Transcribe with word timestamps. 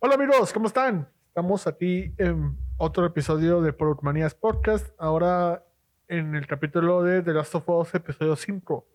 Hola 0.00 0.14
amigos, 0.14 0.52
¿cómo 0.52 0.68
están? 0.68 1.08
Estamos 1.26 1.66
aquí 1.66 2.14
en 2.18 2.56
otro 2.76 3.04
episodio 3.04 3.60
de 3.60 3.72
Productmanías 3.72 4.32
Podcast, 4.32 4.86
ahora 4.96 5.64
en 6.06 6.36
el 6.36 6.46
capítulo 6.46 7.02
de 7.02 7.20
The 7.20 7.32
Last 7.32 7.56
of 7.56 7.68
Us, 7.68 7.92
episodio 7.96 8.36
5. 8.36 8.86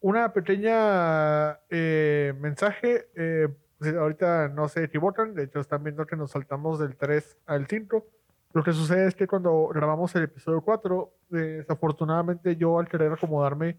Una 0.00 0.32
pequeña 0.32 1.60
eh, 1.70 2.34
mensaje, 2.40 3.06
eh, 3.14 3.46
pues, 3.78 3.94
ahorita 3.94 4.48
no 4.48 4.68
se 4.68 4.82
equivocan, 4.82 5.36
de 5.36 5.44
hecho 5.44 5.60
están 5.60 5.84
viendo 5.84 6.04
que 6.04 6.16
nos 6.16 6.32
saltamos 6.32 6.80
del 6.80 6.96
3 6.96 7.36
al 7.46 7.68
5. 7.68 8.04
Lo 8.52 8.64
que 8.64 8.72
sucede 8.72 9.06
es 9.06 9.14
que 9.14 9.28
cuando 9.28 9.68
grabamos 9.68 10.12
el 10.16 10.24
episodio 10.24 10.62
4, 10.62 11.12
desafortunadamente 11.28 12.56
yo 12.56 12.80
al 12.80 12.88
querer 12.88 13.12
acomodarme, 13.12 13.76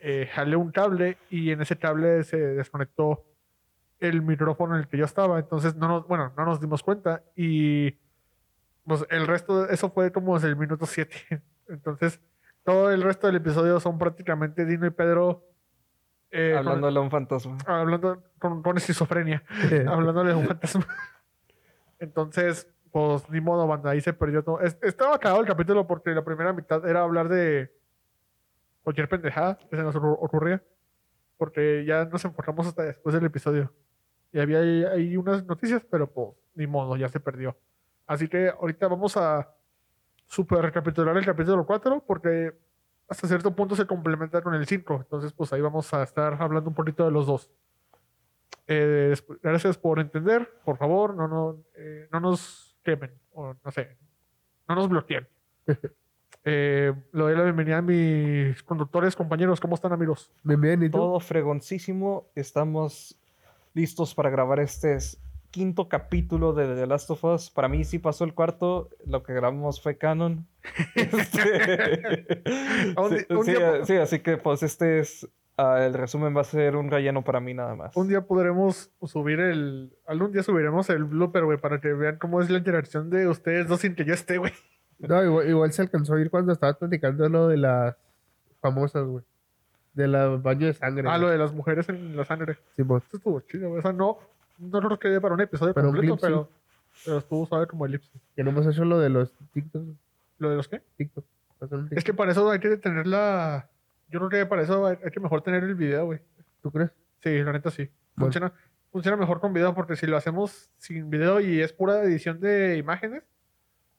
eh, 0.00 0.28
jalé 0.32 0.56
un 0.56 0.72
cable 0.72 1.16
y 1.30 1.52
en 1.52 1.62
ese 1.62 1.78
cable 1.78 2.24
se 2.24 2.38
desconectó 2.38 3.24
el 4.08 4.22
micrófono 4.22 4.74
en 4.74 4.80
el 4.82 4.88
que 4.88 4.96
yo 4.98 5.04
estaba. 5.04 5.38
Entonces, 5.38 5.74
no 5.76 5.88
nos, 5.88 6.06
bueno, 6.08 6.32
no 6.36 6.44
nos 6.44 6.60
dimos 6.60 6.82
cuenta 6.82 7.22
y 7.36 7.92
pues 8.84 9.06
el 9.10 9.26
resto, 9.26 9.64
de 9.64 9.74
eso 9.74 9.90
fue 9.90 10.10
como 10.12 10.34
desde 10.34 10.48
el 10.48 10.56
minuto 10.56 10.86
7. 10.86 11.14
Entonces, 11.68 12.20
todo 12.64 12.90
el 12.90 13.02
resto 13.02 13.26
del 13.28 13.36
episodio 13.36 13.78
son 13.80 13.98
prácticamente 13.98 14.64
Dino 14.66 14.86
y 14.86 14.90
Pedro. 14.90 15.44
eh, 16.30 16.54
hablándole 16.58 16.98
a 16.98 17.02
un 17.02 17.10
fantasma. 17.10 17.58
hablando 17.66 18.22
con, 18.38 18.62
con 18.62 18.76
esquizofrenia. 18.76 19.42
hablándole 19.88 20.32
a 20.32 20.36
un 20.36 20.46
fantasma. 20.46 20.86
Entonces, 21.98 22.68
pues 22.90 23.28
ni 23.30 23.40
modo, 23.40 23.66
banda, 23.66 23.90
ahí 23.90 24.00
se 24.00 24.12
perdió 24.12 24.42
todo. 24.42 24.60
Es- 24.60 24.78
estaba 24.82 25.14
acabado 25.14 25.40
el 25.40 25.46
capítulo 25.46 25.86
porque 25.86 26.10
la 26.10 26.24
primera 26.24 26.52
mitad 26.52 26.86
era 26.88 27.02
hablar 27.02 27.28
de 27.28 27.72
cualquier 28.82 29.08
pendejada 29.08 29.56
que 29.70 29.76
se 29.76 29.82
nos 29.82 29.94
ocur- 29.94 30.18
ocurría. 30.20 30.62
Porque 31.38 31.84
ya 31.86 32.04
nos 32.04 32.24
enfocamos 32.24 32.66
hasta 32.66 32.82
después 32.84 33.14
del 33.14 33.24
episodio. 33.24 33.72
Y 34.32 34.40
había 34.40 34.60
ahí, 34.60 34.84
ahí 34.84 35.16
unas 35.16 35.44
noticias, 35.44 35.82
pero 35.90 36.10
pues 36.10 36.30
ni 36.54 36.66
modo, 36.66 36.96
ya 36.96 37.08
se 37.08 37.20
perdió. 37.20 37.56
Así 38.06 38.28
que 38.28 38.48
ahorita 38.48 38.88
vamos 38.88 39.16
a 39.16 39.54
super 40.26 40.62
recapitular 40.62 41.16
el 41.16 41.24
capítulo 41.24 41.66
4 41.66 42.04
porque 42.06 42.52
hasta 43.08 43.28
cierto 43.28 43.54
punto 43.54 43.76
se 43.76 43.86
complementa 43.86 44.40
con 44.42 44.54
el 44.54 44.66
5. 44.66 45.00
Entonces, 45.02 45.32
pues 45.32 45.52
ahí 45.52 45.60
vamos 45.60 45.92
a 45.92 46.02
estar 46.02 46.40
hablando 46.40 46.70
un 46.70 46.74
poquito 46.74 47.04
de 47.04 47.10
los 47.10 47.26
dos. 47.26 47.50
Eh, 48.66 49.14
gracias 49.42 49.76
por 49.76 50.00
entender. 50.00 50.50
Por 50.64 50.78
favor, 50.78 51.14
no, 51.14 51.28
no, 51.28 51.58
eh, 51.74 52.08
no 52.10 52.20
nos 52.20 52.76
quemen. 52.82 53.12
O 53.32 53.54
no 53.62 53.70
sé, 53.70 53.96
no 54.68 54.74
nos 54.74 54.88
bloqueen. 54.88 55.26
Eh, 56.44 56.92
le 57.12 57.22
doy 57.22 57.36
la 57.36 57.44
bienvenida 57.44 57.78
a 57.78 57.82
mis 57.82 58.60
conductores, 58.64 59.14
compañeros. 59.14 59.60
¿Cómo 59.60 59.76
están, 59.76 59.92
amigos? 59.92 60.32
Bien, 60.42 60.60
bien, 60.60 60.82
¿y 60.82 60.90
tú? 60.90 60.98
Todo 60.98 61.20
fregoncísimo. 61.20 62.32
Estamos 62.34 63.16
listos 63.74 64.14
para 64.14 64.30
grabar 64.30 64.60
este 64.60 64.96
quinto 65.50 65.88
capítulo 65.88 66.52
de 66.52 66.74
The 66.74 66.86
Last 66.86 67.10
of 67.10 67.24
Us. 67.24 67.50
Para 67.50 67.68
mí 67.68 67.84
sí 67.84 67.98
pasó 67.98 68.24
el 68.24 68.34
cuarto. 68.34 68.88
Lo 69.06 69.22
que 69.22 69.34
grabamos 69.34 69.80
fue 69.80 69.98
canon. 69.98 70.46
Este, 70.94 72.42
sí, 73.84 73.96
así 73.96 74.20
que 74.20 74.38
pues 74.38 74.62
este 74.62 75.00
es... 75.00 75.28
ah, 75.56 75.84
el 75.84 75.94
resumen 75.94 76.36
va 76.36 76.40
a 76.40 76.44
ser 76.44 76.76
un 76.76 76.90
relleno 76.90 77.22
para 77.22 77.40
mí 77.40 77.54
nada 77.54 77.74
más. 77.74 77.96
Un 77.96 78.08
día 78.08 78.22
podremos 78.22 78.90
subir 79.02 79.40
el. 79.40 79.92
Algún 80.06 80.32
día 80.32 80.42
subiremos 80.42 80.88
el 80.90 81.04
blooper, 81.04 81.44
güey, 81.44 81.58
para 81.58 81.80
que 81.80 81.92
vean 81.92 82.18
cómo 82.18 82.40
es 82.40 82.50
la 82.50 82.58
interacción 82.58 83.10
de 83.10 83.28
ustedes 83.28 83.68
dos 83.68 83.80
sin 83.80 83.94
que 83.94 84.04
yo 84.04 84.14
esté, 84.14 84.38
güey. 84.38 84.52
No, 84.98 85.22
igual, 85.22 85.48
igual 85.48 85.72
se 85.72 85.82
alcanzó 85.82 86.14
a 86.14 86.20
ir 86.20 86.30
cuando 86.30 86.52
estaba 86.52 86.74
platicando 86.74 87.28
lo 87.28 87.48
de 87.48 87.56
las 87.56 87.96
famosas, 88.60 89.04
güey. 89.04 89.24
De 89.94 90.08
la 90.08 90.28
baño 90.28 90.66
de 90.66 90.74
sangre. 90.74 91.04
Ah, 91.06 91.12
güey. 91.12 91.20
lo 91.22 91.28
de 91.28 91.38
las 91.38 91.52
mujeres 91.52 91.88
en 91.88 92.16
la 92.16 92.24
sangre. 92.24 92.58
Simón. 92.76 93.02
Esto 93.04 93.16
estuvo 93.18 93.40
chido, 93.40 93.68
güey. 93.68 93.80
O 93.80 93.82
sea, 93.82 93.92
no, 93.92 94.18
no 94.58 94.80
lo 94.80 94.98
quedé 94.98 95.20
para 95.20 95.34
un 95.34 95.40
episodio 95.40 95.74
Pero 95.74 95.88
completo, 95.88 96.16
pero, 96.20 96.48
pero 97.04 97.18
estuvo 97.18 97.46
suave 97.46 97.66
como 97.66 97.86
elipsis. 97.86 98.20
Que 98.34 98.42
no 98.42 98.50
hemos 98.50 98.66
hecho 98.66 98.84
lo 98.84 98.98
de 98.98 99.10
los 99.10 99.32
TikTok. 99.52 99.82
¿Lo 100.38 100.50
de 100.50 100.56
los 100.56 100.68
qué? 100.68 100.82
TikTok. 100.96 101.24
Es 101.90 102.04
que 102.04 102.14
para 102.14 102.32
eso 102.32 102.50
hay 102.50 102.58
que 102.58 102.76
tener 102.76 103.06
la. 103.06 103.68
Yo 104.08 104.18
creo 104.18 104.30
que 104.30 104.46
para 104.46 104.62
eso 104.62 104.86
hay 104.86 104.98
hay 105.02 105.10
que 105.10 105.20
mejor 105.20 105.42
tener 105.42 105.62
el 105.64 105.74
video, 105.74 106.06
güey. 106.06 106.20
¿Tú 106.62 106.70
crees? 106.70 106.90
Sí, 107.20 107.42
la 107.42 107.52
neta 107.52 107.70
sí. 107.70 107.88
Bueno. 108.16 108.26
Funciona, 108.26 108.52
funciona 108.90 109.16
mejor 109.16 109.40
con 109.40 109.52
video 109.52 109.74
porque 109.74 109.96
si 109.96 110.06
lo 110.06 110.16
hacemos 110.16 110.70
sin 110.78 111.08
video 111.08 111.40
y 111.40 111.60
es 111.60 111.72
pura 111.72 112.02
edición 112.02 112.40
de 112.40 112.76
imágenes, 112.78 113.22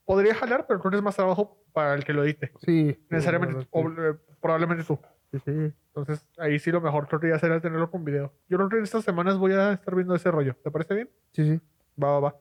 podría 0.05 0.35
jalar, 0.35 0.65
pero 0.67 0.79
creo 0.79 0.91
que 0.91 0.97
es 0.97 1.03
más 1.03 1.15
trabajo 1.15 1.57
para 1.71 1.93
el 1.93 2.03
que 2.03 2.13
lo 2.13 2.23
edite. 2.23 2.51
Sí. 2.65 2.99
Necesariamente, 3.09 3.61
Sí, 3.61 3.67
o, 3.71 3.89
eh, 3.89 4.15
probablemente 4.41 4.83
tú. 4.83 4.99
Sí, 5.39 5.51
sí. 5.51 5.73
Entonces, 5.87 6.25
ahí 6.37 6.59
sí 6.59 6.71
lo 6.71 6.81
mejor 6.81 7.07
que 7.07 7.29
ya 7.29 7.39
será 7.39 7.59
tenerlo 7.61 7.89
con 7.89 8.03
video. 8.03 8.31
Yo 8.49 8.57
creo 8.57 8.69
que 8.69 8.77
en 8.77 8.83
estas 8.83 9.03
semanas 9.03 9.37
voy 9.37 9.53
a 9.53 9.73
estar 9.73 9.95
viendo 9.95 10.15
ese 10.15 10.31
rollo. 10.31 10.55
¿Te 10.63 10.71
parece 10.71 10.93
bien? 10.95 11.09
Sí, 11.31 11.45
sí. 11.45 11.61
Va, 12.01 12.11
va, 12.11 12.19
va. 12.19 12.35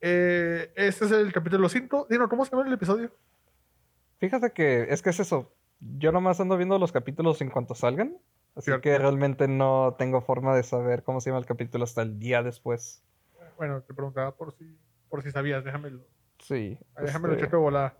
Eh, 0.00 0.72
este 0.76 1.04
es 1.04 1.12
el 1.12 1.32
capítulo 1.32 1.68
5. 1.68 2.06
Dino, 2.10 2.28
¿cómo 2.28 2.44
se 2.44 2.52
llama 2.52 2.66
el 2.66 2.72
episodio? 2.72 3.10
Fíjate 4.18 4.52
que 4.52 4.86
es 4.90 5.02
que 5.02 5.10
es 5.10 5.20
eso. 5.20 5.52
Yo 5.80 6.10
nomás 6.12 6.40
ando 6.40 6.56
viendo 6.56 6.78
los 6.78 6.92
capítulos 6.92 7.40
en 7.40 7.50
cuanto 7.50 7.74
salgan. 7.74 8.16
Así 8.56 8.66
Cierto. 8.66 8.82
que 8.82 8.98
realmente 8.98 9.46
no 9.46 9.94
tengo 9.96 10.20
forma 10.20 10.56
de 10.56 10.64
saber 10.64 11.04
cómo 11.04 11.20
se 11.20 11.30
llama 11.30 11.38
el 11.38 11.46
capítulo 11.46 11.84
hasta 11.84 12.02
el 12.02 12.18
día 12.18 12.42
después. 12.42 13.04
Bueno, 13.56 13.82
te 13.82 13.94
preguntaba 13.94 14.34
por 14.34 14.52
si, 14.52 14.76
por 15.08 15.22
si 15.22 15.30
sabías. 15.30 15.64
Déjamelo. 15.64 16.04
Sí. 16.40 16.78
Déjamelo 17.00 17.34
este, 17.34 17.44
checo 17.44 17.56
de 17.56 17.62
volada. 17.62 17.98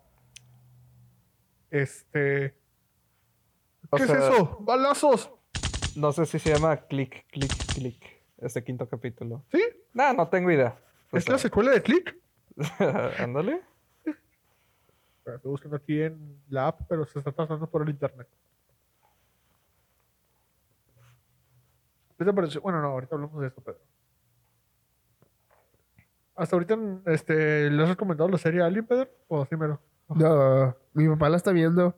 Este. 1.70 2.54
O 3.90 3.96
¿Qué 3.96 4.06
sea, 4.06 4.18
es 4.18 4.24
eso? 4.24 4.58
¡Balazos! 4.60 5.30
No 5.96 6.12
sé 6.12 6.26
si 6.26 6.38
se 6.38 6.54
llama 6.54 6.76
Click, 6.76 7.26
Click, 7.30 7.74
Click. 7.74 8.18
Este 8.38 8.62
quinto 8.62 8.88
capítulo. 8.88 9.44
¿Sí? 9.50 9.62
No, 9.92 10.12
no 10.12 10.28
tengo 10.28 10.50
idea. 10.50 10.78
O 11.10 11.16
¿Es 11.16 11.28
la 11.28 11.38
secuela 11.38 11.72
de 11.72 11.82
Click? 11.82 12.16
Ándale. 13.18 13.62
Estoy 15.34 15.50
buscando 15.50 15.76
aquí 15.76 16.00
en 16.00 16.40
la 16.48 16.68
app, 16.68 16.82
pero 16.88 17.04
se 17.04 17.18
está 17.18 17.32
tratando 17.32 17.68
por 17.68 17.82
el 17.82 17.90
internet. 17.90 18.28
¿Qué 22.16 22.24
te 22.24 22.32
pareció? 22.32 22.60
Bueno, 22.60 22.80
no, 22.80 22.88
ahorita 22.88 23.14
hablamos 23.14 23.40
de 23.40 23.48
esto, 23.48 23.60
Pedro. 23.60 23.80
Hasta 26.34 26.56
ahorita, 26.56 26.78
este, 27.06 27.70
¿le 27.70 27.82
has 27.82 27.88
recomendado 27.88 28.28
la 28.30 28.38
serie 28.38 28.62
a 28.62 28.66
alguien, 28.66 28.86
Pedro? 28.86 29.10
O 29.28 29.44
dímelo. 29.44 29.80
No, 30.08 30.76
mi 30.94 31.08
papá 31.08 31.28
la 31.28 31.36
está 31.36 31.52
viendo. 31.52 31.94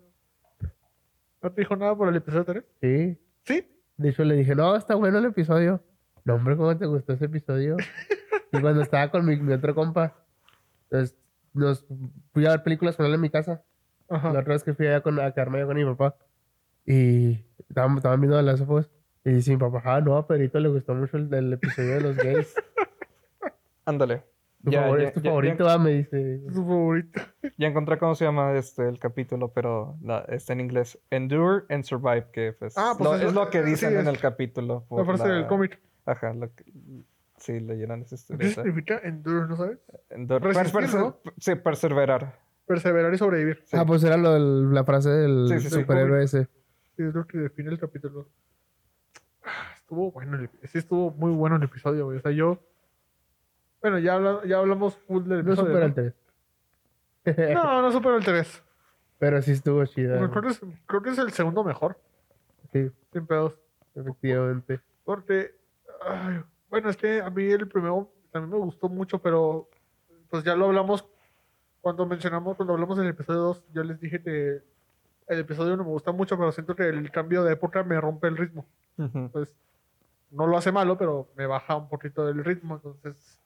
¿No 1.43 1.53
te 1.53 1.63
dijo 1.63 1.77
nada 1.77 1.97
por 1.97 2.09
el 2.09 2.17
episodio 2.17 2.45
3? 2.45 2.65
Sí. 2.81 3.19
¿Sí? 3.45 3.67
De 3.97 4.09
hecho, 4.11 4.25
le 4.25 4.35
dije, 4.35 4.55
no, 4.55 4.77
está 4.77 4.95
bueno 4.95 5.19
el 5.19 5.27
episodio. 5.27 5.83
No, 6.25 6.35
hombre, 6.35 6.57
¿cómo 6.57 6.77
te 6.77 6.87
gustó 6.87 7.15
ese 7.15 7.27
episodio? 7.27 7.77
y 8.53 8.61
cuando 8.61 8.83
estaba 8.83 9.11
con 9.11 9.25
mi, 9.25 9.37
mi 9.37 9.53
otro 9.53 9.75
compa, 9.75 10.17
pues, 10.91 11.17
nos 11.55 11.87
fui 12.33 12.47
a 12.47 12.51
ver 12.51 12.63
películas 12.63 12.97
con 12.97 13.07
él 13.07 13.15
en 13.15 13.21
mi 13.21 13.31
casa. 13.31 13.63
Ajá. 14.09 14.33
La 14.33 14.41
otra 14.41 14.55
vez 14.55 14.65
que 14.65 14.75
fui 14.75 14.87
allá 14.87 15.01
con, 15.01 15.19
a 15.19 15.33
quedarme 15.33 15.59
allá 15.59 15.67
con 15.67 15.77
mi 15.77 15.85
papá. 15.85 16.17
Y 16.85 17.45
estaban, 17.69 17.97
estaban 17.97 18.21
viendo 18.21 18.41
las 18.43 18.61
Us. 18.61 18.91
Y 19.25 19.31
dice 19.33 19.51
mi 19.51 19.57
papá, 19.57 19.83
ah, 19.85 20.01
no, 20.01 20.17
a 20.17 20.27
Pedrito 20.27 20.59
le 20.61 20.69
gustó 20.69 20.95
mucho 20.95 21.17
el, 21.17 21.33
el 21.33 21.53
episodio 21.53 21.95
de 21.95 22.01
los 22.01 22.17
gays. 22.17 22.55
Ándale. 23.85 24.30
Tu, 24.65 24.71
Ya, 24.71 24.87
favori- 24.89 25.03
ya, 25.05 25.13
tu 25.13 25.21
ya, 25.21 25.31
favorito, 25.31 25.65
ya, 25.67 25.73
ah, 25.75 25.79
me 25.79 25.91
dice. 25.91 26.35
Es 26.47 26.55
su 26.55 26.63
favorito. 26.65 27.21
ya 27.59 27.67
encontré 27.69 27.99
cómo 27.99 28.15
se 28.15 28.25
llama 28.27 28.53
este 28.57 28.87
el 28.89 28.99
capítulo, 28.99 29.49
pero 29.53 29.97
la- 30.03 30.25
está 30.29 30.53
en 30.53 30.61
inglés. 30.61 30.99
Endure 31.11 31.65
and 31.71 31.85
Survive, 31.85 32.27
que 32.33 32.53
pues, 32.53 32.77
Ah, 32.77 32.95
pues 32.99 33.09
lo- 33.23 33.29
es 33.29 33.33
lo 33.35 33.49
que 33.49 33.63
sí, 33.65 33.71
dicen 33.71 33.95
en 33.95 34.01
es- 34.01 34.07
el 34.09 34.19
capítulo. 34.19 34.85
La 34.91 34.97
por 34.97 35.07
frase 35.07 35.29
la- 35.29 35.35
del 35.35 35.47
cómic. 35.47 35.81
Ajá, 36.05 36.35
lo 36.35 36.55
que- 36.55 36.65
sí, 37.39 37.59
leyeron 37.61 38.03
esa 38.03 38.17
¿Qué 38.17 38.35
historia. 38.45 38.51
significa 38.65 39.01
endure, 39.03 39.47
no 39.49 39.57
sabes? 39.57 39.79
Endure- 40.11 40.41
Resistir, 40.53 40.81
perse- 40.83 40.99
¿no? 40.99 41.17
Sí, 41.39 41.55
perseverar. 41.55 42.39
Perseverar 42.67 43.15
y 43.15 43.19
sobrevivir. 43.19 43.63
Sí. 43.65 43.77
Ah, 43.79 43.85
pues 43.87 44.05
era 44.05 44.17
lo 44.19 44.35
del- 44.35 44.75
la 44.75 44.85
frase 44.85 45.09
del 45.09 45.47
Sí, 45.49 45.61
sí, 45.61 45.71
sí. 45.71 45.81
superhéroe 45.81 46.23
ese. 46.23 46.45
Sí, 46.97 47.03
es 47.05 47.15
lo 47.15 47.27
que 47.27 47.39
define 47.39 47.71
el 47.71 47.79
capítulo. 47.79 48.29
Ah, 49.43 49.73
Estuvo 49.75 50.13
bueno, 50.13 50.37
el, 50.37 50.51
sí 50.69 50.77
estuvo 50.79 51.11
muy 51.13 51.33
bueno 51.33 51.57
el 51.57 51.63
episodio, 51.63 52.05
güey. 52.05 52.19
O 52.19 52.21
sea, 52.21 52.31
yo... 52.31 52.59
Bueno, 53.81 53.99
ya, 53.99 54.15
habla- 54.15 54.41
ya 54.47 54.59
hablamos 54.59 54.97
full 54.97 55.23
del 55.25 55.45
No 55.45 55.53
episodio. 55.53 55.69
supera 55.73 55.87
el 55.87 55.91
¿no? 55.91 55.95
3. 57.25 57.55
No, 57.55 57.83
no 57.83 57.93
supera 57.93 58.17
el 58.17 58.25
3. 58.25 58.63
Pero 59.19 59.43
sí 59.43 59.53
estuvo 59.53 59.85
chida. 59.87 60.17
Bueno, 60.19 60.31
creo, 60.31 60.43
que 60.43 60.49
es, 60.49 60.61
creo 60.87 61.03
que 61.03 61.11
es 61.11 61.19
el 61.19 61.31
segundo 61.33 61.63
mejor. 61.65 61.99
Sí, 62.73 62.91
Sin 63.13 63.27
pedos. 63.27 63.55
efectivamente. 63.95 64.81
Porque... 65.05 65.55
ay, 66.07 66.43
bueno, 66.71 66.89
es 66.89 66.97
que 66.97 67.21
a 67.21 67.29
mí 67.31 67.45
el 67.51 67.69
primero 67.69 68.11
también 68.31 68.51
me 68.59 68.65
gustó 68.65 68.89
mucho, 68.89 69.19
pero... 69.19 69.69
Pues 70.31 70.45
ya 70.45 70.55
lo 70.55 70.67
hablamos 70.67 71.05
cuando 71.81 72.07
mencionamos, 72.07 72.57
cuando 72.57 72.75
hablamos 72.75 72.97
del 72.97 73.09
episodio 73.09 73.41
2. 73.41 73.65
Yo 73.75 73.83
les 73.83 73.99
dije 74.01 74.23
que 74.23 74.63
el 75.27 75.39
episodio 75.41 75.75
1 75.75 75.83
me 75.85 75.91
gusta 75.91 76.13
mucho, 76.13 76.39
pero 76.39 76.53
siento 76.53 76.77
que 76.77 76.89
el 76.89 77.11
cambio 77.11 77.43
de 77.43 77.53
época 77.55 77.83
me 77.83 78.01
rompe 78.01 78.29
el 78.29 78.37
ritmo. 78.37 78.67
Ujú. 78.99 79.31
pues 79.33 79.55
no 80.31 80.47
lo 80.47 80.57
hace 80.57 80.71
malo, 80.71 80.97
pero 80.97 81.29
me 81.37 81.47
baja 81.47 81.75
un 81.75 81.89
poquito 81.89 82.25
del 82.27 82.45
ritmo, 82.45 82.77
entonces... 82.77 83.40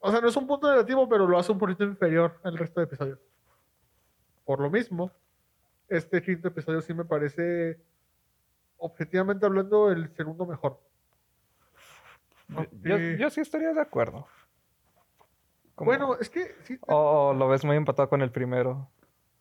O 0.00 0.10
sea, 0.10 0.20
no 0.20 0.28
es 0.28 0.36
un 0.36 0.46
punto 0.46 0.70
negativo, 0.70 1.08
pero 1.08 1.26
lo 1.28 1.38
hace 1.38 1.52
un 1.52 1.58
poquito 1.58 1.84
inferior 1.84 2.38
al 2.42 2.56
resto 2.56 2.80
de 2.80 2.84
episodios. 2.84 3.18
Por 4.44 4.60
lo 4.60 4.70
mismo, 4.70 5.10
este 5.88 6.22
quinto 6.22 6.48
episodio 6.48 6.80
sí 6.80 6.92
me 6.94 7.04
parece, 7.04 7.78
objetivamente 8.78 9.44
hablando, 9.46 9.90
el 9.90 10.08
segundo 10.16 10.46
mejor. 10.46 10.80
Yo, 12.82 12.98
yo 12.98 13.30
sí 13.30 13.40
estaría 13.40 13.72
de 13.72 13.80
acuerdo. 13.80 14.26
Como- 15.74 15.86
Bueno, 15.90 16.16
es 16.18 16.28
que 16.28 16.54
sí. 16.64 16.78
O, 16.88 17.28
o 17.30 17.34
lo 17.34 17.48
ves 17.48 17.64
muy 17.64 17.76
empatado 17.76 18.08
con 18.08 18.22
el 18.22 18.30
primero. 18.32 18.88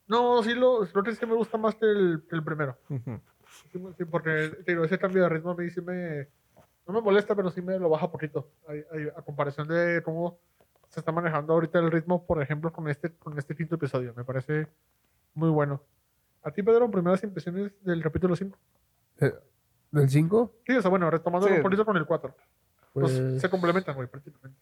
No, 0.08 0.44
sí, 0.44 0.54
lo, 0.54 0.86
lo 0.86 1.04
que 1.04 1.16
sí 1.16 1.26
me 1.26 1.36
gusta 1.36 1.58
más 1.58 1.76
que 1.76 1.86
el, 1.86 2.24
el 2.32 2.44
primero. 2.44 2.78
Ujú. 2.90 3.20
Sí, 3.72 3.80
sí, 3.98 4.06
porque 4.06 4.52
digo, 4.68 4.84
ese 4.84 5.00
cambio 5.00 5.24
de 5.24 5.30
ritmo 5.30 5.52
a 5.52 5.56
mí 5.56 5.70
sí 5.70 5.82
me. 5.82 6.28
No 6.90 6.96
me 6.96 7.02
molesta, 7.02 7.36
pero 7.36 7.52
sí 7.52 7.62
me 7.62 7.78
lo 7.78 7.88
baja 7.88 8.12
poquito. 8.12 8.50
A 9.16 9.22
comparación 9.22 9.68
de 9.68 10.02
cómo 10.04 10.40
se 10.90 11.00
está 11.02 11.12
manejando 11.12 11.54
ahorita 11.54 11.78
el 11.78 11.92
ritmo, 11.92 12.26
por 12.26 12.42
ejemplo, 12.42 12.74
con 12.74 12.90
este, 12.90 13.12
con 13.12 13.38
este 13.38 13.56
quinto 13.56 13.76
episodio. 13.76 14.12
Me 14.18 14.24
parece 14.24 14.66
muy 15.36 15.50
bueno. 15.52 15.84
¿A 16.42 16.50
ti, 16.50 16.64
Pedro, 16.64 16.90
primeras 16.90 17.22
impresiones 17.24 17.72
del 17.84 18.02
capítulo 18.02 18.36
5? 18.36 18.58
¿Del 19.92 20.10
5? 20.10 20.52
Sí, 20.66 20.78
o 20.78 20.82
sea, 20.82 20.90
bueno, 20.90 21.12
retomando 21.12 21.48
Sí. 21.48 21.54
un 21.54 21.62
poquito 21.62 21.86
con 21.86 21.96
el 21.96 22.08
4. 22.08 22.34
Pues, 22.94 23.12
Pues, 23.20 23.40
se 23.42 23.50
complementan, 23.52 23.94
güey, 23.94 24.08
prácticamente. 24.08 24.60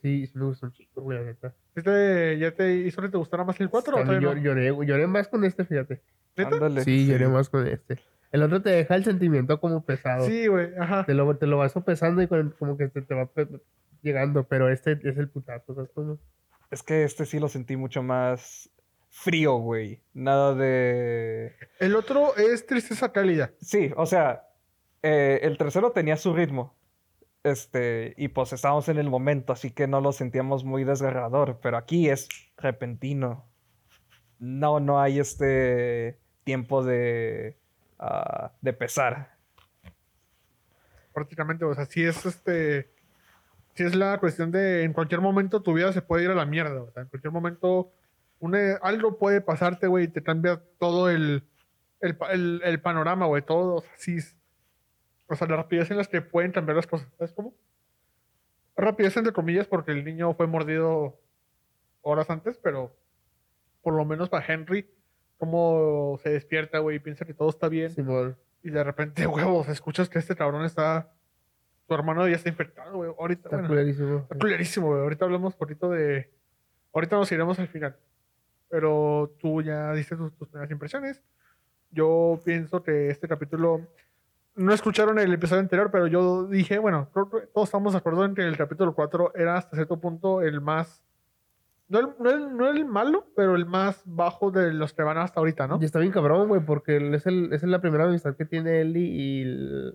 sí, 0.00 0.26
sí 0.28 0.38
me 0.38 0.44
gustó 0.44 0.66
un 0.66 0.72
chico, 0.74 1.00
güey, 1.02 1.18
la 1.18 1.24
neta. 1.24 1.54
¿Sí 1.74 1.82
te- 1.82 2.38
¿Ya 2.38 2.52
te 2.54 2.72
hizo 2.72 3.02
que 3.02 3.08
te 3.08 3.16
gustara 3.16 3.42
más 3.42 3.58
el 3.60 3.68
4 3.68 3.96
o 3.96 3.98
A 3.98 4.04
mí 4.04 4.06
todavía 4.20 4.30
llor- 4.52 4.76
no? 4.76 4.82
lloré, 4.84 5.06
más 5.08 5.26
con 5.26 5.44
este, 5.44 5.64
fíjate. 5.64 6.00
¿Neta? 6.36 6.54
Ándale. 6.54 6.84
Sí, 6.84 7.04
lloré 7.08 7.26
más 7.26 7.48
con 7.50 7.66
este. 7.66 7.98
El 8.32 8.42
otro 8.42 8.62
te 8.62 8.70
deja 8.70 8.94
el 8.94 9.04
sentimiento 9.04 9.60
como 9.60 9.84
pesado. 9.84 10.26
Sí, 10.26 10.46
güey, 10.46 10.70
ajá. 10.78 11.04
Te 11.04 11.12
lo, 11.12 11.36
te 11.36 11.46
lo 11.46 11.58
vas 11.58 11.72
sopesando 11.72 12.22
y 12.22 12.26
como 12.26 12.78
que 12.78 12.88
te, 12.88 13.02
te 13.02 13.14
va 13.14 13.30
llegando, 14.02 14.48
pero 14.48 14.70
este 14.70 14.92
es 14.92 15.18
el 15.18 15.28
putazo, 15.28 15.74
¿sabes 15.74 15.90
cómo? 15.94 16.18
Es 16.70 16.82
que 16.82 17.04
este 17.04 17.26
sí 17.26 17.38
lo 17.38 17.48
sentí 17.48 17.76
mucho 17.76 18.02
más 18.02 18.70
frío, 19.10 19.56
güey. 19.56 20.02
Nada 20.14 20.54
de... 20.54 21.52
El 21.78 21.94
otro 21.94 22.34
es 22.36 22.66
tristeza 22.66 23.12
cálida. 23.12 23.52
Sí, 23.60 23.92
o 23.96 24.06
sea, 24.06 24.48
eh, 25.02 25.40
el 25.42 25.58
tercero 25.58 25.92
tenía 25.92 26.16
su 26.16 26.32
ritmo. 26.32 26.74
Este, 27.44 28.14
y 28.16 28.28
pues 28.28 28.54
estábamos 28.54 28.88
en 28.88 28.98
el 28.98 29.10
momento, 29.10 29.52
así 29.52 29.72
que 29.72 29.86
no 29.86 30.00
lo 30.00 30.12
sentíamos 30.12 30.64
muy 30.64 30.84
desgarrador. 30.84 31.60
Pero 31.62 31.76
aquí 31.76 32.08
es 32.08 32.28
repentino. 32.56 33.44
No, 34.38 34.80
no 34.80 34.98
hay 34.98 35.18
este 35.18 36.18
tiempo 36.44 36.82
de, 36.82 37.58
ah, 38.02 38.50
de 38.60 38.72
pesar. 38.72 39.36
prácticamente, 41.12 41.64
o 41.64 41.74
sea, 41.74 41.84
si 41.86 42.04
es 42.04 42.24
este, 42.24 42.88
si 43.74 43.82
es 43.84 43.94
la 43.94 44.18
cuestión 44.18 44.50
de 44.50 44.82
en 44.84 44.92
cualquier 44.94 45.20
momento 45.20 45.60
tu 45.62 45.74
vida 45.74 45.92
se 45.92 46.00
puede 46.02 46.24
ir 46.24 46.30
a 46.30 46.34
la 46.34 46.46
mierda, 46.46 46.80
o 46.82 46.90
sea, 46.90 47.02
en 47.02 47.08
cualquier 47.08 47.32
momento 47.32 47.92
una- 48.40 48.76
algo 48.82 49.18
puede 49.18 49.40
pasarte, 49.40 49.86
güey, 49.86 50.04
y 50.06 50.08
te 50.08 50.22
cambia 50.22 50.62
todo 50.78 51.10
el, 51.10 51.44
el, 52.00 52.16
el, 52.30 52.60
el 52.64 52.80
panorama, 52.80 53.26
güey, 53.26 53.42
todo, 53.42 53.74
o 53.76 53.84
sea, 53.96 54.14
o 55.28 55.36
sea, 55.36 55.46
la 55.48 55.56
rapidez 55.56 55.90
en 55.90 55.98
las 55.98 56.08
que 56.08 56.22
pueden 56.22 56.50
cambiar 56.52 56.76
las 56.76 56.86
cosas, 56.86 57.08
¿sabes 57.18 57.32
cómo? 57.34 57.54
Rapidez 58.76 59.16
entre 59.18 59.32
comillas 59.34 59.66
porque 59.66 59.92
el 59.92 60.04
niño 60.04 60.32
fue 60.34 60.46
mordido 60.46 61.20
horas 62.00 62.30
antes, 62.30 62.58
pero 62.62 62.96
por 63.82 63.94
lo 63.94 64.04
menos 64.06 64.28
para 64.30 64.46
Henry, 64.50 64.88
cómo 65.42 66.20
se 66.22 66.30
despierta, 66.30 66.78
güey, 66.78 66.98
y 66.98 67.00
piensa 67.00 67.24
que 67.24 67.34
todo 67.34 67.50
está 67.50 67.68
bien. 67.68 67.90
Simón. 67.90 68.36
Y 68.62 68.70
de 68.70 68.84
repente, 68.84 69.26
huevos, 69.26 69.68
escuchas 69.68 70.08
que 70.08 70.20
este 70.20 70.36
cabrón 70.36 70.64
está. 70.64 71.10
Tu 71.88 71.94
hermano 71.94 72.28
ya 72.28 72.36
está 72.36 72.48
infectado, 72.48 72.94
güey. 72.94 73.10
Ahorita, 73.18 73.48
Está 73.48 73.56
bueno, 73.56 73.68
culerísimo. 73.68 74.18
está 74.18 74.38
culerísimo, 74.38 74.86
güey. 74.86 75.00
Ahorita 75.00 75.24
hablamos 75.24 75.54
un 75.54 75.58
poquito 75.58 75.90
de. 75.90 76.30
Ahorita 76.92 77.16
nos 77.16 77.32
iremos 77.32 77.58
al 77.58 77.66
final. 77.66 77.96
Pero 78.68 79.34
tú 79.40 79.62
ya 79.62 79.92
diste 79.94 80.14
tus, 80.14 80.32
tus 80.36 80.46
primeras 80.46 80.70
impresiones. 80.70 81.20
Yo 81.90 82.40
pienso 82.44 82.84
que 82.84 83.10
este 83.10 83.26
capítulo. 83.26 83.80
No 84.54 84.72
escucharon 84.72 85.18
el 85.18 85.32
episodio 85.32 85.58
anterior, 85.60 85.90
pero 85.90 86.06
yo 86.06 86.46
dije, 86.46 86.78
bueno, 86.78 87.08
creo 87.12 87.28
que 87.28 87.46
todos 87.48 87.66
estamos 87.66 87.94
de 87.94 87.98
acuerdo 87.98 88.24
en 88.24 88.36
que 88.36 88.42
el 88.42 88.56
capítulo 88.56 88.94
4 88.94 89.32
era 89.34 89.56
hasta 89.56 89.74
cierto 89.74 89.98
punto 89.98 90.40
el 90.40 90.60
más. 90.60 91.02
No 91.88 91.98
el, 91.98 92.06
no 92.18 92.30
el, 92.30 92.56
no 92.56 92.68
el 92.70 92.84
malo, 92.86 93.26
pero 93.36 93.54
el 93.54 93.66
más 93.66 94.00
bajo 94.06 94.50
de 94.50 94.72
los 94.72 94.94
que 94.94 95.02
van 95.02 95.18
hasta 95.18 95.40
ahorita, 95.40 95.66
¿no? 95.66 95.78
Y 95.80 95.84
está 95.84 95.98
bien 95.98 96.12
cabrón, 96.12 96.48
güey, 96.48 96.62
porque 96.64 96.96
él 96.96 97.14
es, 97.14 97.26
el, 97.26 97.52
es 97.52 97.62
la 97.64 97.80
primera 97.80 98.04
amistad 98.04 98.34
que 98.34 98.46
tiene 98.46 98.80
Ellie 98.80 99.04
y 99.04 99.44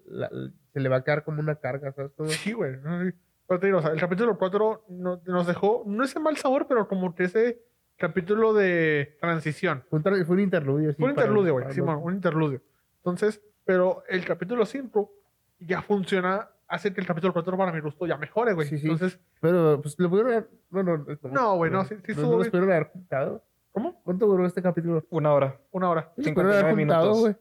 la- 0.06 0.30
se 0.74 0.80
le 0.80 0.90
va 0.90 0.98
a 0.98 1.04
quedar 1.04 1.24
como 1.24 1.40
una 1.42 1.56
carga, 1.56 1.92
¿sabes? 1.94 2.12
cómo? 2.16 2.30
Sí, 2.30 2.54
güey. 2.54 2.78
no, 2.84 3.04
sí. 3.04 3.12
Pero 3.48 3.60
te 3.60 3.66
digo, 3.68 3.80
o 3.80 3.82
sea, 3.82 3.92
el 3.92 4.00
capítulo 4.00 4.38
4 4.38 4.84
no- 4.90 5.22
nos 5.26 5.48
dejó, 5.48 5.84
no 5.88 6.04
ese 6.04 6.20
mal 6.20 6.38
sabor, 6.38 6.68
pero 6.68 6.88
como 6.88 7.16
que 7.16 7.24
ese 7.24 7.64
capítulo 7.96 8.54
de 8.54 9.18
transición. 9.20 9.84
Fue 9.90 9.98
un, 10.00 10.04
fue 10.26 10.36
un 10.36 10.40
interludio. 10.42 10.92
sí, 10.92 10.98
Fue 10.98 11.06
un 11.06 11.12
interludio, 11.12 11.54
güey. 11.54 11.72
Simón, 11.72 11.96
los- 11.96 12.04
un 12.06 12.14
interludio. 12.14 12.62
Entonces, 12.98 13.42
pero 13.66 14.04
el 14.08 14.24
capítulo 14.26 14.66
5 14.66 15.12
ya 15.60 15.82
funciona, 15.82 16.50
hace 16.68 16.94
que 16.94 17.02
el 17.02 17.08
capítulo 17.08 17.34
4 17.34 17.58
para 17.58 17.72
mi 17.72 17.80
gusto 17.82 18.06
ya 18.06 18.18
mejore, 18.18 18.54
güey. 18.54 18.68
Sí, 18.68 18.78
sí. 18.78 18.88
Entonces, 18.88 19.20
Pero, 19.42 19.80
pues, 19.82 19.98
lo 20.00 20.10
pudieron 20.10 20.32
haber... 20.34 20.50
Bueno, 20.70 21.06
No, 21.32 21.56
güey, 21.58 21.72
no, 21.72 21.86
sí- 21.86 21.96
sí 22.06 22.14
no, 22.16 22.22
no 22.24 22.38
los 22.38 22.48
pudieron 22.50 22.72
haber 22.72 22.88
juntado. 22.92 23.44
¿cómo? 23.72 24.02
¿Cuánto 24.04 24.26
duró 24.26 24.46
este 24.46 24.62
capítulo? 24.62 25.06
Una 25.12 25.34
hora. 25.34 25.60
Una 25.72 25.90
hora. 25.90 26.12
Sí 26.18 26.24
los 26.24 26.32
pudieron 26.34 26.52
haber 26.54 26.66
59 26.72 26.76
juntado, 26.82 27.04
minutos. 27.06 27.22
güey. 27.22 27.36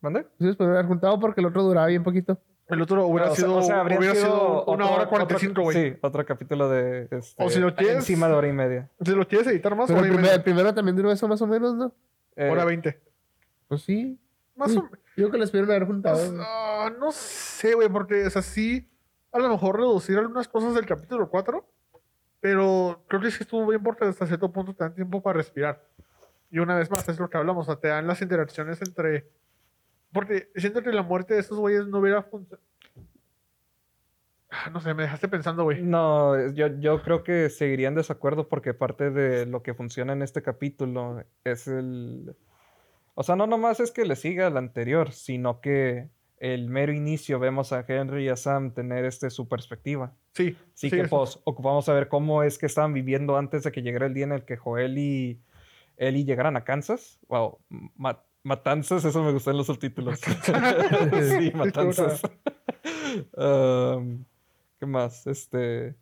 ¿Mande? 0.00 0.22
Sí 0.38 0.46
los 0.46 0.56
pudieron 0.56 0.76
haber 0.76 0.86
juntado 0.88 1.20
porque 1.20 1.40
el 1.40 1.46
otro 1.46 1.62
duraba 1.62 1.86
bien 1.86 2.02
poquito. 2.02 2.38
El 2.68 2.82
otro 2.82 3.06
hubiera 3.06 3.30
O 3.30 3.34
sea- 3.36 3.44
sido, 3.44 3.56
o 3.58 3.62
sea, 3.62 3.80
habría 3.80 3.98
hubiera 4.00 4.14
sido 4.16 4.64
una 4.64 4.84
otro- 4.86 4.96
hora 4.96 5.06
45, 5.08 5.62
güey. 5.62 5.76
otro- 5.76 5.90
Sí, 5.94 5.98
otro 6.02 6.26
capítulo 6.26 6.68
de. 6.68 7.08
Este, 7.12 7.42
O 7.44 7.48
si 7.48 7.60
lo 7.60 7.72
quieres- 7.76 7.98
Encima 7.98 8.26
de 8.26 8.34
hora 8.34 8.48
y 8.48 8.52
media. 8.52 8.90
Si 9.00 9.12
lo 9.12 9.26
quieres 9.28 9.46
editar 9.46 9.76
más, 9.76 9.86
Pero 9.86 10.00
el, 10.00 10.04
hora 10.06 10.08
y 10.08 10.10
primer- 10.10 10.22
media. 10.22 10.34
el 10.34 10.42
primero 10.42 10.74
también 10.74 10.96
duró 10.96 11.12
eso 11.12 11.28
más 11.28 11.40
o 11.40 11.46
menos, 11.46 11.76
¿no? 11.76 11.92
Eh, 12.34 12.50
hora 12.50 12.64
20. 12.64 13.00
Pues 13.68 13.82
sí. 13.82 14.18
Más 14.56 14.76
o 14.76 14.82
menos. 14.82 14.98
Yo 15.16 15.28
creo 15.28 15.30
que 15.30 15.38
los 15.38 15.50
pudieron 15.50 15.70
haber 15.70 15.86
juntado. 15.86 16.16
Pues, 16.16 16.32
ah, 16.40 16.90
no 16.98 17.12
sé, 17.12 17.74
güey, 17.74 17.88
porque, 17.88 18.26
o 18.26 18.30
sea, 18.30 18.42
sí, 18.42 18.90
a 19.32 19.38
lo 19.38 19.48
mejor 19.48 19.76
reducir 19.76 20.18
algunas 20.18 20.48
cosas 20.48 20.74
del 20.74 20.86
capítulo 20.86 21.28
4, 21.30 21.66
pero 22.40 23.04
creo 23.08 23.20
que 23.20 23.30
sí 23.30 23.38
estuvo 23.40 23.66
bien 23.66 23.82
porque 23.82 24.04
hasta 24.04 24.26
cierto 24.26 24.50
punto 24.52 24.74
te 24.74 24.84
dan 24.84 24.94
tiempo 24.94 25.22
para 25.22 25.38
respirar. 25.38 25.82
Y 26.50 26.58
una 26.58 26.76
vez 26.76 26.90
más, 26.90 27.08
es 27.08 27.18
lo 27.18 27.28
que 27.28 27.36
hablamos, 27.36 27.66
o 27.66 27.72
sea, 27.72 27.80
te 27.80 27.88
dan 27.88 28.06
las 28.06 28.22
interacciones 28.22 28.80
entre... 28.82 29.28
Porque 30.12 30.50
siento 30.54 30.82
que 30.82 30.92
la 30.92 31.02
muerte 31.02 31.34
de 31.34 31.40
esos 31.40 31.58
güeyes 31.58 31.86
no 31.86 31.98
hubiera 31.98 32.22
funcionado... 32.22 32.64
No 34.72 34.80
sé, 34.80 34.94
me 34.94 35.02
dejaste 35.02 35.28
pensando, 35.28 35.64
güey. 35.64 35.82
No, 35.82 36.50
yo, 36.52 36.68
yo 36.78 37.02
creo 37.02 37.24
que 37.24 37.50
seguiría 37.50 37.88
en 37.88 37.94
desacuerdo 37.94 38.48
porque 38.48 38.74
parte 38.74 39.10
de 39.10 39.44
lo 39.44 39.62
que 39.62 39.74
funciona 39.74 40.12
en 40.12 40.22
este 40.22 40.40
capítulo 40.40 41.24
es 41.44 41.66
el... 41.66 42.36
O 43.18 43.22
sea, 43.22 43.34
no 43.34 43.46
nomás 43.46 43.80
es 43.80 43.90
que 43.90 44.04
le 44.04 44.14
siga 44.14 44.46
al 44.46 44.56
anterior, 44.58 45.10
sino 45.12 45.60
que 45.60 46.08
el 46.38 46.68
mero 46.68 46.92
inicio 46.92 47.38
vemos 47.38 47.72
a 47.72 47.82
Henry 47.88 48.26
y 48.26 48.28
a 48.28 48.36
Sam 48.36 48.72
tener 48.74 49.06
este 49.06 49.30
su 49.30 49.48
perspectiva. 49.48 50.12
Sí, 50.34 50.54
Así 50.74 50.90
sí, 50.90 50.90
que 50.90 51.00
eso. 51.02 51.08
pues 51.10 51.40
ocupamos 51.44 51.88
a 51.88 51.94
ver 51.94 52.08
cómo 52.08 52.42
es 52.42 52.58
que 52.58 52.66
estaban 52.66 52.92
viviendo 52.92 53.38
antes 53.38 53.62
de 53.62 53.72
que 53.72 53.80
llegara 53.80 54.04
el 54.06 54.12
día 54.12 54.24
en 54.24 54.32
el 54.32 54.44
que 54.44 54.58
Joel 54.58 54.98
y 54.98 55.40
Ellie 55.96 56.24
llegaran 56.26 56.58
a 56.58 56.64
Kansas. 56.64 57.18
Wow, 57.28 57.58
ma- 57.96 58.22
matanzas, 58.42 59.02
eso 59.06 59.22
me 59.24 59.32
gustó 59.32 59.50
en 59.50 59.56
los 59.56 59.66
subtítulos. 59.66 60.20
sí, 61.38 61.52
matanzas. 61.54 62.20
Um, 63.34 64.24
¿Qué 64.78 64.84
más? 64.84 65.26
Este. 65.26 65.94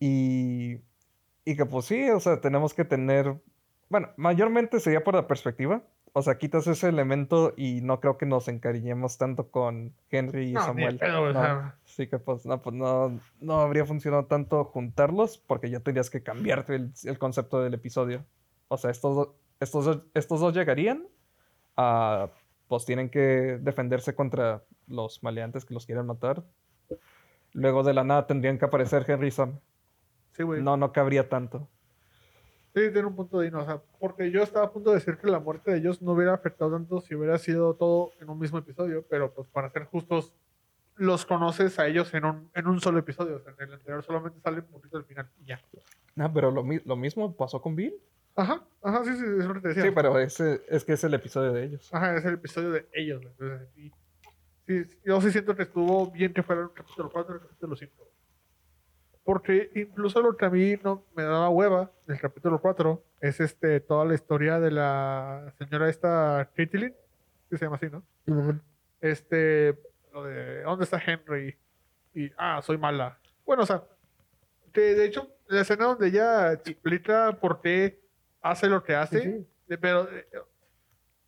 Y. 0.00 0.80
Y 1.44 1.56
que 1.56 1.64
pues 1.66 1.86
sí, 1.86 2.10
o 2.10 2.18
sea, 2.20 2.40
tenemos 2.40 2.74
que 2.74 2.84
tener. 2.84 3.36
Bueno, 3.88 4.10
mayormente 4.16 4.80
sería 4.80 5.02
por 5.04 5.14
la 5.14 5.26
perspectiva. 5.26 5.82
O 6.14 6.22
sea, 6.22 6.38
quitas 6.38 6.66
ese 6.66 6.88
elemento 6.88 7.52
y 7.56 7.80
no 7.82 8.00
creo 8.00 8.16
que 8.18 8.26
nos 8.26 8.48
encariñemos 8.48 9.18
tanto 9.18 9.50
con 9.50 9.92
Henry 10.10 10.48
y 10.50 10.52
No, 10.52 10.62
Samuel. 10.62 10.98
o 11.02 11.26
No. 11.26 11.32
sea. 11.32 11.76
Sí 11.84 12.06
que 12.06 12.18
pues 12.18 12.44
no, 12.46 12.60
pues 12.62 12.74
no, 12.74 13.20
no 13.40 13.60
habría 13.60 13.84
funcionado 13.84 14.24
tanto 14.24 14.64
juntarlos 14.64 15.38
porque 15.38 15.70
ya 15.70 15.80
tendrías 15.80 16.10
que 16.10 16.22
cambiarte 16.22 16.74
el, 16.76 16.92
el 17.04 17.18
concepto 17.18 17.60
del 17.62 17.74
episodio. 17.74 18.24
O 18.68 18.78
sea, 18.78 18.90
estos, 18.90 19.14
do- 19.16 19.36
estos, 19.60 19.84
dos- 19.84 20.02
estos 20.14 20.40
dos 20.40 20.54
llegarían 20.54 21.06
a, 21.76 22.28
pues 22.68 22.84
tienen 22.84 23.10
que 23.10 23.58
defenderse 23.60 24.14
contra 24.14 24.62
los 24.86 25.22
maleantes 25.22 25.64
que 25.64 25.74
los 25.74 25.86
quieren 25.86 26.06
matar. 26.06 26.42
Luego 27.52 27.82
de 27.82 27.94
la 27.94 28.04
nada 28.04 28.26
tendrían 28.26 28.58
que 28.58 28.64
aparecer 28.64 29.04
Henry 29.08 29.28
y 29.28 29.30
Sam. 29.30 29.58
Sí, 30.32 30.42
güey. 30.42 30.62
No, 30.62 30.76
no 30.76 30.92
cabría 30.92 31.28
tanto. 31.28 31.68
Sí, 32.74 32.92
tiene 32.92 33.04
un 33.04 33.16
punto 33.16 33.38
de 33.38 33.50
no, 33.50 33.62
o 33.62 33.64
sea, 33.64 33.80
porque 33.98 34.30
yo 34.30 34.42
estaba 34.42 34.66
a 34.66 34.72
punto 34.72 34.90
de 34.90 34.96
decir 34.96 35.16
que 35.16 35.26
la 35.28 35.40
muerte 35.40 35.70
de 35.70 35.78
ellos 35.78 36.02
no 36.02 36.12
hubiera 36.12 36.34
afectado 36.34 36.72
tanto 36.72 37.00
si 37.00 37.14
hubiera 37.14 37.38
sido 37.38 37.74
todo 37.74 38.12
en 38.20 38.28
un 38.28 38.38
mismo 38.38 38.58
episodio, 38.58 39.04
pero 39.08 39.32
pues 39.32 39.48
para 39.48 39.70
ser 39.70 39.84
justos, 39.84 40.32
los 40.96 41.24
conoces 41.24 41.78
a 41.78 41.86
ellos 41.86 42.12
en 42.14 42.24
un, 42.24 42.50
en 42.54 42.66
un 42.66 42.80
solo 42.80 42.98
episodio. 42.98 43.36
O 43.36 43.40
sea, 43.40 43.54
en 43.58 43.68
el 43.68 43.74
anterior 43.74 44.02
solamente 44.04 44.40
sale 44.40 44.60
un 44.60 44.66
poquito 44.66 44.96
al 44.98 45.04
final 45.04 45.28
y 45.40 45.46
ya. 45.46 45.60
Ah, 46.16 46.30
pero 46.32 46.50
lo, 46.50 46.64
lo 46.84 46.96
mismo 46.96 47.34
pasó 47.36 47.62
con 47.62 47.76
Bill. 47.76 47.94
Ajá, 48.34 48.62
ajá, 48.82 49.04
sí, 49.04 49.16
sí, 49.16 49.24
es 49.24 49.44
lo 49.46 49.54
que 49.54 49.60
te 49.60 49.68
decía. 49.68 49.82
Sí, 49.84 49.90
pero 49.92 50.18
ese, 50.18 50.62
es 50.68 50.84
que 50.84 50.92
es 50.92 51.02
el 51.02 51.14
episodio 51.14 51.52
de 51.52 51.64
ellos. 51.64 51.92
Ajá, 51.92 52.16
es 52.16 52.24
el 52.24 52.34
episodio 52.34 52.70
de 52.70 52.88
ellos. 52.92 53.22
Entonces, 53.24 53.68
sí, 53.74 53.92
sí, 54.66 54.98
yo 55.04 55.20
sí 55.20 55.32
siento 55.32 55.56
que 55.56 55.62
estuvo 55.62 56.10
bien 56.10 56.32
que 56.32 56.42
fuera 56.42 56.62
el 56.62 56.72
capítulo 56.72 57.10
4 57.10 57.34
y 57.34 57.36
el 57.36 57.42
capítulo 57.42 57.76
5. 57.76 58.08
Porque 59.28 59.70
incluso 59.74 60.22
lo 60.22 60.38
que 60.38 60.46
a 60.46 60.48
mí 60.48 60.76
no 60.82 61.04
me 61.14 61.22
daba 61.22 61.50
hueva 61.50 61.90
del 62.06 62.18
capítulo 62.18 62.62
4 62.62 63.04
es 63.20 63.40
este 63.40 63.78
toda 63.78 64.06
la 64.06 64.14
historia 64.14 64.58
de 64.58 64.70
la 64.70 65.52
señora 65.58 65.90
esta 65.90 66.48
Caitlyn, 66.56 66.94
que 67.50 67.58
se 67.58 67.66
llama 67.66 67.76
así, 67.76 67.88
¿no? 67.92 68.02
Este, 69.02 69.78
lo 70.14 70.24
de 70.24 70.62
¿dónde 70.62 70.84
está 70.84 70.98
Henry? 71.04 71.54
Y, 72.14 72.30
ah, 72.38 72.62
soy 72.62 72.78
mala. 72.78 73.18
Bueno, 73.44 73.64
o 73.64 73.66
sea, 73.66 73.82
Que 74.72 74.94
de 74.94 75.04
hecho, 75.04 75.28
la 75.48 75.60
escena 75.60 75.84
donde 75.84 76.08
ella 76.08 76.54
explica 76.54 77.36
por 77.38 77.60
qué 77.60 78.00
hace 78.40 78.66
lo 78.68 78.82
que 78.82 78.94
hace, 78.96 79.20
Sí, 79.20 79.30
sí. 79.30 79.46
de- 79.66 79.76
pero 79.76 80.08
eh, 80.10 80.26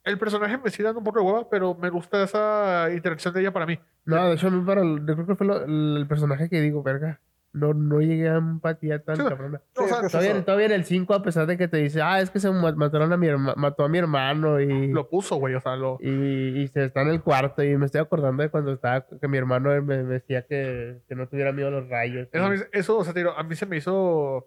el 0.04 0.18
personaje 0.18 0.56
me 0.56 0.70
sigue 0.70 0.84
dando 0.84 1.00
un 1.00 1.04
poco 1.04 1.18
de 1.20 1.26
hueva, 1.26 1.50
pero 1.50 1.74
me 1.74 1.90
gusta 1.90 2.22
esa 2.22 2.88
interacción 2.94 3.34
de 3.34 3.40
ella 3.42 3.52
para 3.52 3.66
mí. 3.66 3.78
No, 4.06 4.26
de 4.26 4.36
hecho, 4.36 4.46
a 4.46 4.50
mí 4.50 4.64
para 4.64 4.80
el- 4.80 5.04
yo 5.06 5.14
creo 5.16 5.26
que 5.26 5.34
fue 5.34 5.46
lo- 5.46 5.64
el, 5.66 5.96
el 5.98 6.06
personaje 6.06 6.48
que 6.48 6.62
digo, 6.62 6.82
verga. 6.82 7.20
No, 7.52 7.74
no 7.74 8.00
llegué 8.00 8.28
a 8.28 8.36
empatía 8.36 9.02
tan 9.02 9.16
Sí, 9.16 9.22
cabrona. 9.24 9.60
O 9.76 9.82
Sí, 9.82 9.88
sea, 9.88 9.96
es 9.96 10.00
que 10.02 10.06
es 10.06 10.12
Todavía, 10.12 10.44
todavía 10.44 10.66
en 10.66 10.72
el 10.72 10.84
5, 10.84 11.14
a 11.14 11.22
pesar 11.24 11.46
de 11.48 11.56
que 11.58 11.66
te 11.66 11.78
dice, 11.78 12.00
ah, 12.00 12.20
es 12.20 12.30
que 12.30 12.38
se 12.38 12.48
ma- 12.48 12.70
mataron 12.72 13.12
a 13.12 13.16
mi 13.16 13.26
herma- 13.26 13.56
mató 13.56 13.82
a 13.84 13.88
mi 13.88 13.98
hermano 13.98 14.60
y, 14.60 14.86
lo 14.92 15.08
puso, 15.08 15.34
güey, 15.34 15.56
o 15.56 15.60
sea, 15.60 15.74
lo... 15.74 15.98
y, 16.00 16.60
y 16.60 16.68
se 16.68 16.84
está 16.84 17.02
en 17.02 17.08
el 17.08 17.22
cuarto. 17.22 17.64
Y 17.64 17.76
me 17.76 17.86
estoy 17.86 18.02
acordando 18.02 18.44
de 18.44 18.50
cuando 18.50 18.72
estaba, 18.72 19.04
que 19.20 19.26
mi 19.26 19.36
hermano 19.36 19.70
me, 19.70 19.80
me 19.82 19.96
decía 20.04 20.42
que, 20.46 20.98
que 21.08 21.14
no 21.16 21.26
tuviera 21.26 21.50
miedo 21.52 21.68
a 21.68 21.72
los 21.72 21.88
rayos. 21.88 22.28
Eso, 22.30 22.44
a 22.44 22.54
y- 22.54 22.58
mí, 22.58 22.64
eso, 22.72 22.98
o 22.98 23.02
sea, 23.04 23.12
digo, 23.12 23.32
a 23.36 23.42
mí 23.42 23.56
se 23.56 23.66
me 23.66 23.76
hizo... 23.78 24.46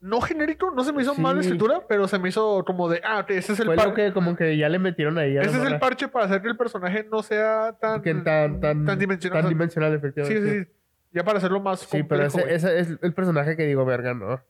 No 0.00 0.20
genérico, 0.20 0.70
no 0.70 0.84
se 0.84 0.92
me 0.92 1.02
hizo 1.02 1.14
Sí. 1.14 1.20
mal 1.20 1.34
la 1.36 1.40
escritura, 1.40 1.80
pero 1.88 2.06
se 2.06 2.18
me 2.20 2.28
hizo 2.28 2.62
como 2.64 2.88
de, 2.88 3.00
ah, 3.04 3.20
ok, 3.20 3.30
ese 3.30 3.54
es 3.54 3.60
el, 3.60 3.66
Fue 3.66 3.74
par- 3.76 3.88
lo 3.88 3.94
que 3.94 4.12
como 4.12 4.36
que 4.36 4.56
ya 4.56 4.68
le 4.68 4.78
metieron 4.78 5.18
ahí 5.18 5.36
ese 5.38 5.56
es 5.56 5.64
el 5.64 5.78
parche 5.80 6.06
para 6.06 6.26
hacer 6.26 6.40
que 6.40 6.46
el 6.48 6.56
personaje 6.56 7.04
no 7.10 7.22
sea 7.24 7.74
tan... 7.80 8.00
Que 8.02 8.14
tan, 8.14 8.60
tan, 8.60 8.84
tan 8.84 8.98
dimensional. 8.98 9.40
tan 9.40 9.48
dimensional, 9.48 9.90
sí, 9.92 9.96
efectivamente. 9.96 10.50
sí, 10.52 10.64
sí. 10.64 10.70
Ya 11.12 11.24
para 11.24 11.38
hacerlo 11.38 11.60
más 11.60 11.80
Sí, 11.80 12.02
pero 12.02 12.24
complejo, 12.30 12.48
ese, 12.48 12.78
ese 12.80 12.80
es 12.94 12.98
el 13.02 13.14
personaje 13.14 13.56
que 13.56 13.64
digo, 13.66 13.84
verga, 13.84 14.14
¿no? 14.14 14.40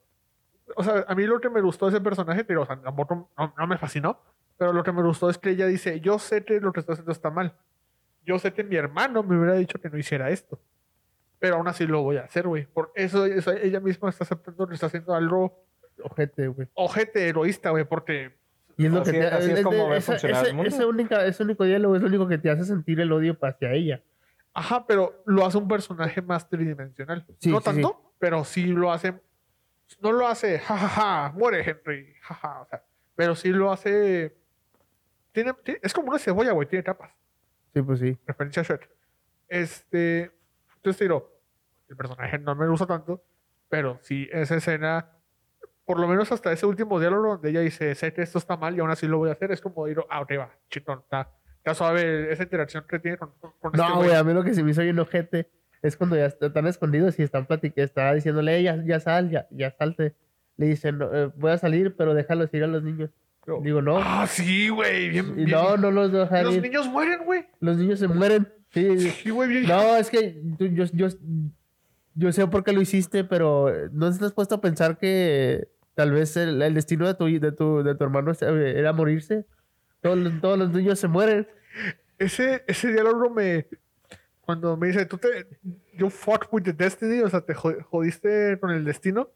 O 0.76 0.82
sea, 0.82 1.04
a 1.08 1.14
mí 1.14 1.24
lo 1.24 1.40
que 1.40 1.48
me 1.48 1.60
gustó 1.60 1.86
de 1.86 1.96
ese 1.96 2.00
personaje, 2.02 2.44
pero, 2.44 2.62
o 2.62 2.66
sea, 2.66 2.76
tampoco 2.80 3.30
no, 3.38 3.54
no 3.56 3.66
me 3.66 3.78
fascinó, 3.78 4.20
pero 4.58 4.72
lo 4.72 4.82
que 4.82 4.92
me 4.92 5.02
gustó 5.02 5.30
es 5.30 5.38
que 5.38 5.50
ella 5.50 5.66
dice, 5.66 6.00
yo 6.00 6.18
sé 6.18 6.44
que 6.44 6.60
lo 6.60 6.72
que 6.72 6.80
estoy 6.80 6.94
haciendo 6.94 7.12
está 7.12 7.30
mal. 7.30 7.54
Yo 8.26 8.38
sé 8.38 8.52
que 8.52 8.64
mi 8.64 8.76
hermano 8.76 9.22
me 9.22 9.38
hubiera 9.38 9.54
dicho 9.54 9.80
que 9.80 9.88
no 9.88 9.96
hiciera 9.96 10.28
esto. 10.30 10.58
Pero 11.38 11.56
aún 11.56 11.68
así 11.68 11.86
lo 11.86 12.02
voy 12.02 12.16
a 12.16 12.22
hacer, 12.24 12.46
güey. 12.48 12.66
Por 12.66 12.90
eso, 12.96 13.24
eso 13.24 13.52
ella 13.52 13.78
misma 13.80 14.10
está 14.10 14.24
aceptando 14.24 14.66
que 14.66 14.74
está 14.74 14.86
haciendo 14.86 15.14
algo 15.14 15.64
Ojete, 16.02 16.48
güey. 16.48 16.68
ojete, 16.74 17.28
egoísta, 17.28 17.70
güey, 17.70 17.84
porque... 17.84 18.36
Y 18.76 18.86
es 18.86 18.92
lo 18.92 19.00
Así 19.00 19.12
que 19.12 19.20
es- 19.20 19.30
te, 19.30 19.34
así 19.36 19.50
es 19.52 19.58
es- 19.58 19.64
como 19.64 19.94
esa- 19.94 20.12
funcionar 20.12 20.40
ese, 20.42 20.50
el 20.50 20.54
mundo. 20.56 20.68
ese 20.68 20.84
única, 20.84 21.24
ese 21.26 21.42
único 21.44 21.64
diálogo 21.64 21.96
es 21.96 22.02
lo 22.02 22.08
único 22.08 22.28
que 22.28 22.38
te 22.38 22.50
hace 22.50 22.64
sentir 22.64 23.00
el 23.00 23.10
odio 23.12 23.36
hacia 23.40 23.72
ella. 23.72 24.02
Ajá, 24.54 24.86
pero 24.86 25.22
lo 25.26 25.44
hace 25.46 25.58
un 25.58 25.68
personaje 25.68 26.20
más 26.22 26.48
tridimensional. 26.48 27.24
Sí, 27.38 27.50
no 27.50 27.58
sí, 27.58 27.64
tanto, 27.64 28.14
pero 28.18 28.44
sí 28.44 28.64
lo 28.66 28.92
hace... 28.92 29.20
No 30.00 30.12
lo 30.12 30.26
hace, 30.28 30.58
jajaja, 30.58 31.32
muere 31.34 31.62
Henry, 31.68 32.12
jaja, 32.20 32.60
o 32.60 32.66
sea, 32.66 32.84
pero 33.14 33.34
sí 33.34 33.48
lo 33.50 33.72
hace... 33.72 34.36
Tiene, 35.32 35.54
tiene- 35.64 35.80
es 35.82 35.94
como 35.94 36.08
una 36.10 36.18
cebolla, 36.18 36.52
güey, 36.52 36.68
tiene 36.68 36.82
capas. 36.84 37.10
Sí, 37.72 37.80
pues 37.82 38.00
sí. 38.00 38.18
referencia 38.26 38.60
a 38.62 38.64
Shrek. 38.64 38.90
Este, 39.48 40.30
entonces 40.76 41.00
digo, 41.00 41.32
el 41.88 41.96
personaje 41.96 42.38
no 42.38 42.54
me 42.54 42.66
gusta 42.68 42.86
tanto, 42.86 43.22
pero 43.68 43.98
sí 44.02 44.28
esa 44.32 44.56
escena, 44.56 45.10
por 45.86 45.98
lo 45.98 46.06
menos 46.06 46.30
hasta 46.32 46.52
ese 46.52 46.66
último 46.66 47.00
diálogo 47.00 47.28
donde 47.28 47.48
ella 47.50 47.60
dice, 47.60 47.94
sé 47.94 48.12
que 48.12 48.22
esto 48.22 48.38
está 48.38 48.56
mal 48.58 48.76
y 48.76 48.80
aún 48.80 48.90
así 48.90 49.06
lo 49.06 49.18
voy 49.18 49.30
a 49.30 49.32
hacer, 49.32 49.52
es 49.52 49.60
como 49.62 49.86
digo, 49.86 50.06
ah, 50.10 50.20
ok, 50.20 50.32
va, 50.38 50.50
chitón, 50.68 50.98
está, 51.00 51.30
está 51.58 51.74
suave 51.74 52.32
esa 52.32 52.42
interacción 52.44 52.84
que 52.88 52.98
tiene 52.98 53.16
con, 53.18 53.30
con- 53.40 53.52
con 53.60 53.74
este 53.74 53.86
No, 53.88 53.96
güey, 53.96 54.14
a 54.14 54.24
mí 54.24 54.32
lo 54.32 54.42
que 54.42 54.54
se 54.54 54.62
me 54.62 54.70
hizo 54.70 54.82
bien 54.82 54.98
ojete 54.98 55.50
es 55.82 55.96
cuando 55.96 56.16
ya 56.16 56.26
est- 56.26 56.42
están 56.42 56.66
escondidos 56.66 57.18
y 57.18 57.22
están 57.22 57.46
platicando, 57.46 57.84
está 57.84 58.12
diciéndole, 58.14 58.56
"Ey, 58.56 58.64
ya, 58.64 58.82
ya 58.84 58.98
sal, 59.00 59.30
ya, 59.30 59.46
ya 59.50 59.70
salte. 59.78 60.14
Le 60.56 60.66
dicen, 60.66 60.98
"No, 60.98 61.14
eh, 61.14 61.30
voy 61.36 61.52
a 61.52 61.58
salir, 61.58 61.94
pero 61.96 62.14
déjalos 62.14 62.52
ir 62.52 62.64
a 62.64 62.66
los 62.66 62.82
niños. 62.82 63.10
Digo, 63.46 63.60
Digo, 63.62 63.82
no. 63.82 63.98
Ah, 64.02 64.26
sí, 64.26 64.68
güey, 64.68 65.08
bien, 65.08 65.26
Y 65.38 65.44
bien- 65.44 65.50
no, 65.50 65.76
no 65.76 65.90
los 65.90 66.10
dejan 66.12 66.44
Los 66.44 66.56
ir. 66.56 66.62
niños 66.62 66.88
mueren, 66.88 67.24
güey. 67.24 67.46
Los 67.60 67.76
niños 67.78 67.98
se 67.98 68.08
mueren. 68.08 68.48
Sí. 68.70 68.98
Sí, 69.10 69.30
güey, 69.30 69.48
bien. 69.48 69.66
No, 69.66 69.96
es 69.96 70.10
que 70.10 70.40
yo, 70.58 70.84
yo, 70.92 71.08
yo 72.14 72.32
sé 72.32 72.46
por 72.48 72.64
qué 72.64 72.72
lo 72.72 72.80
hiciste, 72.82 73.24
pero 73.24 73.72
¿no 73.92 74.12
te 74.16 74.24
has 74.24 74.32
puesto 74.32 74.56
a 74.56 74.60
pensar 74.60 74.98
que 74.98 75.68
tal 75.94 76.10
vez 76.12 76.36
el, 76.36 76.60
el 76.60 76.74
destino 76.74 77.06
de 77.06 77.14
tu, 77.14 77.26
de, 77.26 77.52
tu, 77.52 77.82
de 77.82 77.94
tu 77.94 78.04
hermano 78.04 78.32
eh, 78.32 78.74
era 78.76 78.92
morirse? 78.92 79.46
Todos, 80.00 80.18
los- 80.18 80.40
todos 80.40 80.58
los 80.58 80.70
niños 80.70 80.98
se 80.98 81.08
mueren. 81.08 81.48
Ese, 82.18 82.64
ese 82.66 82.92
diálogo 82.92 83.30
me. 83.30 83.66
Cuando 84.40 84.76
me 84.76 84.88
dice, 84.88 85.04
tú 85.06 85.18
te. 85.18 85.46
You 85.94 86.10
fucked 86.10 86.48
with 86.52 86.62
the 86.62 86.72
destiny, 86.72 87.20
o 87.20 87.28
sea, 87.28 87.40
te 87.40 87.54
jo- 87.54 87.76
jodiste 87.90 88.58
con 88.60 88.70
el 88.70 88.84
destino. 88.84 89.30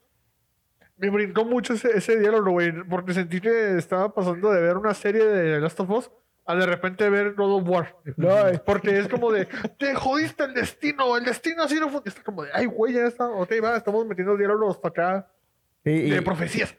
Me 0.97 1.09
brincó 1.09 1.43
mucho 1.43 1.73
ese, 1.73 1.97
ese 1.97 2.17
diálogo, 2.19 2.51
güey, 2.51 2.71
porque 2.89 3.13
sentí 3.13 3.41
que 3.41 3.77
estaba 3.77 4.13
pasando 4.13 4.51
de 4.51 4.61
ver 4.61 4.77
una 4.77 4.93
serie 4.93 5.25
de 5.25 5.59
Last 5.59 5.79
of 5.79 5.89
Us 5.89 6.11
a 6.45 6.55
de 6.55 6.65
repente 6.65 7.09
ver 7.09 7.33
God 7.33 7.61
of 7.61 7.67
War. 7.69 7.95
No, 8.17 8.29
Porque 8.65 8.97
es 8.99 9.07
como 9.07 9.31
de, 9.31 9.47
te 9.77 9.95
jodiste 9.95 10.43
el 10.43 10.53
destino, 10.53 11.17
el 11.17 11.23
destino 11.25 11.63
así 11.63 11.79
no 11.79 11.89
fue. 11.89 12.01
Es 12.05 12.15
como 12.21 12.43
de, 12.43 12.49
ay, 12.53 12.65
güey, 12.67 12.93
ya 12.93 13.05
está, 13.07 13.27
ok, 13.27 13.51
va, 13.63 13.77
estamos 13.77 14.05
metiendo 14.05 14.37
diálogos 14.37 14.77
para 14.77 14.91
acá 15.19 15.31
y, 15.83 16.09
de 16.11 16.17
y, 16.17 16.21
profecías. 16.21 16.75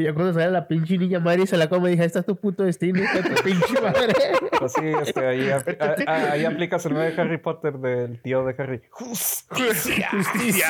Y 0.00 0.04
yo 0.04 0.14
cuando 0.14 0.32
sale 0.32 0.50
la 0.50 0.66
pinche 0.68 0.96
niña 0.98 1.20
madre 1.20 1.42
y 1.42 1.46
se 1.46 1.56
la 1.56 1.68
come, 1.68 1.90
dije, 1.90 2.04
esta 2.04 2.20
es 2.20 2.26
tu 2.26 2.36
puto 2.36 2.64
destino, 2.64 3.00
de 3.00 3.22
tu 3.22 3.34
pinche 3.44 3.80
madre. 3.80 4.14
Pues 4.58 4.72
sí, 4.72 4.86
este, 5.02 5.26
ahí, 5.26 5.40
apl- 5.48 5.76
a- 6.06 6.10
a- 6.12 6.32
ahí 6.32 6.44
aplicas 6.44 6.84
el 6.86 6.94
nuevo 6.94 7.08
de 7.14 7.20
Harry 7.20 7.38
Potter 7.38 7.74
del 7.78 8.20
tío 8.22 8.44
de 8.44 8.54
Harry. 8.58 8.82
Justicia. 8.90 10.08
Justicia. 10.12 10.68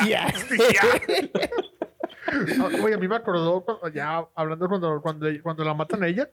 Ah, 2.59 2.69
Güey, 2.79 2.93
a 2.93 2.97
mí 2.97 3.07
me 3.07 3.15
acordó, 3.15 3.61
cuando- 3.65 3.89
ya 3.89 4.25
hablando 4.35 4.67
cuando, 4.69 5.01
cuando, 5.01 5.27
cuando 5.43 5.63
la 5.63 5.73
matan 5.73 6.03
a 6.03 6.07
ella, 6.07 6.29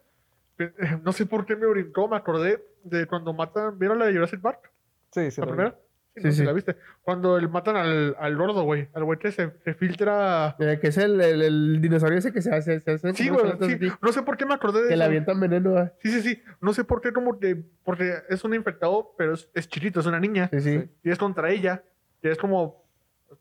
eh, 0.58 0.70
no 1.02 1.12
sé 1.12 1.26
por 1.26 1.46
qué 1.46 1.56
me 1.56 1.66
brincó, 1.66 2.08
me 2.08 2.16
acordé 2.16 2.62
de 2.84 3.06
cuando 3.06 3.32
matan, 3.32 3.78
¿vieron 3.78 3.98
la 3.98 4.06
de 4.06 4.12
Jurassic 4.12 4.40
Park? 4.40 4.70
Sí, 5.12 5.30
sí. 5.30 5.40
¿La 5.40 5.46
vi. 5.46 5.72
Sí, 6.18 6.24
no 6.26 6.30
sé 6.30 6.36
si 6.36 6.40
sí. 6.40 6.44
la 6.46 6.52
viste. 6.52 6.76
Cuando 7.02 7.36
el, 7.36 7.48
matan 7.48 7.76
al, 7.76 8.16
al 8.18 8.36
gordo, 8.36 8.62
güey, 8.62 8.88
al 8.94 9.04
güey 9.04 9.18
que 9.18 9.32
se, 9.32 9.52
se 9.64 9.74
filtra... 9.74 10.56
Eh, 10.58 10.78
que 10.80 10.88
es 10.88 10.98
el, 10.98 11.20
el, 11.20 11.42
el 11.42 11.80
dinosaurio 11.80 12.18
ese 12.18 12.32
que 12.32 12.42
se 12.42 12.54
hace. 12.54 12.80
Se 12.80 12.92
hace 12.92 13.14
Sí, 13.14 13.28
güey, 13.28 13.52
sí. 13.60 13.90
No 14.02 14.12
sé 14.12 14.22
por 14.22 14.36
qué 14.36 14.46
me 14.46 14.54
acordé 14.54 14.82
de 14.82 14.88
Que 14.90 14.96
le 14.96 15.04
avientan 15.04 15.40
veneno. 15.40 15.76
ah. 15.78 15.92
Sí, 16.02 16.10
sí, 16.10 16.22
sí. 16.22 16.42
No 16.60 16.72
sé 16.72 16.84
por 16.84 17.00
qué, 17.00 17.12
como 17.12 17.38
que... 17.38 17.62
Porque 17.84 18.14
es 18.28 18.44
un 18.44 18.54
infectado, 18.54 19.14
pero 19.16 19.34
es, 19.34 19.48
es 19.54 19.68
chiquito, 19.68 20.00
es 20.00 20.06
una 20.06 20.20
niña. 20.20 20.48
Sí, 20.52 20.60
sí. 20.60 20.90
Y 21.02 21.10
es 21.10 21.18
contra 21.18 21.50
ella. 21.50 21.82
Y 22.22 22.28
es 22.28 22.38
como... 22.38 22.84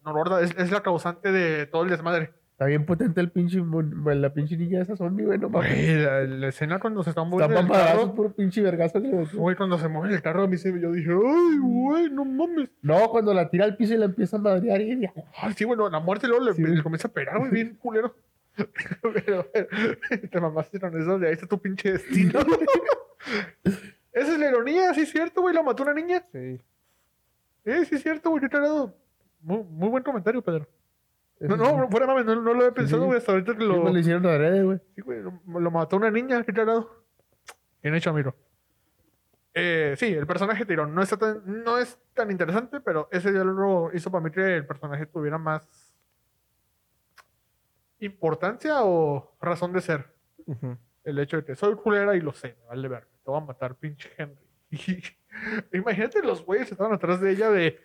No, 0.03 0.13
gorda, 0.13 0.41
es, 0.41 0.53
es 0.57 0.71
la 0.71 0.83
causante 0.83 1.31
de 1.31 1.65
todo 1.65 1.83
el 1.83 1.89
desmadre. 1.89 2.33
Está 2.57 2.65
bien 2.65 2.87
potente 2.87 3.21
el 3.21 3.29
pinche, 3.29 3.61
la 4.15 4.33
pinche 4.33 4.57
niña 4.57 4.81
esa 4.81 4.97
zombie, 4.97 5.23
güey, 5.27 5.37
no 5.37 5.47
mames. 5.47 5.71
Güey, 5.75 5.95
la, 6.03 6.23
la 6.23 6.47
escena 6.47 6.79
cuando 6.79 7.03
se 7.03 7.11
están 7.11 7.25
Está 7.27 7.47
moviendo 7.47 7.67
papadazos, 7.71 7.99
carro. 8.01 8.15
puro 8.15 8.33
pinche 8.33 8.63
vergazo. 8.63 8.99
Güey, 8.99 9.55
cuando 9.55 9.77
se 9.77 9.87
mueve 9.87 10.15
el 10.15 10.23
carro, 10.23 10.41
a 10.41 10.47
mí 10.47 10.57
se, 10.57 10.69
yo 10.81 10.91
dije, 10.91 11.11
ay, 11.11 11.57
güey, 11.59 12.09
no 12.09 12.25
mames. 12.25 12.71
No, 12.81 13.09
cuando 13.09 13.31
la 13.35 13.47
tira 13.51 13.63
al 13.65 13.77
piso 13.77 13.93
y 13.93 13.97
la 13.97 14.05
empieza 14.05 14.37
a 14.37 14.39
madrear 14.39 14.81
y 14.81 14.99
ya. 15.01 15.13
Ay, 15.39 15.53
sí, 15.55 15.65
bueno, 15.65 15.87
la 15.87 15.99
muerte 15.99 16.27
luego 16.27 16.45
le, 16.45 16.53
Sí, 16.53 16.63
le 16.63 16.69
güey. 16.69 16.81
comienza 16.81 17.09
a 17.09 17.11
pegar, 17.11 17.37
güey, 17.37 17.51
bien 17.51 17.75
culero. 17.79 18.15
Pero, 19.13 19.45
te 20.31 20.41
mamaste 20.41 20.79
con 20.79 20.99
eso, 20.99 21.19
de 21.19 21.27
ahí 21.27 21.33
está 21.33 21.45
tu 21.45 21.59
pinche 21.61 21.91
destino. 21.91 22.39
Esa 24.11 24.33
es 24.33 24.39
la 24.39 24.49
ironía, 24.49 24.95
sí 24.95 25.01
es 25.01 25.11
cierto, 25.11 25.41
güey, 25.41 25.53
la 25.53 25.61
mató 25.61 25.83
una 25.83 25.93
niña. 25.93 26.25
Sí. 26.31 26.59
Eh, 27.65 27.85
sí 27.85 27.95
es 27.97 28.01
cierto, 28.01 28.31
güey, 28.31 28.41
qué 28.41 28.49
cagado. 28.49 28.97
Muy, 29.41 29.63
muy 29.63 29.89
buen 29.89 30.01
comentario, 30.03 30.41
Pedro. 30.41 30.67
No, 31.39 31.55
no, 31.55 31.89
fuera 31.89 32.07
mames, 32.07 32.25
no, 32.25 32.35
no 32.35 32.53
lo 32.53 32.61
había 32.61 32.71
pensado, 32.71 33.03
sí. 33.03 33.07
güey, 33.07 33.17
hasta 33.19 33.31
ahorita 33.31 33.53
que 33.53 33.61
sí, 33.61 33.67
lo... 33.67 33.81
pues 33.81 33.93
lo 33.93 33.99
hicieron 33.99 34.25
adrede, 34.25 34.63
güey. 34.63 34.79
Sí, 34.95 35.01
güey, 35.01 35.21
lo, 35.21 35.41
lo 35.59 35.71
mató 35.71 35.97
una 35.97 36.09
niña, 36.09 36.43
qué 36.43 36.53
cagado. 36.53 37.05
Bien 37.83 37.93
hecho, 37.95 38.09
amigo. 38.09 38.35
Eh, 39.59 39.95
sí, 39.97 40.13
el 40.13 40.27
personaje 40.27 40.65
tirón 40.65 40.93
no, 40.93 41.01
está 41.01 41.17
tan, 41.17 41.63
no 41.63 41.79
es 41.79 41.97
tan 42.13 42.29
interesante, 42.29 42.79
pero 42.79 43.09
ese 43.11 43.31
diálogo 43.31 43.89
hizo 43.91 44.11
para 44.11 44.23
mí 44.23 44.29
que 44.29 44.57
el 44.57 44.67
personaje 44.67 45.07
tuviera 45.07 45.39
más 45.39 45.95
importancia 47.99 48.83
o 48.83 49.35
razón 49.41 49.73
de 49.73 49.81
ser. 49.81 50.13
El 51.03 51.17
hecho 51.17 51.37
de 51.37 51.43
que 51.43 51.55
soy 51.55 51.75
culera 51.75 52.15
y 52.15 52.21
lo 52.21 52.33
sé, 52.33 52.55
me 52.61 52.67
vale 52.67 52.87
ver, 52.87 53.05
te 53.05 53.31
voy 53.31 53.41
a 53.41 53.45
matar, 53.45 53.73
pinche 53.75 54.11
Henry. 54.15 54.37
Y, 54.69 55.01
imagínate 55.77 56.21
los 56.21 56.45
güeyes 56.45 56.71
estaban 56.71 56.93
atrás 56.93 57.19
de 57.19 57.31
ella 57.31 57.49
de 57.49 57.79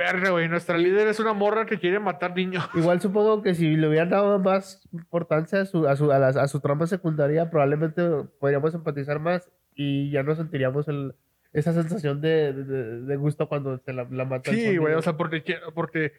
verga, 0.00 0.30
güey, 0.30 0.48
nuestra 0.48 0.78
líder 0.78 1.08
es 1.08 1.20
una 1.20 1.34
morra 1.34 1.66
que 1.66 1.78
quiere 1.78 2.00
matar 2.00 2.34
niños. 2.34 2.64
Igual 2.74 3.00
supongo 3.02 3.42
que 3.42 3.54
si 3.54 3.76
le 3.76 3.86
hubieran 3.86 4.08
dado 4.08 4.38
más 4.38 4.88
importancia 4.92 5.60
a 5.60 5.66
su, 5.66 5.86
a 5.86 5.94
su, 5.94 6.10
a 6.10 6.48
su 6.48 6.60
trama 6.60 6.86
secundaria, 6.86 7.50
probablemente 7.50 8.02
podríamos 8.38 8.74
empatizar 8.74 9.20
más 9.20 9.50
y 9.74 10.10
ya 10.10 10.22
no 10.22 10.34
sentiríamos 10.34 10.88
el, 10.88 11.14
esa 11.52 11.74
sensación 11.74 12.22
de, 12.22 12.54
de, 12.54 13.00
de 13.02 13.16
gusto 13.16 13.46
cuando 13.46 13.76
se 13.78 13.92
la, 13.92 14.06
la 14.10 14.24
mata. 14.24 14.50
el 14.50 14.56
Sí, 14.56 14.76
güey, 14.78 14.94
o 14.94 15.02
sea, 15.02 15.18
porque, 15.18 15.44
porque 15.74 16.12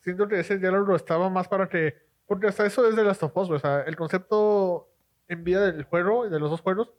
siento 0.00 0.26
que 0.26 0.40
ese 0.40 0.58
diálogo 0.58 0.96
estaba 0.96 1.30
más 1.30 1.46
para 1.46 1.68
que. 1.68 1.94
Porque 2.26 2.48
hasta 2.48 2.66
eso 2.66 2.88
es 2.88 2.96
de 2.96 3.04
las 3.04 3.22
Us, 3.22 3.30
güey, 3.32 3.56
O 3.56 3.58
sea, 3.58 3.82
el 3.82 3.96
concepto 3.96 4.88
en 5.28 5.44
vida 5.44 5.70
del 5.70 5.84
juego, 5.84 6.28
de 6.28 6.40
los 6.40 6.50
dos 6.50 6.60
juegos, 6.60 6.92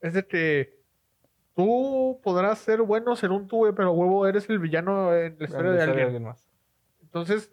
es 0.00 0.14
de 0.14 0.26
que 0.26 0.83
tú 1.54 2.20
podrás 2.22 2.58
ser 2.58 2.82
bueno 2.82 3.16
según 3.16 3.46
tú, 3.48 3.58
güey, 3.58 3.72
pero 3.72 3.92
huevo, 3.92 4.26
eres 4.26 4.48
el 4.50 4.58
villano 4.58 5.14
en 5.14 5.36
la 5.38 5.44
historia 5.44 5.70
La 5.72 5.86
de 5.86 6.02
alguien. 6.02 6.22
más. 6.24 6.48
Entonces, 7.02 7.50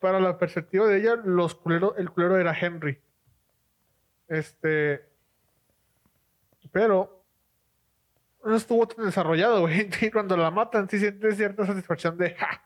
para 0.00 0.20
la 0.20 0.38
perspectiva 0.38 0.86
de 0.86 0.98
ella, 0.98 1.16
los 1.16 1.54
culero, 1.54 1.94
el 1.96 2.10
culero 2.10 2.36
era 2.38 2.56
Henry. 2.58 3.00
Este. 4.28 5.04
Pero. 6.72 7.12
No 8.44 8.54
estuvo 8.54 8.86
tan 8.86 9.04
desarrollado, 9.04 9.62
güey. 9.62 9.88
Y 10.00 10.10
cuando 10.10 10.36
la 10.36 10.50
matan, 10.50 10.88
sí 10.88 10.98
sientes 10.98 11.36
cierta 11.36 11.66
satisfacción 11.66 12.16
de. 12.16 12.34
¡Ja! 12.34 12.62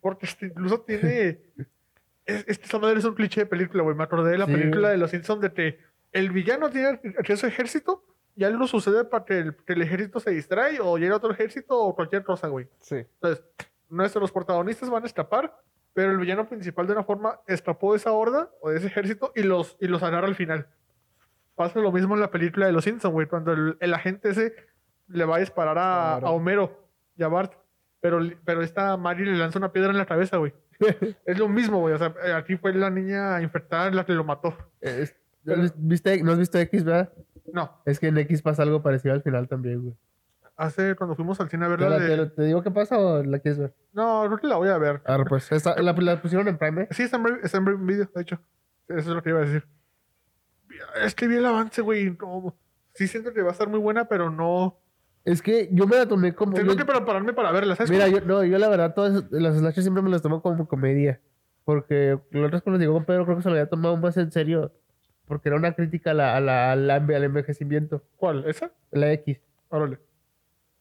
Porque 0.00 0.26
este 0.26 0.46
incluso 0.46 0.80
tiene. 0.80 1.40
Es, 2.26 2.44
esta 2.48 2.78
madre 2.78 2.98
es 2.98 3.04
un 3.04 3.14
cliché 3.14 3.42
de 3.42 3.46
película, 3.46 3.82
güey. 3.82 3.94
Me 3.94 4.04
acordé 4.04 4.32
de 4.32 4.38
la 4.38 4.46
Sí, 4.46 4.52
película 4.52 4.88
de 4.88 4.96
los 4.96 5.10
Simpsons 5.10 5.42
de 5.42 5.52
que 5.52 5.78
el 6.12 6.30
villano 6.30 6.70
tiene 6.70 7.00
acceso 7.18 7.46
a 7.46 7.50
ejército 7.50 8.04
y 8.36 8.44
algo 8.44 8.66
sucede 8.66 9.04
para 9.04 9.24
que 9.24 9.38
el, 9.38 9.56
que 9.56 9.72
el 9.74 9.82
ejército 9.82 10.18
se 10.20 10.30
distrae 10.30 10.78
o 10.80 10.96
llegue 10.98 11.12
otro 11.12 11.30
ejército 11.32 11.78
o 11.78 11.94
cualquier 11.94 12.24
cosa, 12.24 12.48
güey. 12.48 12.68
Sí. 12.80 12.96
Entonces, 12.96 13.44
nuestros 13.88 14.32
protagonistas 14.32 14.90
van 14.90 15.04
a 15.04 15.06
escapar, 15.06 15.56
pero 15.92 16.10
el 16.10 16.18
villano 16.18 16.48
principal 16.48 16.86
de 16.86 16.92
una 16.94 17.04
forma 17.04 17.40
escapó 17.46 17.92
de 17.92 17.98
esa 17.98 18.12
horda 18.12 18.50
o 18.60 18.70
de 18.70 18.78
ese 18.78 18.88
ejército 18.88 19.32
y 19.36 19.42
los, 19.44 19.76
y 19.80 19.86
los 19.86 20.02
agarra 20.02 20.26
al 20.26 20.34
final. 20.34 20.66
Pasa 21.54 21.78
lo 21.78 21.92
mismo 21.92 22.14
en 22.14 22.20
la 22.20 22.30
película 22.32 22.66
de 22.66 22.72
los 22.72 22.82
Simpsons, 22.84 23.12
güey, 23.12 23.28
cuando 23.28 23.52
el, 23.52 23.76
el 23.78 23.94
agente 23.94 24.30
ese 24.30 24.54
le 25.06 25.24
va 25.24 25.36
a 25.36 25.40
disparar 25.40 25.78
a, 25.78 26.16
Claro. 26.18 26.26
a 26.26 26.30
Homero 26.32 26.88
y 27.16 27.22
a 27.22 27.28
Bart, 27.28 27.52
pero, 28.00 28.18
pero 28.44 28.62
esta 28.62 28.96
Mary 28.96 29.24
le 29.24 29.36
lanza 29.36 29.58
una 29.60 29.70
piedra 29.70 29.90
en 29.90 29.98
la 29.98 30.06
cabeza, 30.06 30.38
güey. 30.38 30.52
es 31.24 31.38
lo 31.38 31.48
mismo, 31.48 31.78
güey. 31.78 31.94
O 31.94 31.98
sea, 31.98 32.12
aquí 32.36 32.56
fue 32.56 32.74
la 32.74 32.90
niña 32.90 33.40
infectada 33.40 33.88
la 33.92 34.04
que 34.04 34.12
lo 34.14 34.24
mató. 34.24 34.56
Es- 34.80 35.14
¿no, 35.44 35.54
has 35.62 35.74
viste- 35.78 36.20
¿No 36.24 36.32
has 36.32 36.38
visto 36.38 36.58
X, 36.58 36.82
verdad? 36.82 37.12
No, 37.52 37.82
Es 37.84 37.98
que 38.00 38.08
en 38.08 38.18
X 38.18 38.42
pasa 38.42 38.62
algo 38.62 38.82
parecido 38.82 39.14
al 39.14 39.22
final 39.22 39.48
también, 39.48 39.82
güey. 39.82 39.94
hace 40.56 40.94
cuando 40.94 41.14
fuimos 41.16 41.40
al 41.40 41.50
cine 41.50 41.64
a 41.64 41.68
ver 41.68 41.78
¿Te, 41.80 41.84
la 41.84 41.90
la- 41.90 41.98
de... 41.98 42.08
te 42.08 42.16
lo- 42.16 42.32
te 42.32 42.42
digo 42.44 42.62
qué 42.62 42.70
pasa 42.70 42.96
o 42.98 43.22
la 43.22 43.38
quieres 43.40 43.58
ver? 43.58 43.74
No, 43.92 44.22
creo 44.26 44.38
que 44.38 44.46
la 44.46 44.56
voy 44.56 44.68
a 44.68 44.78
ver. 44.78 45.02
Ah, 45.04 45.18
pues 45.28 45.50
esta- 45.52 45.80
la, 45.82 45.92
la 45.92 46.22
pusieron 46.22 46.46
en 46.48 46.56
Prime, 46.58 46.82
¿eh? 46.82 46.88
Sí, 46.90 47.02
está 47.02 47.16
en, 47.16 47.22
Brave- 47.24 47.40
está 47.42 47.58
en 47.58 47.64
Brave 47.64 47.80
Video, 47.84 48.08
de 48.14 48.22
hecho. 48.22 48.38
Eso 48.88 48.98
es 48.98 49.06
lo 49.16 49.22
que 49.22 49.30
iba 49.30 49.40
a 49.40 49.44
decir. 49.44 49.66
Es 51.02 51.14
que 51.14 51.28
vi 51.28 51.36
el 51.36 51.46
avance, 51.46 51.82
güey. 51.82 52.16
no- 52.20 52.54
sí 52.94 53.06
siento 53.08 53.32
que 53.32 53.42
va 53.42 53.48
a 53.50 53.52
estar 53.52 53.68
muy 53.68 53.78
buena, 53.78 54.06
pero 54.06 54.30
no... 54.30 54.78
Es 55.24 55.40
que 55.40 55.68
yo 55.72 55.86
me 55.86 55.96
la 55.96 56.06
tomé 56.06 56.34
como. 56.34 56.52
Tengo 56.52 56.72
yo- 56.72 56.76
que 56.78 56.84
prepararme 56.84 57.32
para 57.32 57.50
verla, 57.50 57.74
¿sabes? 57.76 57.90
Mira, 57.90 58.08
yo, 58.08 58.20
no, 58.20 58.44
yo 58.44 58.58
la 58.58 58.68
verdad, 58.68 58.92
todas 58.94 59.24
las 59.30 59.56
slashers 59.56 59.82
siempre 59.84 60.02
me 60.02 60.10
las 60.10 60.20
tomo 60.20 60.42
como 60.42 60.68
comedia. 60.68 61.18
Porque 61.64 62.18
lo 62.30 62.46
otro 62.46 62.60
cuando 62.62 62.78
llegó 62.78 62.92
con 62.92 63.06
Pedro, 63.06 63.24
creo 63.24 63.38
que 63.38 63.42
se 63.42 63.48
lo 63.48 63.54
había 63.54 63.68
tomado 63.70 63.96
más 63.96 64.16
en 64.18 64.30
serio. 64.30 64.70
Porque 65.26 65.48
era 65.48 65.56
una 65.56 65.72
crítica 65.72 66.10
a 66.10 66.14
la, 66.14 66.36
a 66.36 66.40
la- 66.40 66.72
a 66.72 66.76
la- 66.76 66.96
al 66.96 67.24
envejecimiento. 67.24 68.02
¿Cuál? 68.16 68.44
¿Esa? 68.46 68.70
La 68.90 69.10
X. 69.12 69.40
Órale. 69.68 69.98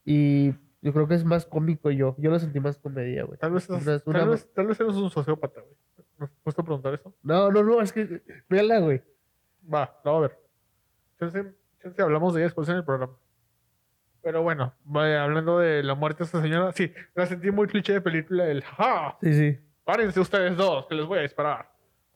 Y 0.05 0.51
yo 0.81 0.91
creo 0.93 1.07
que 1.07 1.15
es 1.15 1.23
más 1.23 1.45
cómico 1.45 1.89
yo. 1.91 2.15
Yo 2.17 2.29
lo 2.29 2.39
sentí 2.39 2.59
más 2.59 2.77
comedia, 2.77 3.23
güey. 3.23 3.37
Tal 3.39 3.51
vez, 3.51 3.69
Una- 3.69 3.79
tal 3.79 4.01
una- 4.05 4.25
vez, 4.25 4.51
tal 4.53 4.67
vez 4.67 4.79
eres 4.79 4.95
un 4.95 5.09
sociópata, 5.09 5.61
güey. 5.61 5.75
¿Me 6.17 6.25
has 6.25 6.31
puesto 6.43 6.61
a 6.61 6.65
preguntar 6.65 6.93
eso? 6.93 7.13
No, 7.23 7.49
no, 7.51 7.63
no, 7.63 7.81
es 7.81 7.91
que. 7.91 8.21
Véala, 8.49 8.79
güey. 8.79 9.01
Va, 9.73 9.99
la 10.03 10.11
voy 10.11 10.25
a 10.25 10.27
ver. 10.27 10.39
Chance, 11.19 11.53
chance 11.81 12.01
hablamos 12.01 12.33
de 12.33 12.41
ella 12.41 12.47
después 12.47 12.67
en 12.69 12.75
el 12.75 12.83
programa. 12.83 13.13
Pero 14.21 14.41
bueno, 14.41 14.73
vaya, 14.85 15.23
hablando 15.23 15.59
de 15.59 15.83
la 15.83 15.95
muerte 15.95 16.19
de 16.19 16.25
esta 16.25 16.41
señora, 16.41 16.71
sí, 16.71 16.93
la 17.13 17.25
sentí 17.25 17.51
muy 17.51 17.67
cliché 17.67 17.93
de 17.93 18.01
película, 18.01 18.45
el 18.47 18.63
¡ja! 18.63 19.17
Sí, 19.21 19.33
sí. 19.33 19.59
Párense 19.83 20.19
ustedes 20.19 20.55
dos, 20.55 20.85
que 20.87 20.95
les 20.95 21.05
voy 21.05 21.19
a 21.19 21.23
disparar. 21.23 21.69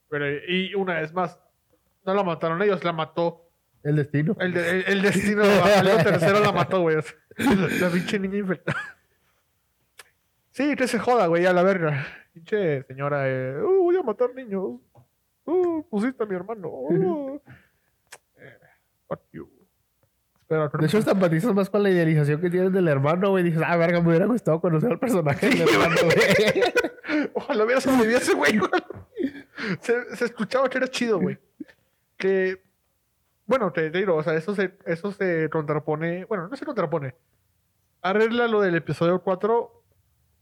Pero, 0.10 0.26
y 0.48 0.74
una 0.76 1.02
vez 1.02 1.14
más, 1.14 1.38
no 2.08 2.14
la 2.16 2.24
mataron 2.24 2.62
ellos, 2.64 2.84
la 2.84 2.94
mató. 2.94 3.44
El 3.84 3.98
destino. 3.98 4.36
El, 4.40 4.54
de- 4.54 4.70
el, 4.70 4.84
el 4.88 5.02
destino, 5.02 5.44
el 5.44 6.04
tercero 6.04 6.40
la 6.40 6.52
mató, 6.52 6.82
güey. 6.82 6.98
La 7.38 7.90
pinche 7.90 8.18
niña 8.20 8.38
infectada. 8.38 8.80
Sí, 10.52 10.76
que 10.76 10.88
se 10.88 10.98
joda, 10.98 11.28
güey, 11.28 11.46
a 11.46 11.54
la 11.54 11.62
verga. 11.64 12.08
Pinche 12.34 12.84
señora, 12.84 13.30
eh, 13.30 13.62
"Uh, 13.62 13.84
voy 13.84 13.96
a 13.98 14.04
matar 14.04 14.34
niños. 14.34 14.80
Uh, 15.46 15.84
pusiste 15.90 16.24
a 16.24 16.26
mi 16.26 16.36
hermano. 16.36 16.70
Uh. 16.70 17.40
Eh, 18.40 18.58
fuck 19.08 19.22
you. 19.32 19.50
De 20.50 20.86
hecho, 20.86 21.00
empatizas 21.00 21.54
más 21.54 21.70
con 21.70 21.84
la 21.84 21.90
idealización 21.90 22.40
que 22.40 22.50
tienes 22.50 22.72
del 22.72 22.88
hermano, 22.88 23.32
güey. 23.32 23.44
Dices, 23.44 23.62
ah, 23.66 23.76
verga, 23.78 24.00
me 24.00 24.10
hubiera 24.10 24.26
gustado 24.28 24.62
conocer 24.62 24.92
al 24.92 25.00
personaje 25.00 25.50
del 25.50 25.62
hermano, 25.68 25.96
güey. 26.06 27.30
Ojalá 27.34 27.64
hubiera 27.66 27.82
sobrevivido 27.82 28.20
ese 28.20 28.34
güey. 28.34 28.58
güey. 28.58 28.72
Se, 29.82 30.16
se 30.16 30.26
escuchaba 30.26 30.70
que 30.70 30.78
era 30.78 30.88
chido, 30.88 31.20
güey. 31.20 31.38
Que. 32.18 32.64
Bueno, 33.46 33.72
te, 33.72 33.90
te 33.90 34.00
digo, 34.00 34.16
o 34.16 34.24
sea, 34.24 34.34
eso 34.36 34.54
se, 34.56 34.78
eso 34.86 35.12
se 35.12 35.50
contrapone. 35.50 36.26
Bueno, 36.26 36.48
no 36.48 36.56
se 36.56 36.66
contrapone. 36.66 37.16
Arregla 38.02 38.48
lo 38.48 38.62
del 38.62 38.76
episodio 38.76 39.22
4. 39.22 39.84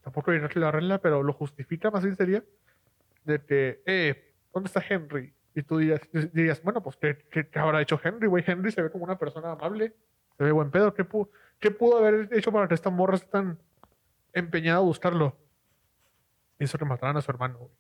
Tampoco 0.02 0.32
diría 0.32 0.48
que 0.48 0.60
lo 0.60 0.68
arregla, 0.68 1.00
pero 1.00 1.24
lo 1.24 1.34
justifica 1.34 1.92
más 1.92 2.04
bien 2.04 2.16
sería. 2.16 2.44
De 3.24 3.44
que, 3.44 3.82
eh, 3.86 4.36
¿dónde 4.54 4.68
está 4.68 4.84
Henry? 4.88 5.34
Y 5.56 5.64
tú 5.64 5.78
dirías, 5.78 6.02
dirías 6.34 6.62
bueno, 6.62 6.84
pues, 6.84 6.98
¿qué, 6.98 7.18
qué, 7.32 7.48
habrá 7.60 7.82
hecho 7.82 8.00
Henry, 8.04 8.28
güey? 8.28 8.44
Henry 8.46 8.72
se 8.72 8.82
ve 8.82 8.92
como 8.92 9.06
una 9.06 9.18
persona 9.18 9.52
amable. 9.52 9.96
Se 10.38 10.44
ve 10.44 10.52
buen 10.52 10.70
pedo. 10.70 10.94
¿Qué, 10.94 11.08
qué 11.60 11.72
pudo 11.72 11.98
haber 11.98 12.30
hecho 12.34 12.52
para 12.52 12.68
que 12.68 12.74
esta 12.74 12.90
morra 12.90 13.16
esté 13.16 13.30
tan 13.30 13.58
empeñada 14.34 14.80
a 14.80 14.82
buscarlo? 14.82 15.38
Hizo 16.60 16.78
que 16.78 16.86
mataran 16.86 17.18
a 17.18 17.22
su 17.22 17.32
hermano, 17.32 17.58
güey. 17.58 17.72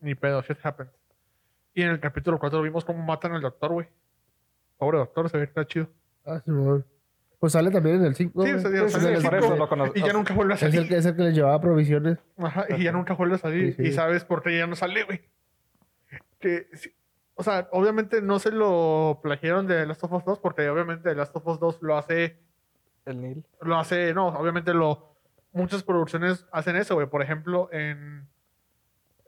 Ni 0.00 0.14
pedo, 0.14 0.42
shit 0.42 0.58
happens. 0.62 0.99
Y 1.74 1.82
en 1.82 1.90
el 1.90 2.00
capítulo 2.00 2.38
4 2.38 2.62
vimos 2.62 2.84
cómo 2.84 3.04
matan 3.04 3.32
al 3.32 3.40
doctor, 3.42 3.72
güey. 3.72 3.88
Pobre 4.78 4.98
doctor, 4.98 5.28
se 5.30 5.36
ve 5.38 5.44
que 5.44 5.50
está 5.50 5.66
chido. 5.66 5.88
Ah, 6.26 6.40
sí, 6.44 6.50
güey. 6.50 6.82
Pues 7.38 7.52
sale 7.54 7.70
también 7.70 7.96
en 7.96 8.04
el 8.04 8.14
5. 8.14 8.42
Sí, 8.44 8.50
güey. 8.50 8.62
se 8.62 8.70
dio- 8.70 8.84
Es 8.86 8.92
sale 8.92 9.04
en 9.08 9.10
el- 9.10 9.16
el 9.18 9.22
por 9.24 9.34
eso 9.34 9.44
cinco, 9.46 9.56
lo 9.58 9.68
cono- 9.68 9.92
Y 9.94 10.00
ya 10.00 10.12
nunca 10.12 10.34
vuelve 10.34 10.52
a 10.52 10.56
es 10.56 10.62
el, 10.62 10.72
salir. 10.72 10.88
que, 10.88 10.96
es 10.96 11.06
el 11.06 11.16
que 11.16 11.22
les 11.22 11.34
llevaba 11.34 11.60
provisiones. 11.60 12.18
Ajá, 12.38 12.66
y 12.76 12.82
ya 12.82 12.92
nunca 12.92 13.14
vuelve 13.14 13.36
a 13.36 13.38
salir. 13.38 13.74
Sí, 13.76 13.82
sí. 13.82 13.88
Y 13.88 13.92
sabes 13.92 14.24
por 14.24 14.42
qué 14.42 14.58
ya 14.58 14.66
no 14.66 14.76
sale, 14.76 15.04
güey. 15.04 15.22
Que, 16.38 16.66
sí, 16.74 16.92
o 17.34 17.42
sea, 17.42 17.68
obviamente 17.72 18.20
no 18.20 18.38
se 18.38 18.50
lo 18.50 19.20
plagiaron 19.22 19.66
de 19.66 19.86
Last 19.86 20.02
of 20.04 20.12
Us 20.12 20.24
2, 20.24 20.38
porque 20.40 20.68
obviamente 20.68 21.14
Last 21.14 21.34
of 21.36 21.46
Us 21.46 21.60
2 21.60 21.78
lo 21.82 21.96
hace 21.96 22.38
El 23.06 23.20
Neil. 23.22 23.44
lo 23.62 23.76
hace, 23.78 24.12
no, 24.12 24.28
obviamente 24.28 24.74
lo 24.74 25.14
muchas 25.52 25.82
producciones 25.82 26.46
hacen 26.52 26.76
eso, 26.76 26.94
güey. 26.94 27.06
Por 27.06 27.22
ejemplo, 27.22 27.68
en 27.72 28.26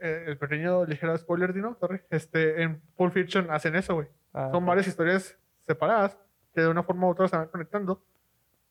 eh, 0.03 0.25
el 0.27 0.37
pequeño 0.39 0.85
ligero 0.85 1.17
spoiler, 1.17 1.53
Dino, 1.55 1.75
sorry, 1.81 2.01
este, 2.11 2.63
en 2.63 2.81
Pulp 2.97 3.13
Fiction 3.15 3.51
hacen 3.51 3.77
eso, 3.77 3.95
güey. 3.95 4.09
Ah, 4.35 4.49
Son 4.51 4.65
varias 4.67 4.87
historias 4.89 5.37
separadas 5.67 6.19
que 6.55 6.61
de 6.63 6.69
una 6.69 6.83
forma 6.83 7.07
u 7.07 7.11
otra 7.11 7.29
se 7.29 7.37
van 7.37 7.49
conectando 7.49 8.03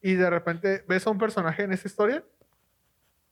y 0.01 0.13
de 0.15 0.29
repente 0.29 0.83
ves 0.87 1.05
a 1.07 1.09
un 1.11 1.17
personaje 1.17 1.63
en 1.63 1.71
esa 1.73 1.87
historia, 1.87 2.23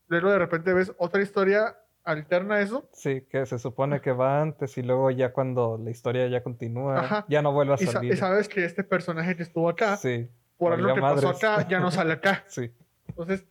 luego 0.08 0.32
de 0.32 0.40
repente 0.40 0.74
ves 0.74 0.92
otra 0.98 1.22
historia 1.22 1.76
alterna 2.04 2.56
a 2.56 2.62
eso 2.62 2.90
Sí, 2.94 3.22
que 3.30 3.46
se 3.46 3.60
supone 3.60 4.02
que 4.02 4.12
va 4.12 4.42
antes 4.42 4.78
y 4.78 4.84
luego 4.84 5.12
ya 5.12 5.32
cuando 5.34 5.78
la 5.84 5.92
historia 5.92 6.28
ya 6.28 6.42
continúa, 6.42 7.00
Ajá. 7.00 7.26
ya 7.28 7.42
no 7.42 7.52
vuelve 7.52 7.74
a 7.74 7.78
y, 7.80 7.86
sa- 7.86 7.92
salir. 7.94 8.14
y 8.14 8.18
sabes 8.18 8.48
que 8.50 8.66
este 8.66 8.84
personaje 8.84 9.36
que 9.36 9.44
estuvo 9.44 9.70
acá, 9.70 9.98
Sí, 9.98 10.30
por 10.58 10.74
algo 10.74 10.94
que 10.96 11.02
pasó 11.02 11.28
madres. 11.28 11.44
acá, 11.44 11.68
ya 11.68 11.80
no 11.80 11.92
sale 11.92 12.14
acá. 12.14 12.44
sí. 12.48 12.72
Entonces, 13.08 13.46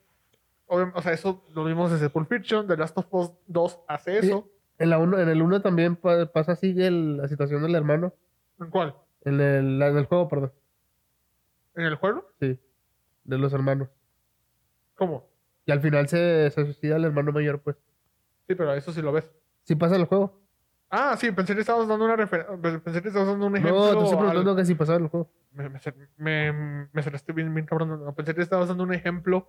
o 0.69 1.03
sea, 1.03 1.13
eso 1.13 1.45
lo 1.55 1.65
vimos 1.65 1.91
desde 1.91 2.11
Pulp 2.11 2.29
Fiction, 2.29 2.67
The 2.67 2.77
Last 2.77 2.97
of 2.99 3.07
Us 3.13 3.33
2 3.47 3.81
hace 3.89 4.19
eso. 4.19 4.49
En, 4.79 4.91
la 4.91 4.99
uno, 4.99 5.19
en 5.19 5.29
el 5.29 5.43
1 5.43 5.61
también 5.63 5.97
pa- 5.97 6.27
pasa 6.27 6.53
así 6.53 6.75
el- 6.81 7.17
la 7.17 7.29
situación 7.29 7.63
del 7.63 7.75
hermano. 7.75 8.13
¿En 8.61 8.71
cuál? 8.71 8.95
En 9.25 9.41
el, 9.41 9.83
en 9.83 9.97
el 9.97 10.05
juego, 10.07 10.29
perdón. 10.29 10.53
¿En 11.75 11.85
el 11.85 11.95
juego? 11.97 12.25
Sí. 12.41 12.59
De 13.25 13.39
los 13.39 13.53
hermanos. 13.53 13.89
¿Cómo? 14.97 15.25
Y 15.67 15.73
al 15.73 15.81
final 15.81 16.09
se, 16.09 16.51
se 16.51 16.65
suicida 16.65 16.97
el 16.97 17.05
hermano 17.05 17.33
mayor, 17.33 17.61
pues. 17.61 17.77
Sí, 18.47 18.55
pero 18.55 18.73
eso 18.75 18.93
sí 18.93 19.03
lo 19.03 19.13
ves. 19.13 19.31
Sí 19.65 19.75
pasa 19.75 19.95
en 19.97 20.03
el 20.03 20.07
juego. 20.07 20.41
Ah, 20.91 21.17
sí, 21.19 21.31
pensé 21.33 21.55
que 21.55 21.61
estabas 21.61 21.87
dando 21.87 22.05
una 22.07 22.17
referencia. 22.17 22.57
Pensé 22.83 23.03
que 23.03 23.09
estabas 23.09 23.29
dando 23.29 23.47
un 23.47 23.57
ejemplo. 23.57 23.77
No, 23.79 23.99
te 23.99 24.05
estoy 24.05 24.13
al- 24.13 24.19
preguntando 24.19 24.57
que 24.57 24.65
si 24.65 24.75
pasaba 24.75 24.97
en 24.99 25.05
el 25.05 25.11
juego. 25.11 25.31
Me, 25.53 25.69
me, 25.69 25.79
me, 26.17 26.53
me 26.93 27.03
bien, 27.35 27.55
bien 27.55 27.67
cabrón. 27.67 28.03
No, 28.05 28.15
pensé 28.15 28.35
que 28.35 28.41
estabas 28.43 28.69
dando 28.69 28.85
un 28.85 28.95
ejemplo 28.95 29.49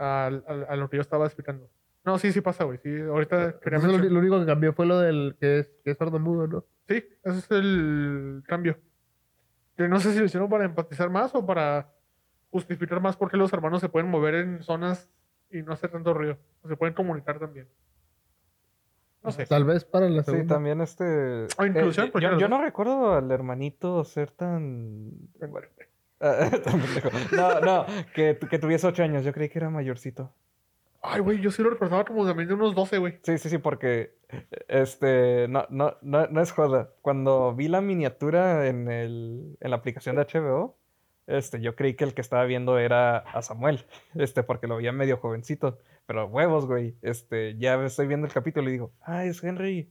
al- 0.00 0.44
al- 0.46 0.66
a, 0.68 0.76
lo 0.76 0.88
que 0.90 0.96
yo 0.96 1.00
estaba 1.02 1.26
explicando. 1.26 1.68
No, 2.04 2.18
sí, 2.18 2.32
sí 2.32 2.40
pasa, 2.40 2.64
güey. 2.64 2.78
Sí, 2.78 2.88
ahorita 3.00 3.58
quería 3.60 3.76
Entonces, 3.78 3.82
lo, 3.84 3.98
mencionar- 3.98 4.10
lo 4.12 4.18
único 4.20 4.40
que 4.40 4.46
cambió 4.46 4.72
fue 4.72 4.86
lo 4.86 4.98
del 4.98 5.36
que 5.38 5.58
es, 5.60 5.70
que 5.84 5.90
es 5.92 5.98
sordomudo, 5.98 6.46
¿no? 6.46 6.64
Sí, 6.88 7.04
ese 7.24 7.38
es 7.38 7.50
el 7.50 8.42
cambio. 8.46 8.78
Que 9.76 9.86
no 9.88 10.00
sé 10.00 10.12
si 10.12 10.18
lo 10.18 10.24
hicieron 10.24 10.48
para 10.48 10.64
empatizar 10.64 11.10
más 11.10 11.34
o 11.34 11.44
para 11.44 11.92
justificar 12.50 13.00
más 13.00 13.16
por 13.16 13.30
qué 13.30 13.36
los 13.36 13.52
hermanos 13.52 13.80
se 13.80 13.88
pueden 13.88 14.10
mover 14.10 14.34
en 14.34 14.62
zonas 14.62 15.08
y 15.50 15.62
no 15.62 15.72
hacer 15.72 15.90
tanto 15.90 16.12
ruido. 16.14 16.38
O 16.62 16.68
se 16.68 16.76
pueden 16.76 16.94
comunicar 16.94 17.38
también. 17.38 17.68
No 19.22 19.30
sé. 19.32 19.44
Tal 19.46 19.64
vez 19.64 19.84
para 19.84 20.08
la 20.08 20.22
Sí, 20.22 20.30
segunda. 20.30 20.54
también 20.54 20.80
este... 20.80 21.46
O 21.58 21.66
inclusión, 21.66 22.06
eh, 22.06 22.10
porque 22.10 22.26
yo, 22.38 22.48
no 22.48 22.60
recuerdo 22.62 23.12
al 23.12 23.30
hermanito 23.30 24.02
ser 24.04 24.30
tan... 24.30 25.10
Pendejo. 25.38 25.66
no, 27.32 27.60
no, 27.60 27.86
que, 28.14 28.38
que 28.38 28.58
tuviese 28.58 28.86
ocho 28.86 29.02
años. 29.02 29.24
Yo 29.24 29.32
creí 29.32 29.48
que 29.48 29.58
era 29.58 29.70
mayorcito. 29.70 30.32
Ay, 31.02 31.20
güey, 31.20 31.40
yo 31.40 31.50
sí 31.50 31.62
lo 31.62 31.70
recordaba 31.70 32.04
como 32.04 32.26
también 32.26 32.48
de 32.48 32.54
unos 32.54 32.74
12, 32.74 32.98
güey. 32.98 33.18
Sí, 33.22 33.38
sí, 33.38 33.48
sí, 33.48 33.58
porque 33.58 34.14
este 34.68 35.48
no, 35.48 35.66
no, 35.70 35.96
no, 36.02 36.26
no 36.26 36.40
es 36.42 36.52
joda. 36.52 36.90
Cuando 37.00 37.54
vi 37.54 37.68
la 37.68 37.80
miniatura 37.80 38.66
en, 38.66 38.90
el, 38.90 39.56
en 39.60 39.70
la 39.70 39.76
aplicación 39.76 40.16
de 40.16 40.26
HBO, 40.26 40.76
este, 41.26 41.60
yo 41.60 41.74
creí 41.74 41.94
que 41.94 42.04
el 42.04 42.12
que 42.12 42.20
estaba 42.20 42.44
viendo 42.44 42.78
era 42.78 43.18
a 43.18 43.40
Samuel, 43.40 43.86
este, 44.14 44.42
porque 44.42 44.66
lo 44.66 44.76
veía 44.76 44.92
medio 44.92 45.16
jovencito. 45.16 45.78
Pero 46.04 46.26
huevos, 46.26 46.66
güey. 46.66 46.96
Este, 47.00 47.56
ya 47.56 47.82
estoy 47.82 48.06
viendo 48.06 48.26
el 48.26 48.32
capítulo 48.32 48.68
y 48.68 48.72
digo, 48.72 48.92
ah, 49.00 49.24
es 49.24 49.42
Henry. 49.42 49.90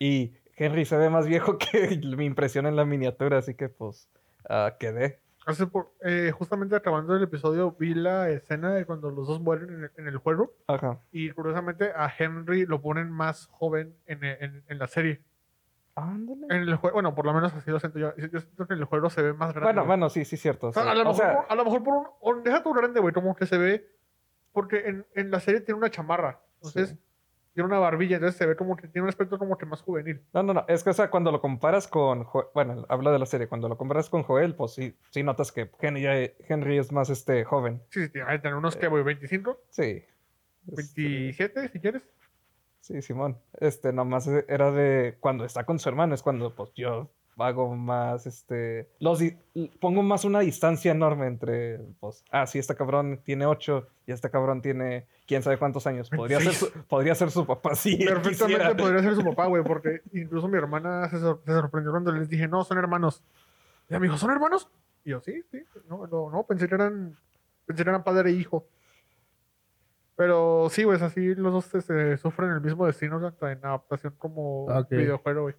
Y 0.00 0.34
Henry 0.56 0.84
se 0.84 0.96
ve 0.96 1.10
más 1.10 1.28
viejo 1.28 1.58
que 1.58 2.00
mi 2.16 2.24
impresión 2.24 2.66
en 2.66 2.74
la 2.74 2.84
miniatura, 2.84 3.38
así 3.38 3.54
que 3.54 3.68
pues 3.68 4.08
ah, 4.48 4.76
quedé. 4.80 5.20
Hace 5.46 5.66
por- 5.66 5.92
eh, 6.02 6.32
justamente 6.36 6.76
acabando 6.76 7.16
el 7.16 7.22
episodio 7.22 7.72
vi 7.78 7.94
la 7.94 8.28
escena 8.28 8.72
de 8.74 8.84
cuando 8.84 9.10
los 9.10 9.26
dos 9.26 9.40
mueren 9.40 9.70
en 9.70 9.84
el, 9.84 9.90
en 9.96 10.06
el 10.06 10.18
juego 10.18 10.52
Ajá. 10.66 11.00
y 11.12 11.30
curiosamente 11.30 11.92
a 11.96 12.12
Henry 12.16 12.66
lo 12.66 12.80
ponen 12.82 13.10
más 13.10 13.46
joven 13.50 13.96
en, 14.06 14.22
en- 14.24 14.64
en 14.68 14.78
la 14.78 14.86
serie. 14.86 15.22
Ándale. 15.94 16.46
En 16.50 16.62
el 16.62 16.76
juego, 16.76 16.94
bueno, 16.94 17.14
por 17.14 17.26
lo 17.26 17.32
menos 17.32 17.52
así 17.54 17.70
lo 17.70 17.80
siento 17.80 17.98
yo. 17.98 18.14
Yo 18.16 18.40
siento 18.40 18.66
que 18.66 18.74
en 18.74 18.78
el 18.80 18.84
juego 18.84 19.10
se 19.10 19.22
ve 19.22 19.32
más 19.32 19.50
grande. 19.52 19.72
Bueno, 19.72 19.86
bueno, 19.86 20.08
sí, 20.08 20.24
sí, 20.24 20.36
cierto. 20.36 20.68
O 20.68 20.72
sea, 20.72 20.84
sí. 20.84 20.88
a, 20.88 20.94
lo 20.94 21.00
mejor, 21.00 21.16
sea, 21.16 21.34
por- 21.34 21.46
a 21.48 21.54
lo 21.56 21.64
mejor 21.64 21.82
por 21.82 22.12
un... 22.20 22.42
deja 22.42 22.62
tu 22.62 22.72
grande, 22.72 23.00
güey, 23.00 23.12
como 23.12 23.34
que 23.34 23.46
se 23.46 23.58
ve... 23.58 23.86
Porque 24.52 24.78
en, 24.88 25.06
en 25.14 25.30
la 25.30 25.40
serie 25.40 25.60
tiene 25.60 25.78
una 25.78 25.90
chamarra. 25.90 26.40
Entonces, 26.56 26.90
Sí. 26.90 26.98
Tiene 27.62 27.74
una 27.74 27.78
barbilla. 27.78 28.16
Entonces 28.16 28.36
se 28.38 28.46
ve 28.46 28.56
como 28.56 28.76
que 28.76 28.88
tiene 28.88 29.02
un 29.04 29.08
aspecto 29.08 29.38
como 29.38 29.56
que 29.58 29.66
más 29.66 29.82
juvenil. 29.82 30.20
No, 30.32 30.42
no, 30.42 30.54
no. 30.54 30.64
Es 30.68 30.82
que, 30.84 30.90
o 30.90 30.92
sea, 30.92 31.10
cuando 31.10 31.30
lo 31.32 31.40
comparas 31.40 31.86
con. 31.88 32.24
Jo- 32.24 32.50
Bueno, 32.54 32.84
hablo 32.88 33.12
de 33.12 33.18
la 33.18 33.26
serie. 33.26 33.48
Cuando 33.48 33.68
lo 33.68 33.76
comparas 33.76 34.08
con 34.10 34.22
Joel, 34.22 34.54
pues 34.54 34.72
sí, 34.72 34.96
sí 35.10 35.22
notas 35.22 35.52
que 35.52 35.70
Henry, 35.80 36.32
Henry 36.48 36.78
es 36.78 36.92
más 36.92 37.10
este 37.10 37.44
joven. 37.44 37.82
Sí, 37.90 38.04
sí, 38.04 38.08
tiene 38.12 38.30
que 38.30 38.38
tener 38.38 38.54
unos 38.56 38.76
que, 38.76 38.88
güey, 38.88 39.02
25, 39.04 39.58
Sí. 39.70 40.04
Este, 40.76 41.02
27, 41.02 41.68
si 41.68 41.80
quieres. 41.80 42.02
Sí, 42.80 43.02
Simón. 43.02 43.38
Este, 43.60 43.92
nomás 43.92 44.26
era 44.26 44.70
de 44.72 45.16
cuando 45.20 45.44
está 45.44 45.64
con 45.64 45.78
su 45.78 45.88
hermano, 45.88 46.14
es 46.14 46.22
cuando 46.22 46.54
pues 46.54 46.72
yo 46.74 47.10
hago 47.42 47.74
más, 47.76 48.26
este, 48.26 48.88
los 48.98 49.20
pongo 49.80 50.02
más 50.02 50.24
una 50.24 50.40
distancia 50.40 50.92
enorme 50.92 51.26
entre, 51.26 51.78
pues, 52.00 52.24
ah, 52.30 52.46
sí, 52.46 52.58
este 52.58 52.74
cabrón 52.74 53.20
tiene 53.24 53.46
ocho 53.46 53.88
y 54.06 54.12
este 54.12 54.30
cabrón 54.30 54.62
tiene 54.62 55.06
quién 55.26 55.42
sabe 55.42 55.58
cuántos 55.58 55.86
años. 55.86 56.10
Podría 56.10 56.40
ser 56.40 56.52
su, 56.54 56.70
podría 56.88 57.14
ser 57.14 57.30
su 57.30 57.46
papá, 57.46 57.74
sí. 57.74 57.96
Perfectamente 58.06 58.56
quisiera. 58.56 58.76
podría 58.76 59.02
ser 59.02 59.14
su 59.14 59.24
papá, 59.24 59.46
güey, 59.46 59.62
porque 59.64 60.02
incluso 60.12 60.48
mi 60.48 60.58
hermana 60.58 61.08
se, 61.08 61.18
sor- 61.18 61.40
se 61.44 61.52
sorprendió 61.52 61.90
cuando 61.92 62.12
les 62.12 62.28
dije, 62.28 62.46
no, 62.48 62.64
son 62.64 62.78
hermanos. 62.78 63.22
Y 63.88 63.94
me 63.94 64.00
dijo, 64.00 64.16
¿son 64.18 64.30
hermanos? 64.30 64.68
Y 65.04 65.10
yo, 65.10 65.20
sí, 65.20 65.42
sí. 65.50 65.62
No, 65.88 66.06
no, 66.06 66.30
no, 66.30 66.42
pensé 66.44 66.68
que 66.68 66.74
eran, 66.74 67.16
pensé 67.66 67.82
que 67.84 67.90
eran 67.90 68.04
padre 68.04 68.30
e 68.30 68.34
hijo. 68.34 68.66
Pero 70.16 70.68
sí, 70.70 70.84
güey, 70.84 70.96
es 70.96 71.02
así 71.02 71.34
los 71.34 71.52
dos 71.52 71.64
se, 71.64 71.80
se 71.80 72.16
sufren 72.18 72.50
el 72.50 72.60
mismo 72.60 72.84
destino, 72.86 73.20
tanto 73.20 73.48
en 73.48 73.64
adaptación 73.64 74.14
como 74.18 74.64
Ok. 74.66 74.90
videojuego, 74.90 75.42
güey. 75.42 75.54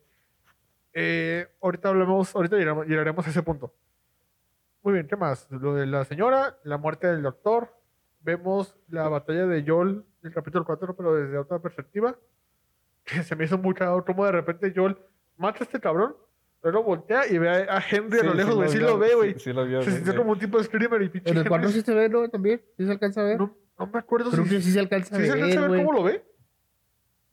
Eh, 0.93 1.47
ahorita 1.61 1.89
hablamos, 1.89 2.35
ahorita 2.35 2.57
llegaremos, 2.57 2.87
llegaremos 2.87 3.25
a 3.25 3.29
ese 3.29 3.43
punto. 3.43 3.73
Muy 4.83 4.93
bien, 4.93 5.07
¿qué 5.07 5.15
más? 5.15 5.47
Lo 5.51 5.75
de 5.75 5.85
la 5.85 6.05
señora, 6.05 6.57
la 6.63 6.77
muerte 6.77 7.07
del 7.07 7.21
doctor. 7.21 7.75
Vemos 8.21 8.75
la 8.87 9.07
batalla 9.09 9.45
de 9.47 9.63
Joel 9.65 10.03
del 10.21 10.33
capítulo 10.33 10.65
4, 10.65 10.95
pero 10.95 11.15
desde 11.15 11.37
otra 11.37 11.59
perspectiva. 11.59 12.15
Que 13.03 13.23
se 13.23 13.35
me 13.35 13.45
hizo 13.45 13.57
muy 13.57 13.73
cagado 13.73 14.05
como 14.05 14.23
de 14.25 14.31
repente 14.31 14.71
Joel 14.75 14.95
mata 15.35 15.61
a 15.61 15.63
este 15.63 15.79
cabrón, 15.79 16.15
luego 16.61 16.83
voltea 16.83 17.25
y 17.27 17.39
ve 17.39 17.49
a 17.49 17.83
Henry 17.89 18.19
a 18.19 18.23
lo 18.23 18.35
lejos, 18.35 18.53
güey. 18.53 18.69
Sí, 18.69 18.77
lo 18.77 18.99
ve, 18.99 19.15
güey. 19.15 19.33
Sí, 19.33 19.39
sí 19.39 19.53
lo 19.53 19.65
vio. 19.65 19.81
se 19.81 19.89
sí, 19.89 19.95
sintió 19.95 20.13
sí. 20.13 20.19
como 20.19 20.33
un 20.33 20.37
tipo 20.37 20.59
de 20.59 20.65
screamer 20.65 21.01
y 21.01 21.09
pinche 21.09 21.31
En 21.31 21.37
el 21.37 21.39
Henry 21.39 21.49
cuarto 21.49 21.69
sí 21.69 21.81
se 21.81 21.95
ve, 21.95 22.09
¿no? 22.09 22.29
También. 22.29 22.61
¿Sí 22.77 22.85
se 22.85 22.91
alcanza 22.91 23.21
a 23.21 23.23
ver? 23.23 23.39
no, 23.39 23.57
no 23.79 23.87
me 23.87 23.97
acuerdo 23.97 24.29
Creo 24.29 24.43
si, 24.43 24.51
que 24.51 24.61
sí 24.61 24.71
se 24.71 24.79
alcanza 24.79 25.15
a 25.15 25.19
si 25.19 25.25
se 25.25 25.31
alcanza 25.31 25.57
a 25.57 25.61
ver, 25.63 25.71
ver 25.71 25.79
cómo 25.83 25.97
lo 25.97 26.03
ve. 26.03 26.23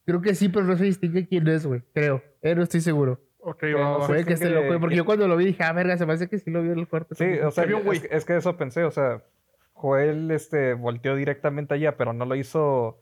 Creo 0.07 0.23
que 0.23 0.35
sí, 0.35 0.49
pero 0.49 0.64
no 0.64 0.75
se 0.79 0.85
distingue 0.85 1.29
quién 1.29 1.47
es, 1.49 1.66
güey. 1.66 1.83
Creo. 1.92 2.23
Eh, 2.40 2.55
no 2.55 2.62
estoy 2.62 2.81
seguro. 2.81 3.21
Ok, 3.40 3.59
Pero 3.61 3.79
va, 3.79 3.85
no 3.85 3.98
va. 4.01 4.07
sé. 4.07 4.12
Puede 4.12 4.24
que 4.24 4.33
esté 4.35 4.51
loco, 4.51 4.81
porque 4.81 4.96
yo 4.96 5.05
cuando 5.05 5.29
lo 5.29 5.37
vi 5.37 5.46
dije, 5.46 5.62
ah, 5.64 5.72
verga, 5.72 5.96
se 5.96 6.07
me 6.07 6.12
hace 6.12 6.29
que 6.29 6.38
sí 6.38 6.51
lo 6.51 6.62
vio 6.62 6.72
en 6.72 6.81
el 6.81 6.88
cuarto. 6.88 7.14
Sí, 7.14 7.24
o 7.38 7.51
sea, 7.51 7.64
vio 7.64 7.79
un 7.79 7.85
güey. 7.85 7.98
es, 7.98 8.09
es 8.11 8.24
que 8.24 8.37
eso 8.37 8.57
pensé, 8.57 8.85
o 8.85 8.90
sea, 8.90 9.22
Joel 9.74 10.31
este, 10.31 10.74
volteó 10.74 11.14
directamente 11.14 11.74
allá, 11.74 11.96
pero 11.96 12.12
no 12.12 12.24
lo 12.24 12.35
hizo 12.35 12.98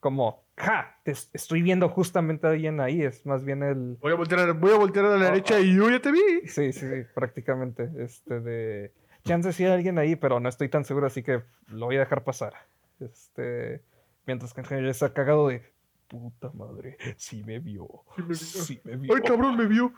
como, 0.00 0.42
ja, 0.56 0.98
te 1.02 1.10
es- 1.12 1.30
estoy 1.32 1.62
viendo 1.62 1.88
justamente 1.88 2.46
a 2.46 2.50
alguien 2.50 2.80
ahí, 2.80 3.02
es 3.02 3.24
más 3.26 3.44
bien 3.44 3.62
el... 3.62 3.96
Voy 4.00 4.12
a 4.12 4.16
voltear 4.16 4.40
a, 4.48 4.52
voy 4.52 4.72
a, 4.72 4.76
voltear 4.76 5.04
a 5.06 5.08
la 5.10 5.14
Oh, 5.16 5.18
derecha 5.18 5.56
oh. 5.56 5.60
y 5.60 5.74
yo 5.76 5.90
ya 5.90 6.00
te 6.00 6.12
vi. 6.12 6.20
Sí, 6.46 6.72
sí, 6.72 6.86
sí, 6.88 7.02
prácticamente, 7.14 7.88
este 7.98 8.40
de... 8.40 8.92
Chance 9.24 9.52
sí 9.54 9.64
hay 9.64 9.72
alguien 9.72 9.98
ahí, 9.98 10.16
pero 10.16 10.40
no 10.40 10.48
estoy 10.50 10.68
tan 10.68 10.84
seguro, 10.84 11.06
así 11.06 11.22
que 11.22 11.42
lo 11.68 11.86
voy 11.86 11.96
a 11.96 12.00
dejar 12.00 12.24
pasar. 12.24 12.52
Este, 13.00 13.80
mientras 14.26 14.52
que 14.54 14.60
Henry 14.62 14.90
está 14.90 15.12
cagado 15.14 15.48
de, 15.48 15.62
puta 16.08 16.50
madre, 16.52 16.96
sí 17.16 17.42
me 17.44 17.58
vio, 17.60 17.88
Sí 18.16 18.22
me 18.22 18.26
vio. 18.28 18.34
sí 18.36 18.80
me 18.84 18.96
vio. 18.96 19.14
Ay, 19.14 19.22
cabrón, 19.22 19.56
me 19.56 19.66
vio. 19.66 19.92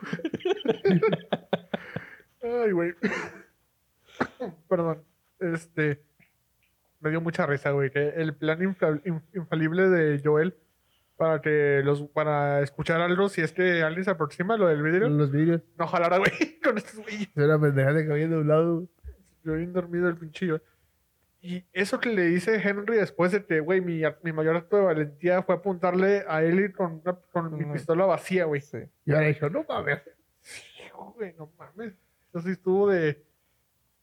Ay, 2.42 2.72
güey. 2.72 2.94
Perdón. 4.68 5.02
Este. 5.40 6.02
Me 7.00 7.10
dio 7.10 7.20
mucha 7.20 7.46
risa, 7.46 7.70
güey. 7.72 7.90
Que 7.90 8.08
el 8.10 8.34
plan 8.34 8.58
infalible 9.34 9.88
de 9.88 10.20
Joel 10.24 10.56
para 11.16 11.40
que 11.40 11.80
los 11.84 12.02
para 12.02 12.60
escuchar 12.62 13.00
algo, 13.00 13.28
si 13.28 13.40
es 13.40 13.52
que 13.52 13.82
alguien 13.82 14.04
se 14.04 14.10
aproxima 14.10 14.56
lo 14.56 14.66
del 14.68 14.82
vidrio, 14.82 15.08
los 15.08 15.30
vídeos. 15.30 15.62
no 15.78 15.86
jalara, 15.86 16.18
güey, 16.18 16.30
con 16.62 16.76
estos 16.76 16.96
güeyes. 16.96 17.28
Es 17.34 17.44
una 17.44 17.58
pendejada 17.58 18.04
que 18.04 18.12
había 18.12 18.28
de 18.28 18.36
un 18.36 18.48
lado. 18.48 18.74
güey. 18.76 18.88
Yo 19.44 19.54
bien 19.54 19.72
dormido 19.72 20.08
el 20.08 20.16
pinchillo. 20.16 20.60
Y 21.48 21.64
eso 21.72 22.00
que 22.00 22.08
le 22.12 22.22
dice 22.24 22.60
Henry 22.62 22.96
después 22.96 23.30
de 23.32 23.44
que, 23.44 23.60
güey, 23.60 23.80
mi, 23.80 24.02
mi 24.22 24.32
mayor 24.32 24.56
acto 24.56 24.76
de 24.76 24.82
valentía 24.82 25.42
fue 25.42 25.54
apuntarle 25.54 26.24
a 26.26 26.42
Ellie 26.42 26.72
con, 26.72 27.00
una- 27.04 27.16
con 27.32 27.56
mi 27.56 27.64
pistola 27.72 28.04
vacía, 28.04 28.46
güey. 28.46 28.60
Sí. 28.60 28.78
Y 29.04 29.12
ahora 29.12 29.26
dijo, 29.28 29.48
no 29.48 29.64
mames. 29.68 30.00
Hijo, 30.84 31.14
güey, 31.16 31.34
no 31.38 31.50
mames. 31.58 31.92
Eso 32.30 32.40
sí 32.42 32.50
estuvo 32.50 32.88
de. 32.90 33.22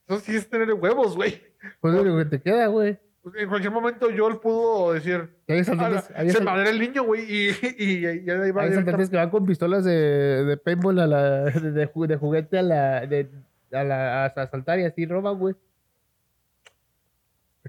Eso 0.08 0.20
sí 0.20 0.36
es 0.36 0.50
tener 0.50 0.72
huevos, 0.74 1.16
güey. 1.16 1.42
Pues 1.82 1.94
lo 1.94 2.02
único 2.02 2.18
que 2.20 2.26
te 2.26 2.42
queda, 2.42 2.68
güey. 2.68 2.98
Pues, 3.22 3.36
En 3.36 3.48
cualquier 3.50 3.72
momento 3.74 4.08
Joel 4.16 4.38
pudo 4.38 4.94
decir. 4.94 5.30
Hay 5.48 5.56
"Ala, 5.56 5.62
asaltantes, 5.62 6.12
hay 6.16 6.30
se 6.30 6.42
madre 6.42 6.70
el 6.70 6.80
niño, 6.80 7.04
güey. 7.04 7.24
Y, 7.24 7.50
y, 7.78 8.08
y 8.08 8.24
ya 8.26 8.36
va 8.38 8.44
hay 8.44 8.52
directo. 8.52 8.70
asaltantes 8.72 9.10
que 9.10 9.18
van 9.18 9.30
con 9.30 9.46
pistolas 9.46 9.84
de, 9.86 10.46
de 10.46 10.58
paintball 10.58 11.00
a 11.00 11.08
la, 11.08 11.40
de, 11.46 11.72
de 11.72 11.88
ju- 11.92 12.08
de 12.08 12.16
juguete 12.18 12.60
a 12.60 12.62
la, 12.62 13.06
de, 13.06 13.30
a 13.72 13.84
la 13.84 14.24
a 14.24 14.26
asaltar 14.28 14.80
y 14.80 14.86
así 14.86 15.06
roban, 15.06 15.38
güey. 15.40 15.56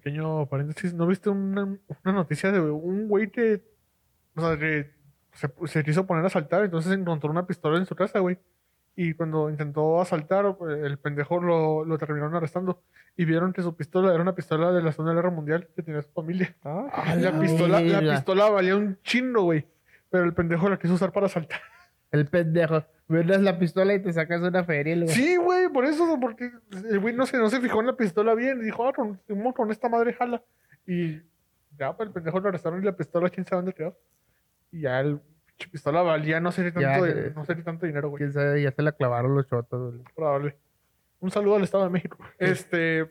Pequeño 0.05 0.47
paréntesis, 0.51 0.93
¿no 0.93 1.07
viste 1.07 1.31
una, 1.31 1.64
una 1.64 2.12
noticia 2.12 2.53
de 2.53 2.61
un 2.61 3.09
güey 3.09 3.31
que. 3.31 3.64
O 4.37 4.40
sea, 4.43 4.59
que 4.59 4.90
se, 5.33 5.51
se 5.67 5.83
quiso 5.83 6.07
poner 6.07 6.25
a 6.25 6.27
asaltar, 6.27 6.62
entonces 6.62 6.93
encontró 6.93 7.31
una 7.31 7.47
pistola 7.47 7.79
en 7.79 7.87
su 7.87 7.97
casa, 7.97 8.19
güey. 8.19 8.38
Y 8.97 9.14
cuando 9.14 9.49
intentó 9.49 10.01
asaltar, 10.01 10.57
el 10.85 10.99
pendejo 10.99 11.40
lo, 11.40 11.85
lo 11.87 11.97
terminaron 11.99 12.35
arrestando. 12.35 12.83
Y 13.17 13.25
vieron 13.25 13.53
que 13.55 13.62
su 13.62 13.75
pistola 13.75 14.12
era 14.12 14.23
una 14.23 14.35
pistola 14.35 14.73
de 14.73 14.83
la 14.83 14.93
Segunda 14.93 15.14
Guerra 15.14 15.31
Mundial 15.31 15.69
que 15.75 15.83
tenía 15.83 16.03
su 16.03 16.11
familia. 16.12 16.55
Ah, 16.62 17.14
La 17.17 17.31
la 17.33 17.40
pistola, 17.40 17.81
la 17.81 18.14
pistola 18.14 18.51
valía 18.51 18.77
un 18.77 18.99
chingo, 19.03 19.43
güey. 19.45 19.67
Pero 20.11 20.25
el 20.25 20.35
pendejo 20.35 20.69
la 20.69 20.79
quiso 20.79 20.95
usar 20.95 21.12
para 21.12 21.27
asaltar. 21.27 21.61
El 22.12 22.27
pendejo. 22.27 22.85
Vendas 23.07 23.40
la 23.43 23.59
pistola 23.59 23.95
y 23.95 24.03
te 24.03 24.12
sacas 24.12 24.40
una 24.40 24.64
feria. 24.64 24.97
güey. 24.97 25.09
Sí, 25.09 25.37
güey, 25.37 25.69
por 25.69 25.85
eso, 25.85 26.19
porque 26.21 26.51
el 26.88 27.01
güey 27.01 27.14
no 27.14 27.27
se, 27.27 27.37
no 27.37 27.51
se 27.51 27.61
fijó 27.61 27.81
en 27.81 27.87
la 27.88 27.97
pistola 27.97 28.35
bien 28.35 28.61
y 28.61 28.64
dijo, 28.64 28.87
ah, 28.87 28.93
con, 28.93 29.21
con 29.53 29.71
esta 29.71 29.88
madre 29.88 30.14
jala. 30.14 30.43
Y 30.87 31.21
ya, 31.79 31.95
pues 31.97 32.09
el 32.09 32.12
pendejo 32.14 32.40
lo 32.40 32.49
arrestaron 32.49 32.81
y 32.81 32.85
la 32.85 32.97
pistola, 32.97 33.29
quién 33.29 33.45
sabe 33.47 33.59
dónde 33.62 33.75
quedó. 33.75 33.97
Y 34.71 34.83
ya 34.83 35.01
el 35.01 35.21
pistola 35.71 36.03
valía 36.03 36.40
no 36.40 36.51
sé 36.51 36.73
qué 36.73 36.81
Ya, 36.81 36.93
tanto, 36.99 37.07
eh. 37.07 37.33
no 37.35 37.45
sé 37.45 37.55
tanto 37.57 37.87
dinero, 37.87 38.09
güey. 38.09 38.19
Quién 38.19 38.33
sabe, 38.33 38.62
ya 38.62 38.73
se 38.73 38.83
la 38.83 38.93
clavaron 38.93 39.35
los 39.35 39.47
chotos. 39.49 39.93
güey. 39.95 40.05
Probable. 40.14 40.57
Un 41.21 41.31
saludo 41.31 41.57
al 41.57 41.62
Estado 41.62 41.85
de 41.85 41.90
México. 41.90 42.19
Este, 42.38 43.09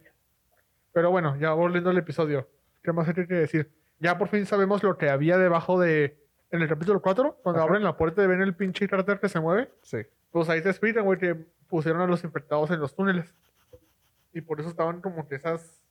pero 0.92 1.12
bueno, 1.12 1.36
ya 1.38 1.54
volviendo 1.54 1.90
al 1.90 1.98
episodio. 1.98 2.50
¿Qué 2.84 2.92
más 2.92 3.08
hay 3.08 3.14
que 3.14 3.34
decir? 3.34 3.72
Ya 4.00 4.18
por 4.18 4.28
fin 4.28 4.46
sabemos 4.46 4.84
lo 4.84 4.98
que 4.98 5.10
había 5.10 5.38
debajo 5.38 5.80
de. 5.80 6.18
En 6.54 6.62
el 6.62 6.70
capítulo 6.70 7.02
4, 7.02 7.40
cuando 7.42 7.62
Ajá. 7.62 7.68
abren 7.68 7.84
la 7.84 7.98
puerta 7.98 8.24
y 8.24 8.28
ven 8.28 8.40
el 8.40 8.56
pinche 8.56 8.88
cráter 8.88 9.20
que 9.20 9.28
se 9.28 9.40
mueve. 9.40 9.72
sí. 9.82 9.98
Pues 10.30 10.50
ahí 10.50 10.62
te 10.62 10.70
explican, 10.70 11.04
güey, 11.04 11.18
que 11.18 11.34
pusieron 11.68 12.02
a 12.02 12.08
los 12.08 12.24
infectados 12.24 12.70
en 12.70 12.80
los 12.80 12.96
túneles. 12.96 13.34
Y 14.34 14.42
por 14.42 14.60
eso 14.60 14.70
estaban 14.70 15.02
como 15.02 15.28
que 15.28 15.36
esas. 15.36 15.82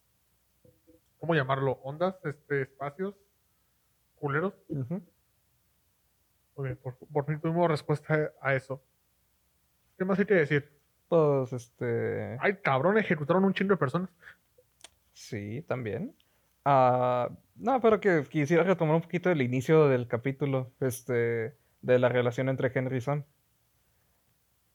¿Cómo 1.18 1.34
llamarlo? 1.34 1.80
Ondas, 1.82 2.16
este, 2.24 2.62
espacios, 2.62 3.14
culeros. 4.16 4.54
Muy 4.68 5.00
bien, 6.56 6.76
por, 6.76 6.96
por 6.96 7.24
fin 7.26 7.40
tuvimos 7.40 7.68
respuesta 7.68 8.32
a 8.40 8.54
eso. 8.54 8.80
¿Qué 9.98 10.04
más 10.04 10.18
hay 10.18 10.26
que 10.26 10.34
decir? 10.34 10.72
Pues, 11.08 11.52
este... 11.52 12.36
Ay, 12.40 12.56
cabrón, 12.62 12.98
ejecutaron 12.98 13.44
un 13.44 13.54
chingo 13.54 13.74
de 13.74 13.78
personas. 13.78 14.10
Sí, 15.12 15.62
también. 15.68 16.16
Ah, 16.64 17.30
no, 17.56 17.80
pero 17.80 18.00
que 18.00 18.24
quisiera 18.28 18.64
retomar 18.64 18.96
un 18.96 19.02
poquito 19.02 19.30
el 19.30 19.42
inicio 19.42 19.88
del 19.88 20.08
capítulo, 20.08 20.72
este, 20.80 21.56
de 21.80 21.98
la 21.98 22.08
relación 22.08 22.48
entre 22.48 22.70
Henry 22.74 22.98
y 22.98 23.00
Sam. 23.00 23.24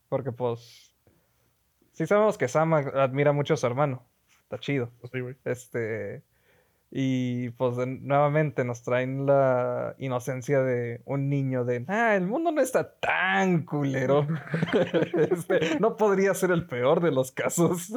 Porque, 0.09 0.31
pues, 0.31 0.93
sí 1.93 2.05
sabemos 2.05 2.37
que 2.37 2.47
Sam 2.47 2.73
admira 2.73 3.31
mucho 3.33 3.53
a 3.55 3.57
su 3.57 3.67
hermano. 3.67 4.05
Está 4.43 4.59
chido. 4.59 4.91
Pues 5.01 5.11
sí, 5.11 5.19
güey. 5.19 5.35
Este, 5.43 6.23
y 6.89 7.49
pues 7.51 7.75
nuevamente 7.75 8.63
nos 8.63 8.81
traen 8.83 9.25
la 9.25 9.95
inocencia 9.97 10.61
de 10.61 11.01
un 11.03 11.29
niño 11.29 11.65
de, 11.65 11.83
ah, 11.89 12.15
el 12.15 12.25
mundo 12.27 12.51
no 12.51 12.61
está 12.61 12.93
tan 12.99 13.63
culero. 13.63 14.25
Este, 15.31 15.79
no 15.79 15.97
podría 15.97 16.33
ser 16.33 16.51
el 16.51 16.65
peor 16.65 17.01
de 17.01 17.11
los 17.11 17.31
casos. 17.31 17.93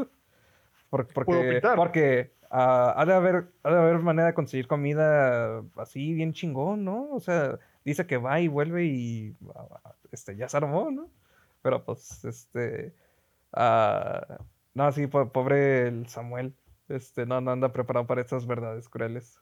Porque 1.77 2.33
ah, 2.51 2.95
ha, 2.97 3.07
de 3.07 3.15
haber, 3.15 3.47
ha 3.63 3.71
de 3.73 3.79
haber 3.79 3.99
manera 4.01 4.29
de 4.29 4.35
conseguir 4.35 4.67
comida 4.69 5.63
así 5.77 6.13
bien 6.15 6.33
chingón, 6.33 6.85
¿no? 6.85 7.11
O 7.13 7.21
sea, 7.21 7.59
dice 7.85 8.07
que 8.07 8.17
va 8.19 8.41
y 8.41 8.49
vuelve 8.49 8.85
y 8.87 9.37
ah, 9.55 9.95
este, 10.13 10.37
ya 10.37 10.49
se 10.49 10.57
armó, 10.57 10.91
¿no? 10.91 11.11
Pero 11.63 11.85
pues, 11.85 12.25
este, 12.25 12.95
ah, 13.53 14.39
No, 14.75 14.93
sí, 14.93 15.07
po- 15.07 15.31
pobre 15.33 15.89
el 15.89 16.07
Samuel. 16.09 16.55
Este, 16.89 17.27
no, 17.27 17.41
no 17.41 17.53
anda 17.53 17.73
preparado 17.73 18.07
para 18.07 18.21
estas 18.21 18.47
verdades 18.47 18.89
crueles. 18.89 19.39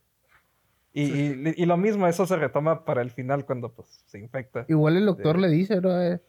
Y, 0.93 1.03
y- 1.05 1.55
y 1.57 1.67
lo 1.67 1.77
mismo, 1.77 2.07
eso 2.07 2.27
se 2.27 2.37
retoma 2.37 2.85
para 2.85 3.03
el 3.03 3.11
final 3.11 3.45
cuando 3.45 3.73
pues 3.73 4.03
se 4.07 4.19
infecta. 4.19 4.65
Igual 4.69 4.97
el 4.97 5.07
doctor 5.07 5.39
le 5.39 5.49
dice, 5.49 5.81
¿no? 5.81 6.01
Eh, 6.01 6.21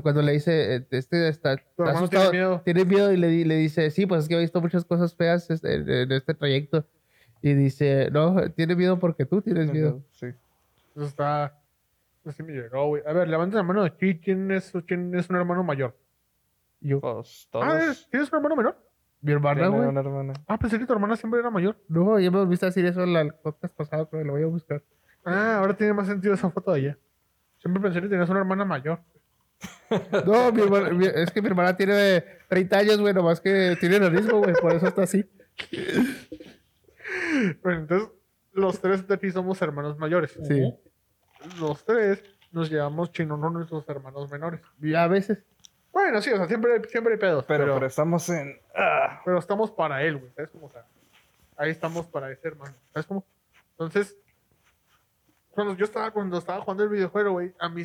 cuando 0.00 0.22
le 0.22 0.32
dice, 0.32 0.76
eh, 0.76 0.86
este 0.92 1.28
está, 1.28 1.52
está 1.52 1.72
hermano 1.76 1.98
asustado, 1.98 2.30
tiene 2.30 2.44
miedo. 2.46 2.62
tiene 2.64 2.84
miedo 2.86 3.12
y 3.12 3.16
le, 3.18 3.28
di- 3.28 3.44
le 3.44 3.56
dice, 3.56 3.90
sí, 3.90 4.06
pues 4.06 4.22
es 4.22 4.28
que 4.28 4.36
he 4.36 4.40
visto 4.40 4.60
muchas 4.62 4.84
cosas 4.86 5.14
feas 5.14 5.50
en, 5.50 5.90
en 5.90 6.12
este 6.12 6.32
trayecto. 6.34 6.86
Y 7.42 7.54
dice, 7.54 8.08
no, 8.12 8.50
tiene 8.52 8.74
miedo 8.76 8.98
porque 8.98 9.26
tú 9.26 9.42
tienes 9.42 9.70
miedo. 9.70 10.00
Sí. 10.12 10.26
Eso 10.94 11.04
está. 11.04 11.58
Eso 12.24 12.32
sí 12.32 12.42
me 12.44 12.52
llegó, 12.52 12.86
güey. 12.86 13.02
A 13.04 13.12
ver, 13.12 13.28
levanta 13.28 13.56
la 13.56 13.64
mano 13.64 13.82
aquí. 13.82 14.16
¿Quién 14.18 14.50
es, 14.52 14.72
quién 14.86 15.12
es 15.16 15.28
un 15.28 15.36
hermano 15.36 15.64
mayor? 15.64 15.96
Y 16.80 16.90
yo, 16.90 17.00
Pues 17.00 17.48
todos 17.50 17.66
Ah, 17.68 17.90
¿es- 17.90 18.08
¿tienes 18.08 18.30
un 18.32 18.36
hermano 18.36 18.56
menor? 18.56 18.76
mi 19.20 19.30
hermana, 19.32 19.68
güey. 19.68 19.88
una 19.88 20.00
hermana. 20.00 20.32
Ah, 20.48 20.58
pensé 20.58 20.78
que 20.80 20.86
tu 20.86 20.92
hermana 20.92 21.14
siempre 21.16 21.38
era 21.38 21.48
mayor. 21.50 21.76
No, 21.88 22.18
ya 22.18 22.28
me 22.30 22.38
volviste 22.38 22.66
a 22.66 22.70
decir 22.70 22.84
eso 22.86 23.02
en 23.04 23.12
la- 23.12 23.20
el 23.20 23.32
podcast 23.34 23.72
pasado, 23.74 24.08
pero 24.10 24.24
lo 24.24 24.32
voy 24.32 24.42
a 24.42 24.46
buscar. 24.46 24.82
Ah, 25.24 25.58
ahora 25.58 25.76
tiene 25.76 25.92
más 25.92 26.08
sentido 26.08 26.34
esa 26.34 26.50
foto 26.50 26.72
de 26.72 26.80
ella. 26.80 26.98
Siempre 27.58 27.80
pensé 27.80 28.00
que 28.00 28.08
tenías 28.08 28.28
una 28.30 28.40
hermana 28.40 28.64
mayor. 28.64 28.98
No, 30.26 30.50
mi 30.52 30.62
hermana- 30.62 30.90
mi- 30.90 31.06
es 31.06 31.30
que 31.30 31.42
mi 31.42 31.48
hermana 31.48 31.76
tiene 31.76 32.24
30 32.48 32.78
años, 32.78 32.98
güey, 33.00 33.12
nomás 33.12 33.40
que 33.40 33.76
tiene 33.78 33.96
enanismo, 33.96 34.38
güey, 34.38 34.54
por 34.54 34.72
eso 34.74 34.86
está 34.88 35.02
así. 35.02 35.24
Bueno, 37.62 37.80
entonces, 37.80 38.08
los 38.52 38.80
tres 38.80 39.06
de 39.06 39.14
aquí 39.14 39.30
somos 39.30 39.60
hermanos 39.62 39.98
mayores. 39.98 40.36
Sí. 40.48 40.74
Los 41.60 41.84
tres 41.84 42.22
nos 42.52 42.70
llevamos 42.70 43.12
chino, 43.12 43.36
no 43.36 43.50
nuestros 43.50 43.88
hermanos 43.88 44.30
menores. 44.30 44.60
Y 44.80 44.94
a 44.94 45.06
veces. 45.08 45.38
Bueno, 45.92 46.22
sí, 46.22 46.30
o 46.30 46.36
sea, 46.36 46.46
siempre, 46.48 46.82
siempre 46.88 47.14
hay 47.14 47.18
pedos. 47.20 47.44
Pero, 47.46 47.64
Pero, 47.64 47.74
pero 47.74 47.86
estamos 47.86 48.28
en. 48.30 48.58
ah, 48.74 49.20
pero 49.24 49.38
estamos 49.38 49.70
para 49.70 50.02
él, 50.02 50.16
güey. 50.18 50.32
¿Sabes 50.34 50.50
cómo? 50.50 50.66
O 50.66 50.72
sea, 50.72 50.84
ahí 51.56 51.70
estamos 51.70 52.06
para 52.06 52.30
ese 52.32 52.48
hermano. 52.48 52.74
¿Sabes 52.92 53.06
cómo? 53.06 53.26
Entonces, 53.72 54.16
cuando 55.52 55.74
yo 55.76 55.84
estaba, 55.84 56.10
cuando 56.10 56.38
estaba 56.38 56.60
jugando 56.62 56.82
el 56.84 56.88
videojuego, 56.90 57.32
güey, 57.32 57.52
a 57.58 57.68
mí 57.68 57.82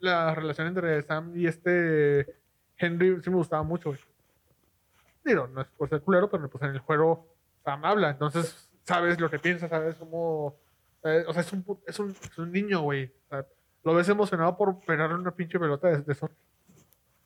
la 0.00 0.34
relación 0.34 0.68
entre 0.68 1.02
Sam 1.02 1.32
y 1.36 1.46
este 1.46 2.26
Henry 2.76 3.20
sí 3.22 3.30
me 3.30 3.36
gustaba 3.36 3.62
mucho, 3.62 3.90
güey. 3.90 4.00
Digo, 5.24 5.46
no 5.48 5.60
es 5.60 5.66
por 5.68 5.88
ser 5.88 6.00
culero, 6.02 6.30
pero 6.30 6.48
pues 6.48 6.62
en 6.64 6.70
el 6.70 6.78
juego 6.78 7.26
Sam 7.64 7.84
habla, 7.84 8.10
entonces 8.10 8.70
sabes 8.84 9.20
lo 9.20 9.28
que 9.30 9.38
piensa, 9.38 9.68
sabes 9.68 9.96
cómo... 9.96 10.56
eh, 11.04 11.24
o 11.26 11.32
sea, 11.32 11.42
es 11.42 11.52
un, 11.52 11.64
es 11.86 11.98
un, 11.98 12.10
es 12.10 12.38
un 12.38 12.50
niño, 12.52 12.80
güey. 12.80 13.12
O 13.26 13.28
sea, 13.28 13.46
lo 13.84 13.94
ves 13.94 14.08
emocionado 14.08 14.56
por 14.56 14.78
pegarle 14.80 15.16
una 15.16 15.32
pinche 15.32 15.58
pelota 15.58 15.88
de, 15.88 15.98
de 16.02 16.14
sol. 16.14 16.30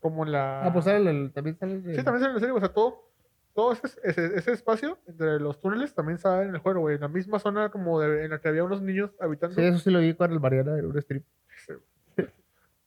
Como 0.00 0.24
en 0.24 0.32
la... 0.32 0.66
Ah, 0.66 0.72
pues 0.72 0.84
sale 0.86 1.08
el- 1.10 1.32
también 1.32 1.56
sale. 1.58 1.74
el- 1.74 1.94
Sí, 1.94 2.02
también 2.02 2.20
sale 2.20 2.26
en 2.30 2.34
la 2.34 2.40
serie, 2.40 2.54
o 2.54 2.58
sea, 2.58 2.68
todo, 2.70 3.04
todo 3.54 3.72
ese, 3.72 3.88
ese, 4.02 4.36
ese 4.36 4.52
espacio 4.52 4.98
entre 5.06 5.38
los 5.38 5.60
túneles 5.60 5.94
también 5.94 6.18
sale 6.18 6.44
en 6.44 6.54
el 6.54 6.60
juego, 6.60 6.80
güey. 6.80 6.96
En 6.96 7.02
la 7.02 7.08
misma 7.08 7.38
zona 7.38 7.70
como 7.70 8.00
de, 8.00 8.24
en 8.24 8.30
la 8.30 8.40
que 8.40 8.48
había 8.48 8.64
unos 8.64 8.82
niños 8.82 9.10
habitando. 9.20 9.54
Sí, 9.54 9.62
eso 9.62 9.78
sí 9.78 9.90
lo 9.90 10.00
vi 10.00 10.14
con 10.14 10.32
el 10.32 10.40
Mariana 10.40 10.78
en 10.78 10.86
un 10.86 11.00
stream. 11.00 11.22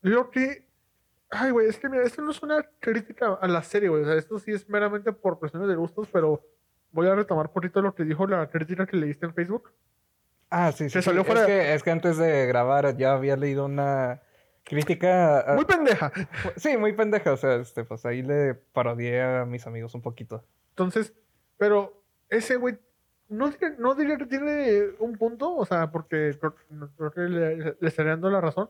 Yo 0.01 0.30
que. 0.30 0.65
Ay, 1.30 1.51
güey, 1.51 1.67
es 1.67 1.78
que 1.80 1.89
mira, 1.89 2.04
esto 2.04 2.21
no 2.21 2.32
es 2.32 2.41
una 2.43 2.63
crítica 2.80 3.34
a 3.34 3.47
la 3.47 3.63
serie, 3.63 3.89
güey. 3.89 4.04
O 4.04 4.06
sea, 4.06 4.15
esto 4.15 4.38
sí 4.39 4.51
es 4.51 4.69
meramente 4.69 5.12
por 5.12 5.39
cuestiones 5.39 5.67
de 5.67 5.75
gustos, 5.75 6.08
pero 6.12 6.41
voy 6.91 7.08
a 7.08 7.15
retomar 7.15 7.51
poquito 7.51 7.82
lo 7.82 7.93
que 7.93 8.04
dijo 8.04 8.25
la 8.28 8.47
crítica 8.49 8.86
que 8.86 8.95
leíste 8.95 9.25
en 9.25 9.34
Facebook. 9.34 9.71
Ah, 10.49 10.71
sí, 10.71 10.86
sí. 10.86 10.91
Se 10.91 11.01
sí. 11.01 11.06
salió 11.06 11.23
Es, 11.23 11.45
que, 11.45 11.73
es 11.73 11.84
que 11.84 11.91
antes 11.91 12.17
de 12.17 12.45
grabar 12.45 12.95
ya 12.95 13.13
había 13.13 13.36
leído 13.36 13.65
una 13.65 14.21
crítica. 14.65 15.39
a- 15.39 15.56
Muy 15.56 15.63
pendeja. 15.65 16.12
Sí, 16.58 16.75
muy 16.75 16.91
pendeja. 16.93 17.32
O 17.32 17.38
sea, 17.38 17.56
este, 17.56 17.86
pues 17.86 18.06
ahí 18.06 18.21
le 18.21 18.54
parodié 18.56 19.21
a 19.21 19.45
mis 19.45 19.65
amigos 19.67 19.95
un 19.95 20.01
poquito. 20.01 20.43
Entonces, 20.71 21.13
pero 21.58 22.04
ese 22.30 22.58
güey, 22.58 22.78
no, 23.30 23.49
diría- 23.49 23.75
no 23.80 23.95
diría 23.95 24.17
que 24.17 24.25
tiene 24.25 24.89
un 24.99 25.17
punto, 25.17 25.56
o 25.56 25.65
sea, 25.65 25.89
porque 25.91 26.38
creo, 26.97 27.12
que 27.12 27.21
le, 27.21 27.56
le 27.80 27.88
estaría 27.88 28.12
dando 28.12 28.30
la 28.30 28.41
razón, 28.41 28.69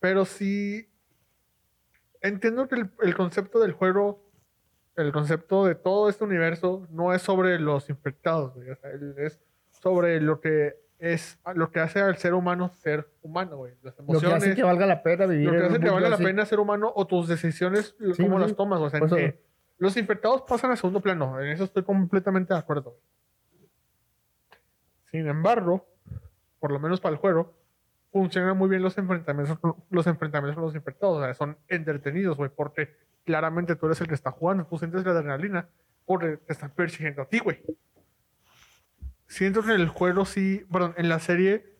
pero 0.00 0.24
sí 0.24 0.88
entiendo 2.20 2.66
que 2.68 2.76
el, 2.76 2.90
el 3.02 3.14
concepto 3.14 3.60
del 3.60 3.72
juego, 3.72 4.22
el 4.96 5.12
concepto 5.12 5.64
de 5.66 5.74
todo 5.74 6.08
este 6.08 6.24
universo, 6.24 6.86
no 6.90 7.12
es 7.12 7.22
sobre 7.22 7.58
los 7.58 7.90
infectados, 7.90 8.54
güey, 8.54 8.70
o 8.70 8.76
sea, 8.76 8.90
es 9.18 9.40
sobre 9.70 10.20
lo 10.20 10.40
que 10.40 10.76
es 11.12 11.38
lo 11.54 11.70
que 11.70 11.80
hace 11.80 12.00
al 12.00 12.16
ser 12.16 12.34
humano 12.34 12.68
ser 12.70 13.08
humano, 13.22 13.56
güey, 13.58 13.74
las 13.82 13.96
Lo 13.98 14.04
que 14.06 14.12
emociones, 14.12 14.42
hace 14.42 14.54
que 14.54 14.62
valga 14.62 14.86
la 14.86 15.02
pena 15.02 15.26
vivir. 15.26 15.46
lo 15.50 15.58
que 15.58 15.66
hace 15.66 15.80
que 15.80 15.90
valga 15.90 16.08
la 16.08 16.14
así. 16.16 16.24
pena 16.24 16.46
ser 16.46 16.60
humano 16.60 16.92
o 16.94 17.06
tus 17.06 17.28
decisiones, 17.28 17.94
Sí, 18.14 18.22
cómo 18.22 18.36
sí. 18.38 18.42
las 18.42 18.56
tomas. 18.56 18.80
O 18.80 18.88
sea, 18.90 19.00
los 19.78 19.96
infectados 19.96 20.42
pasan 20.42 20.70
a 20.70 20.76
segundo 20.76 21.00
plano. 21.00 21.40
En 21.40 21.48
eso 21.48 21.64
estoy 21.64 21.82
completamente 21.82 22.54
de 22.54 22.60
acuerdo. 22.60 22.96
Sin 25.10 25.26
embargo, 25.28 25.86
por 26.60 26.72
lo 26.72 26.78
menos 26.80 27.00
para 27.00 27.12
el 27.14 27.18
juego, 27.20 27.52
funcionan 28.12 28.56
muy 28.56 28.68
bien 28.68 28.82
los 28.82 28.96
enfrentamientos, 28.98 29.58
los 29.90 30.06
enfrentamientos 30.06 30.54
con 30.56 30.64
los 30.64 30.74
infectados. 30.74 31.18
O 31.18 31.24
sea, 31.24 31.34
son 31.34 31.56
entretenidos, 31.68 32.36
güey, 32.36 32.50
porque 32.54 32.96
claramente 33.24 33.76
tú 33.76 33.86
eres 33.86 34.00
el 34.00 34.08
que 34.08 34.14
está 34.14 34.30
jugando. 34.30 34.64
Tú 34.66 34.78
sientes 34.78 35.04
la 35.04 35.12
adrenalina 35.12 35.68
porque 36.06 36.36
te 36.38 36.52
están 36.52 36.70
persiguiendo 36.70 37.22
a 37.22 37.26
ti, 37.26 37.38
güey. 37.40 37.60
Siento 39.26 39.62
que 39.62 39.74
en 39.74 39.80
el 39.80 39.88
juego 39.88 40.24
sí, 40.24 40.64
perdón, 40.70 40.94
en 40.96 41.08
la 41.08 41.18
serie 41.18 41.74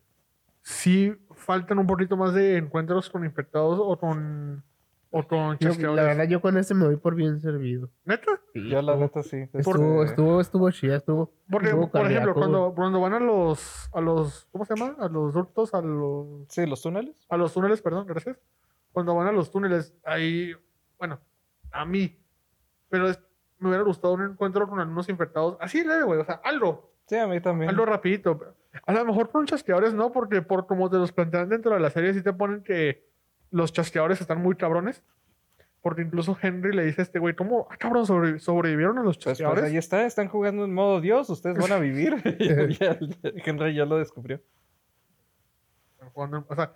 sí 0.61 1.13
faltan 1.33 1.79
un 1.79 1.87
poquito 1.87 2.17
más 2.17 2.33
de 2.33 2.57
encuentros 2.57 3.09
con 3.09 3.23
infectados 3.23 3.79
o 3.81 3.97
con 3.99 4.63
o 5.11 5.25
con 5.25 5.57
Yo, 5.59 5.95
la 5.95 6.03
verdad, 6.03 6.25
yo 6.27 6.41
con 6.41 6.57
este 6.57 6.73
me 6.73 6.83
doy 6.85 6.97
por 6.97 7.15
bien 7.15 7.39
servido. 7.39 7.89
¿Neta? 8.03 8.41
Yo, 8.53 8.81
la 8.81 8.97
neta, 8.97 9.23
sí. 9.23 9.47
Estuvo, 9.53 10.01
este, 10.03 10.09
estuvo, 10.11 10.41
estuvo 10.41 10.71
chida, 10.71 10.97
estuvo. 10.97 11.31
Porque, 11.49 11.67
estuvo 11.67 11.89
por 11.89 12.05
ejemplo, 12.11 12.33
cuando, 12.33 12.73
cuando 12.75 12.99
van 12.99 13.13
a 13.13 13.19
los, 13.21 13.89
a 13.93 14.01
los, 14.01 14.45
¿cómo 14.51 14.65
se 14.65 14.75
llama? 14.75 14.95
A 14.99 15.07
los 15.07 15.33
ductos, 15.33 15.73
a 15.73 15.81
los, 15.81 16.45
Sí, 16.49 16.65
los 16.65 16.81
túneles. 16.81 17.15
a 17.29 17.37
los 17.37 17.53
túneles, 17.53 17.81
perdón, 17.81 18.07
gracias. 18.07 18.37
Cuando 18.91 19.15
van 19.15 19.27
a 19.27 19.31
los 19.31 19.51
túneles, 19.51 19.93
ahí, 20.03 20.53
bueno, 20.97 21.21
a 21.71 21.85
mí, 21.85 22.19
pero 22.89 23.07
es- 23.07 23.21
me 23.59 23.69
hubiera 23.69 23.85
gustado 23.85 24.15
un 24.15 24.23
encuentro 24.31 24.67
con 24.67 24.81
algunos 24.81 25.07
infectados, 25.07 25.55
así 25.61 25.81
leve, 25.85 26.03
güey, 26.03 26.19
o 26.19 26.25
sea, 26.25 26.41
algo, 26.43 26.93
Sí, 27.07 27.15
a 27.17 27.27
mí 27.27 27.39
también. 27.39 27.69
algo 27.69 27.85
rapidito. 27.85 28.55
A 28.85 28.93
lo 28.93 29.05
mejor 29.05 29.29
con 29.29 29.45
chasqueadores 29.45 29.93
no, 29.93 30.11
porque 30.11 30.41
por 30.41 30.65
como 30.67 30.89
te 30.89 30.97
los 30.97 31.11
plantean 31.11 31.49
dentro 31.49 31.73
de 31.73 31.79
la 31.79 31.89
serie, 31.89 32.13
sí 32.13 32.21
te 32.21 32.33
ponen 32.33 32.61
que 32.63 33.05
los 33.51 33.71
chasqueadores 33.73 34.19
están 34.21 34.41
muy 34.41 34.55
cabrones. 34.55 35.03
Porque 35.81 36.01
incluso 36.01 36.35
Henry 36.41 36.73
le 36.73 36.83
dice 36.83 37.01
a 37.01 37.03
este 37.03 37.19
güey, 37.19 37.35
¿cómo, 37.35 37.67
ah, 37.69 37.77
cabrón, 37.77 38.05
sobrevi- 38.05 38.39
sobrevivieron 38.39 38.97
a 38.97 39.03
los 39.03 39.17
Pues, 39.17 39.23
pues, 39.25 39.37
chasqueadores? 39.37 39.65
ahí 39.65 39.77
está, 39.77 40.03
están 40.07 40.27
jugando 40.29 40.65
en 40.65 40.73
modo 40.73 40.99
Dios, 40.99 41.29
ustedes 41.29 41.59
van 41.59 41.71
a 41.73 41.77
vivir. 41.77 42.15
ya, 42.79 42.97
Henry 43.45 43.75
ya 43.75 43.85
lo 43.85 43.97
descubrió. 43.97 44.41
O 46.15 46.55
sea, 46.55 46.73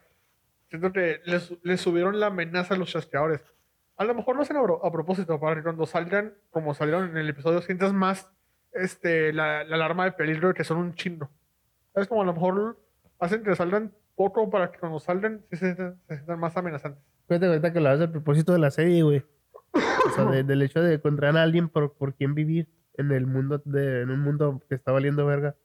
siento 0.70 0.92
que 0.92 1.22
les, 1.26 1.54
les 1.64 1.82
subieron 1.82 2.20
la 2.20 2.28
amenaza 2.28 2.76
a 2.76 2.78
los 2.78 2.92
chasqueadores. 2.92 3.44
A 3.98 4.04
lo 4.04 4.14
mejor 4.14 4.36
no 4.36 4.42
hacen 4.42 4.58
a, 4.58 4.62
a 4.62 4.92
propósito, 4.92 5.40
para 5.40 5.56
que 5.56 5.64
cuando 5.64 5.86
salgan, 5.86 6.34
como 6.52 6.74
salieron 6.74 7.10
en 7.10 7.18
el 7.18 7.30
episodio, 7.30 7.62
sientas 7.62 7.94
más 7.94 8.30
este, 8.74 9.34
la, 9.34 9.64
la 9.64 9.76
alarma 9.76 10.06
de 10.06 10.12
peligro 10.14 10.50
de 10.50 10.54
que 10.54 10.64
son 10.64 10.78
un 10.78 10.94
chingo. 10.96 11.30
Es 11.96 12.08
como 12.08 12.22
a 12.22 12.26
lo 12.26 12.34
mejor 12.34 12.80
hacen 13.20 13.44
que 13.44 13.56
salgan 13.56 13.92
poco 14.16 14.50
para 14.50 14.72
que 14.72 14.80
cuando 14.80 15.00
salgan 15.00 15.42
se 15.50 15.58
sientan, 15.58 16.00
se 16.08 16.16
sientan 16.16 16.40
más 16.40 16.56
amenazantes. 16.58 17.02
Fíjate 17.28 17.46
ahorita 17.48 17.74
que 17.74 17.80
lo 17.80 17.90
haces 17.90 18.08
a 18.08 18.12
propósito 18.12 18.54
de 18.54 18.60
la 18.60 18.72
serie, 18.72 19.04
güey. 19.04 19.24
O 19.74 20.10
sea, 20.16 20.26
de- 20.26 20.44
del 20.44 20.62
hecho 20.62 20.82
de 20.82 20.96
encontrar 20.96 21.36
a 21.38 21.44
alguien 21.44 21.70
por, 21.70 21.94
por 21.94 22.14
quien 22.16 22.34
vivir 22.36 22.68
en 22.98 23.12
el 23.12 23.26
mundo, 23.28 23.62
de, 23.66 24.02
en 24.02 24.10
un 24.10 24.20
mundo 24.20 24.62
que 24.68 24.76
está 24.76 24.92
valiendo 24.92 25.26
verga. 25.26 25.56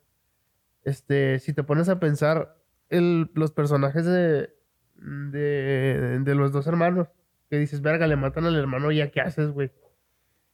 Este, 0.84 1.38
si 1.40 1.52
te 1.52 1.62
pones 1.64 1.88
a 1.88 1.98
pensar, 1.98 2.56
el, 2.90 3.30
los 3.34 3.50
personajes 3.52 4.04
de, 4.04 4.54
de, 4.96 6.18
de 6.20 6.34
los 6.34 6.52
dos 6.52 6.66
hermanos, 6.66 7.08
que 7.50 7.58
dices, 7.58 7.80
verga, 7.82 8.06
le 8.06 8.16
matan 8.16 8.44
al 8.44 8.56
hermano, 8.56 8.90
¿ya 8.92 9.10
qué 9.10 9.20
haces, 9.20 9.50
güey? 9.50 9.70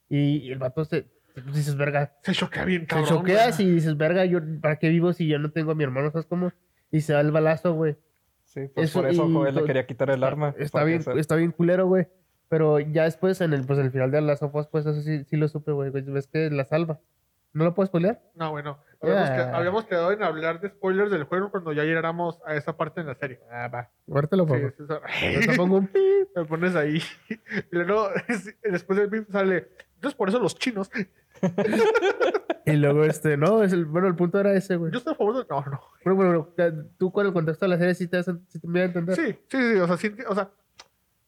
Y, 0.09 0.37
y 0.37 0.51
el 0.51 0.59
vato 0.59 0.85
se, 0.85 1.05
dices, 1.53 1.75
verga, 1.77 2.13
Se 2.23 2.33
choquea 2.33 2.65
bien, 2.65 2.81
te 2.81 2.87
cabrón. 2.87 3.07
choqueas 3.09 3.57
güey. 3.57 3.69
y 3.69 3.71
dices, 3.73 3.97
verga, 3.97 4.25
yo, 4.25 4.39
¿para 4.61 4.77
qué 4.77 4.89
vivo 4.89 5.13
si 5.13 5.27
yo 5.27 5.39
no 5.39 5.51
tengo 5.51 5.71
a 5.71 5.75
mi 5.75 5.83
hermano? 5.83 6.11
¿Sabes 6.11 6.25
cómo? 6.27 6.51
Y 6.91 7.01
se 7.01 7.13
da 7.13 7.21
el 7.21 7.31
balazo, 7.31 7.73
güey. 7.73 7.95
Sí, 8.43 8.67
pues 8.75 8.89
Eso 8.89 8.99
por 9.01 9.09
eso 9.09 9.27
y 9.27 9.33
Joel 9.33 9.55
le 9.55 9.63
quería 9.63 9.85
quitar 9.87 10.09
el 10.09 10.23
arma. 10.23 10.53
Está 10.57 10.83
bien, 10.83 11.01
está 11.15 11.35
bien 11.35 11.51
culero, 11.51 11.87
güey. 11.87 12.07
Pero 12.49 12.79
ya 12.79 13.05
después, 13.05 13.39
en 13.39 13.53
el, 13.53 13.65
pues, 13.65 13.79
en 13.79 13.85
el 13.85 13.91
final 13.91 14.11
de 14.11 14.19
las 14.19 14.39
sofás, 14.39 14.67
pues 14.67 14.85
eso 14.85 15.01
sí, 15.01 15.23
sí 15.23 15.37
lo 15.37 15.47
supe, 15.47 15.71
güey. 15.71 15.89
güey. 15.89 16.03
¿Ves 16.03 16.27
que 16.27 16.49
la 16.49 16.65
salva? 16.65 16.99
¿No 17.53 17.63
lo 17.63 17.73
puedes 17.73 17.89
pelear? 17.89 18.21
No, 18.35 18.51
bueno. 18.51 18.77
Habíamos, 19.01 19.29
que- 19.29 19.41
habíamos 19.41 19.85
quedado 19.85 20.11
en 20.11 20.21
hablar 20.21 20.59
de 20.61 20.69
spoilers 20.69 21.11
del 21.11 21.23
juego 21.23 21.49
cuando 21.49 21.71
ya 21.73 21.83
llegáramos 21.83 22.39
a 22.45 22.55
esa 22.55 22.75
parte 22.77 22.99
en 23.01 23.07
la 23.07 23.15
serie. 23.15 23.39
Ah, 23.49 23.67
va. 23.69 23.89
Ahorita 24.13 24.35
lo 24.35 24.45
pongo. 24.45 24.69
sí, 24.69 25.47
pongo 25.57 25.77
un. 25.77 25.89
Me 26.35 26.45
pones 26.45 26.75
ahí. 26.75 27.01
Y 27.71 27.75
luego, 27.75 28.09
después 28.63 28.99
del 28.99 29.09
pip 29.09 29.29
sale. 29.31 29.69
Entonces, 29.95 30.17
por 30.17 30.27
eso 30.29 30.39
los 30.39 30.55
chinos. 30.55 30.89
Y 32.65 32.73
luego, 32.73 33.03
este, 33.05 33.37
no, 33.37 33.63
es 33.63 33.73
el, 33.73 33.85
bueno, 33.85 34.07
el 34.07 34.15
punto 34.15 34.39
era 34.39 34.53
ese, 34.53 34.75
güey. 34.75 34.91
Yo 34.91 34.99
estoy 34.99 35.13
a 35.13 35.15
favor 35.15 35.35
de. 35.37 35.45
No, 35.49 35.61
no. 35.65 35.81
Bueno, 36.05 36.15
bueno, 36.15 36.49
ya, 36.55 36.71
tú 36.97 37.11
con 37.11 37.25
el 37.25 37.33
contexto 37.33 37.65
de 37.65 37.69
la 37.69 37.77
serie 37.79 37.95
sí 37.95 38.07
te, 38.07 38.17
das- 38.17 38.31
sí 38.49 38.59
te 38.59 38.67
voy 38.67 38.81
a 38.81 38.83
entender. 38.85 39.15
Sí, 39.15 39.35
sí, 39.49 39.57
sí. 39.73 39.79
O 39.79 39.87
sea, 39.87 39.97
sí, 39.97 40.15
o 40.27 40.35
sea, 40.35 40.51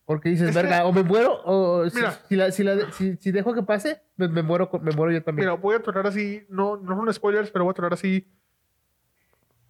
Porque 0.06 0.30
dices, 0.30 0.54
verga, 0.54 0.86
o 0.86 0.94
me 0.94 1.02
muero, 1.02 1.42
o 1.44 1.90
si, 1.90 1.96
Mira. 1.98 2.12
si, 2.30 2.36
la- 2.36 2.52
si, 2.52 2.64
la- 2.64 2.92
si- 2.92 3.18
si 3.18 3.32
dejo 3.32 3.54
que 3.56 3.64
pase, 3.64 4.02
me, 4.16 4.28
me 4.28 4.44
muero, 4.44 4.70
me 4.82 4.92
muero 4.92 5.12
yo 5.12 5.24
también. 5.24 5.48
Mira, 5.48 5.60
voy 5.60 5.76
a 5.76 5.82
tocar 5.82 6.06
así, 6.06 6.46
no, 6.50 6.78
no 6.78 6.96
son 6.96 7.12
spoilers, 7.12 7.50
pero 7.50 7.66
voy 7.66 7.72
a 7.72 7.76
tocar 7.76 7.94
así. 7.94 8.28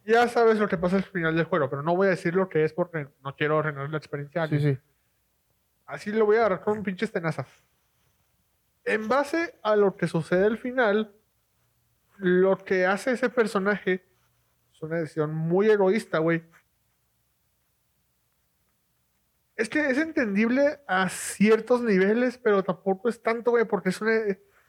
Ya 0.05 0.27
sabes 0.27 0.59
lo 0.59 0.67
que 0.67 0.77
pasa 0.77 0.97
al 0.97 1.03
final 1.03 1.33
del 1.35 1.45
juego, 1.45 1.69
pero 1.69 1.81
no 1.81 1.95
voy 1.95 2.07
a 2.07 2.09
decir 2.11 2.35
lo 2.35 2.49
que 2.49 2.65
es 2.65 2.73
porque 2.73 3.07
no 3.23 3.35
quiero 3.37 3.59
arruinar 3.59 3.89
la 3.89 3.97
experiencia. 3.97 4.47
sí, 4.47 4.59
sí. 4.59 4.77
Así 5.85 6.11
lo 6.11 6.25
voy 6.25 6.35
a 6.35 6.39
agarrar 6.41 6.61
con 6.61 6.83
pinches 6.83 7.11
tenazas. 7.11 7.47
En 8.85 9.07
base 9.07 9.55
a 9.63 9.75
lo 9.75 9.95
que 9.95 10.07
sucede 10.07 10.45
al 10.45 10.57
final, 10.57 11.13
lo 12.17 12.57
que 12.57 12.85
hace 12.85 13.11
ese 13.11 13.29
personaje 13.29 14.03
es 14.73 14.81
una 14.81 14.97
decisión 14.97 15.33
muy 15.33 15.69
egoísta, 15.69 16.17
güey. 16.19 16.43
Es 19.55 19.69
que 19.69 19.87
es 19.89 19.97
entendible 19.97 20.79
a 20.87 21.09
ciertos 21.09 21.81
niveles, 21.83 22.37
pero 22.39 22.63
tampoco 22.63 23.07
es 23.07 23.21
tanto, 23.21 23.51
güey, 23.51 23.65
porque 23.65 23.89
es 23.89 24.01
una... 24.01 24.19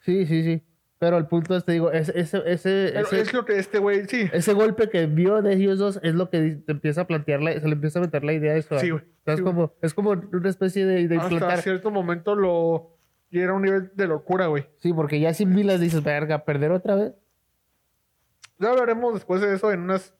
Sí, 0.00 0.26
sí, 0.26 0.42
sí. 0.44 0.62
Pero 0.98 1.16
el 1.18 1.26
punto 1.26 1.56
es, 1.56 1.64
te 1.64 1.72
digo, 1.72 1.90
es- 1.90 2.10
ese, 2.10 2.42
ese, 2.46 2.98
ese, 2.98 3.20
es 3.20 3.32
lo 3.32 3.44
que 3.44 3.58
este 3.58 3.78
güey, 3.78 4.06
sí. 4.06 4.28
ese 4.32 4.52
golpe 4.52 4.88
que 4.88 5.06
vio 5.06 5.42
de 5.42 5.54
ellos 5.54 5.78
dos 5.78 5.98
es 6.02 6.14
lo 6.14 6.30
que 6.30 6.62
te 6.64 6.72
empieza 6.72 7.02
a 7.02 7.06
plantear, 7.06 7.40
la- 7.42 7.58
se 7.58 7.66
le 7.66 7.72
empieza 7.72 7.98
a 7.98 8.02
meter 8.02 8.24
la 8.24 8.32
idea 8.32 8.52
de 8.52 8.60
eso. 8.60 8.78
Sí, 8.78 8.90
güey. 8.90 9.02
Es, 9.26 9.40
como, 9.40 9.74
es 9.82 9.92
como 9.94 10.10
una 10.10 10.48
especie 10.48 10.86
de, 10.86 11.08
de 11.08 11.16
Hasta 11.16 11.32
implantar. 11.32 11.62
cierto 11.62 11.90
momento 11.90 12.34
lo... 12.34 12.93
Y 13.34 13.40
era 13.40 13.52
un 13.52 13.62
nivel 13.62 13.90
de 13.96 14.06
locura, 14.06 14.46
güey. 14.46 14.64
Sí, 14.78 14.92
porque 14.92 15.18
ya 15.18 15.34
sin 15.34 15.52
milas 15.52 15.80
dices, 15.80 16.04
verga, 16.04 16.44
perder 16.44 16.70
otra 16.70 16.94
vez. 16.94 17.14
Ya 18.60 18.70
hablaremos 18.70 19.12
después 19.12 19.40
de 19.40 19.52
eso 19.52 19.72
en 19.72 19.80
unas 19.80 20.14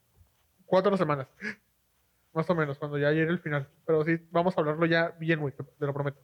cuatro 0.67 0.97
semanas. 0.97 1.29
Más 2.35 2.51
o 2.51 2.57
menos, 2.57 2.77
cuando 2.77 2.99
ya 2.99 3.13
llegue 3.13 3.31
el 3.31 3.39
final. 3.39 3.69
Pero 3.87 4.05
sí, 4.05 4.19
vamos 4.33 4.59
a 4.59 4.61
hablarlo 4.61 4.85
ya 4.87 5.15
bien, 5.21 5.39
güey, 5.39 5.55
te, 5.55 5.87
lo 5.87 5.95
prometo. 5.95 6.19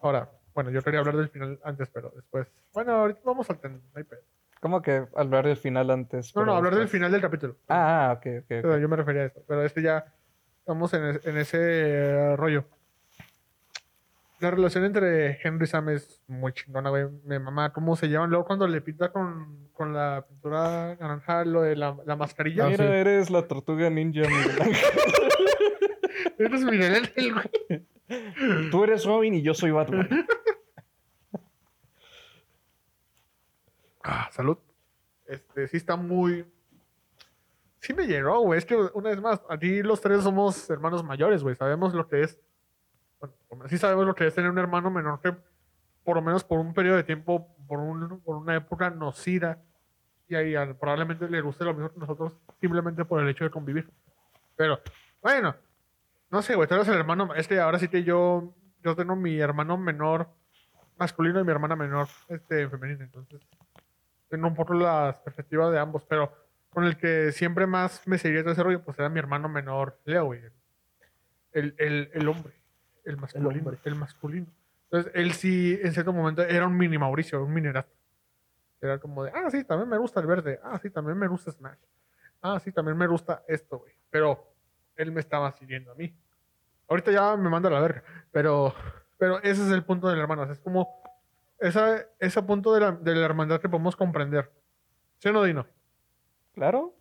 Ahora, 0.00 0.28
bueno, 0.52 0.70
yo 0.70 0.82
quería 0.82 0.98
hablar 0.98 1.16
del 1.16 1.28
final 1.28 1.60
antes, 1.62 1.88
pero 1.90 2.10
después. 2.16 2.48
Bueno, 2.74 2.90
ahorita 2.92 3.20
vamos 3.22 3.48
al 3.48 3.60
ten, 3.60 3.74
no 3.74 3.80
hay 3.94 4.02
pedo. 4.02 4.22
¿Cómo 4.60 4.82
que 4.82 5.06
hablar 5.14 5.46
del 5.46 5.58
final 5.58 5.92
antes? 5.92 6.34
No, 6.34 6.44
no, 6.44 6.56
hablar 6.56 6.74
del 6.74 6.88
final 6.88 7.12
del 7.12 7.20
capítulo. 7.20 7.54
Ah, 7.68 8.08
ah, 8.10 8.12
ok, 8.14 8.26
ok. 8.26 8.36
ok. 8.40 8.46
Pero 8.48 8.78
yo 8.78 8.88
me 8.88 8.96
refería 8.96 9.22
a 9.22 9.26
eso. 9.26 9.44
Pero 9.46 9.62
este 9.64 9.80
ya 9.80 10.12
estamos 10.58 10.92
en, 10.92 11.04
es- 11.04 11.24
en 11.24 11.36
ese 11.38 11.58
eh, 11.60 12.36
rollo. 12.36 12.64
La 14.40 14.50
relación 14.50 14.84
entre 14.84 15.38
Henry 15.42 15.64
y 15.64 15.66
Sam 15.66 15.90
es 15.90 16.22
muy 16.26 16.52
chingona, 16.54 16.88
güey. 16.88 17.06
Me 17.24 17.38
mamá 17.38 17.72
cómo 17.72 17.94
se 17.94 18.08
llevan. 18.08 18.30
Luego 18.30 18.46
cuando 18.46 18.66
le 18.66 18.80
pinta 18.80 19.12
con, 19.12 19.68
con 19.74 19.92
la 19.92 20.24
pintura 20.26 20.96
naranja 20.98 21.44
lo 21.44 21.60
de 21.62 21.76
la, 21.76 21.96
la 22.06 22.16
mascarilla. 22.16 22.64
Ah, 22.64 22.68
Mira, 22.70 22.86
sí. 22.86 22.90
eres 22.90 23.30
la 23.30 23.46
tortuga 23.46 23.90
ninja, 23.90 24.22
Miguel 24.22 24.62
Ángel. 24.62 24.76
Eres 26.38 26.62
Miguel 26.64 26.94
Ángel, 26.94 27.34
güey. 27.34 28.70
Tú 28.70 28.84
eres 28.84 29.04
Robin 29.04 29.34
y 29.34 29.42
yo 29.42 29.52
soy 29.52 29.72
Batman. 29.72 30.08
Ah, 34.02 34.30
salud. 34.32 34.56
Este, 35.26 35.68
sí 35.68 35.76
está 35.76 35.96
muy... 35.96 36.46
Sí 37.80 37.92
me 37.92 38.06
llegó, 38.06 38.40
güey. 38.40 38.58
Es 38.58 38.64
que, 38.64 38.74
una 38.74 39.10
vez 39.10 39.20
más, 39.20 39.40
aquí 39.50 39.82
los 39.82 40.00
tres 40.00 40.22
somos 40.22 40.68
hermanos 40.70 41.04
mayores, 41.04 41.42
güey. 41.42 41.54
Sabemos 41.54 41.92
lo 41.94 42.08
que 42.08 42.22
es... 42.22 42.38
Bueno, 43.48 43.68
sí 43.68 43.78
sabemos 43.78 44.06
lo 44.06 44.14
que 44.14 44.26
es 44.26 44.34
tener 44.34 44.50
un 44.50 44.58
hermano 44.58 44.90
menor 44.90 45.20
que, 45.20 45.34
por 46.04 46.16
lo 46.16 46.22
menos 46.22 46.42
por 46.44 46.58
un 46.58 46.72
periodo 46.72 46.96
de 46.96 47.04
tiempo, 47.04 47.54
por, 47.68 47.78
un- 47.78 48.20
por 48.20 48.36
una 48.36 48.56
época 48.56 48.90
nocida, 48.90 49.58
y 50.28 50.34
ahí 50.34 50.54
probablemente 50.74 51.28
le 51.28 51.40
guste 51.40 51.64
lo 51.64 51.74
mismo 51.74 51.92
que 51.92 52.00
nosotros, 52.00 52.32
simplemente 52.60 53.04
por 53.04 53.20
el 53.20 53.28
hecho 53.28 53.44
de 53.44 53.50
convivir. 53.50 53.90
Pero, 54.56 54.80
bueno, 55.20 55.54
no 56.30 56.40
sé, 56.42 56.54
güey. 56.54 56.68
Tú 56.68 56.74
eres 56.74 56.88
el 56.88 56.94
hermano... 56.94 57.34
Es 57.34 57.48
que 57.48 57.58
ahora 57.60 57.78
sí 57.78 57.88
que 57.88 58.04
yo... 58.04 58.54
Yo 58.82 58.96
tengo 58.96 59.14
mi 59.14 59.38
hermano 59.38 59.76
menor 59.76 60.26
masculino 60.96 61.38
y 61.38 61.44
mi 61.44 61.50
hermana 61.50 61.76
menor 61.76 62.08
este, 62.28 62.66
femenina, 62.66 63.04
entonces 63.04 63.42
tengo 64.30 64.46
un 64.46 64.54
poco 64.54 64.72
las 64.72 65.16
perspectivas 65.16 65.70
de 65.70 65.78
ambos, 65.78 66.02
pero 66.08 66.32
con 66.70 66.84
el 66.84 66.96
que 66.96 67.30
siempre 67.32 67.66
más 67.66 68.06
me 68.06 68.16
seguía 68.16 68.42
todo 68.42 68.52
ese 68.52 68.62
rollo, 68.62 68.82
pues 68.82 68.98
era 68.98 69.10
mi 69.10 69.18
hermano 69.18 69.50
menor, 69.50 69.98
Leo, 70.06 70.24
güey. 70.24 70.40
El, 71.52 71.74
el, 71.76 72.10
el 72.14 72.28
hombre, 72.28 72.54
el 73.10 73.16
masculino, 73.16 73.72
el, 73.84 73.94
masculino. 73.94 74.46
Entonces, 74.84 75.12
él 75.14 75.32
sí, 75.32 75.78
en 75.82 75.92
cierto 75.92 76.12
momento, 76.12 76.42
era 76.42 76.66
un 76.66 76.76
mini 76.76 76.98
Mauricio, 76.98 77.44
un 77.44 77.52
mini 77.52 77.68
Erato. 77.68 77.92
Era 78.80 78.98
como 78.98 79.24
de, 79.24 79.32
ah, 79.34 79.50
sí, 79.50 79.64
también 79.64 79.88
me 79.88 79.98
gusta 79.98 80.20
el 80.20 80.26
verde, 80.26 80.58
ah, 80.62 80.78
sí, 80.80 80.90
también 80.90 81.18
me 81.18 81.28
gusta 81.28 81.52
Smash, 81.52 81.78
ah, 82.40 82.58
sí, 82.58 82.72
también 82.72 82.96
me 82.96 83.06
gusta 83.06 83.44
esto, 83.46 83.78
güey. 83.78 83.92
Pero 84.08 84.54
él 84.96 85.12
me 85.12 85.20
estaba 85.20 85.52
siguiendo 85.52 85.92
a 85.92 85.94
mí. 85.94 86.14
Ahorita 86.88 87.12
ya 87.12 87.36
me 87.36 87.50
manda 87.50 87.68
a 87.68 87.72
la 87.72 87.80
verga, 87.80 88.02
pero, 88.32 88.74
pero 89.18 89.38
ese 89.42 89.62
es 89.64 89.70
el 89.70 89.84
punto 89.84 90.08
del 90.08 90.18
hermano, 90.18 90.42
o 90.42 90.44
sea, 90.46 90.54
es 90.54 90.60
como 90.60 91.02
esa, 91.60 92.06
ese 92.18 92.42
punto 92.42 92.72
de 92.74 92.80
la, 92.80 92.92
de 92.92 93.14
la 93.14 93.26
hermandad 93.26 93.60
que 93.60 93.68
podemos 93.68 93.94
comprender. 93.94 94.50
¿Sí 95.18 95.28
o 95.28 95.32
no, 95.32 95.44
Dino? 95.44 95.66
Claro. 96.54 96.94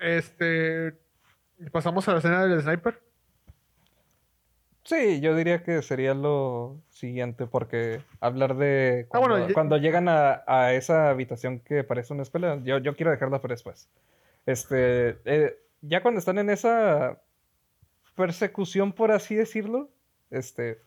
Este. 0.00 0.98
Pasamos 1.70 2.08
a 2.08 2.12
la 2.12 2.18
escena 2.18 2.46
del 2.46 2.62
sniper. 2.62 3.02
Sí, 4.90 5.20
yo 5.20 5.36
diría 5.36 5.62
que 5.62 5.82
sería 5.82 6.14
lo 6.14 6.80
siguiente, 6.88 7.46
porque 7.46 8.00
hablar 8.18 8.56
de 8.56 9.06
Ah, 9.12 9.20
bueno, 9.20 9.36
cuando, 9.36 9.54
cuando 9.54 9.76
llegan 9.76 10.08
a, 10.08 10.42
a 10.48 10.72
esa 10.72 11.10
habitación 11.10 11.60
que 11.60 11.84
parece 11.84 12.12
una 12.12 12.24
escuela, 12.24 12.58
yo, 12.64 12.78
yo 12.78 12.96
quiero 12.96 13.12
dejarla 13.12 13.40
para 13.40 13.52
después. 13.52 13.88
Este, 14.46 15.16
eh, 15.26 15.56
ya 15.80 16.02
cuando 16.02 16.18
están 16.18 16.38
en 16.38 16.50
esa 16.50 17.22
persecución, 18.16 18.92
por 18.92 19.12
así 19.12 19.36
decirlo, 19.36 19.90
este, 20.28 20.80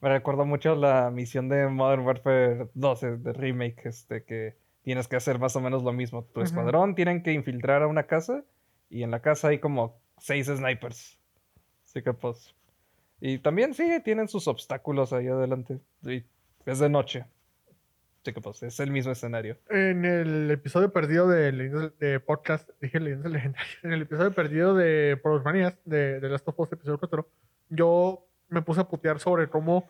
me 0.00 0.08
recuerda 0.08 0.44
mucho 0.44 0.74
la 0.74 1.10
misión 1.10 1.50
de 1.50 1.68
Modern 1.68 2.06
Warfare 2.06 2.68
12 2.72 3.18
de 3.18 3.32
remake, 3.34 3.84
este, 3.84 4.24
que 4.24 4.56
tienes 4.80 5.06
que 5.06 5.16
hacer 5.16 5.38
más 5.38 5.54
o 5.54 5.60
menos 5.60 5.82
lo 5.82 5.92
mismo. 5.92 6.24
Tu 6.24 6.40
Ujú. 6.40 6.44
escuadrón 6.44 6.94
tienen 6.94 7.22
que 7.22 7.34
infiltrar 7.34 7.82
a 7.82 7.88
una 7.88 8.04
casa 8.04 8.42
y 8.88 9.02
en 9.02 9.10
la 9.10 9.20
casa 9.20 9.48
hay 9.48 9.58
como 9.58 10.00
seis 10.16 10.46
snipers. 10.46 11.18
Así 11.84 12.00
que 12.00 12.14
pues... 12.14 12.54
Y 13.20 13.38
también 13.38 13.74
sí, 13.74 14.00
tienen 14.04 14.28
sus 14.28 14.48
obstáculos 14.48 15.12
ahí 15.12 15.28
adelante. 15.28 15.78
Y 16.02 16.24
es 16.66 16.78
de 16.78 16.88
noche. 16.88 17.24
Así 18.22 18.32
que 18.32 18.40
pues 18.40 18.62
es 18.62 18.80
el 18.80 18.90
mismo 18.90 19.12
escenario. 19.12 19.58
En 19.68 20.04
el 20.04 20.50
episodio 20.50 20.92
perdido 20.92 21.28
de, 21.28 21.52
de 22.00 22.20
podcast, 22.20 22.68
dije 22.80 22.98
Leyendas 23.00 23.30
Legendarias. 23.30 23.76
En 23.82 23.92
el 23.92 24.02
episodio 24.02 24.32
perdido 24.32 24.74
de 24.74 25.20
Manías, 25.44 25.74
de, 25.84 26.20
de 26.20 26.28
Last 26.30 26.48
of 26.48 26.58
Us, 26.58 26.72
episodio 26.72 26.98
4, 26.98 27.28
yo 27.68 28.26
me 28.48 28.62
puse 28.62 28.80
a 28.80 28.84
putear 28.84 29.20
sobre 29.20 29.48
cómo 29.48 29.86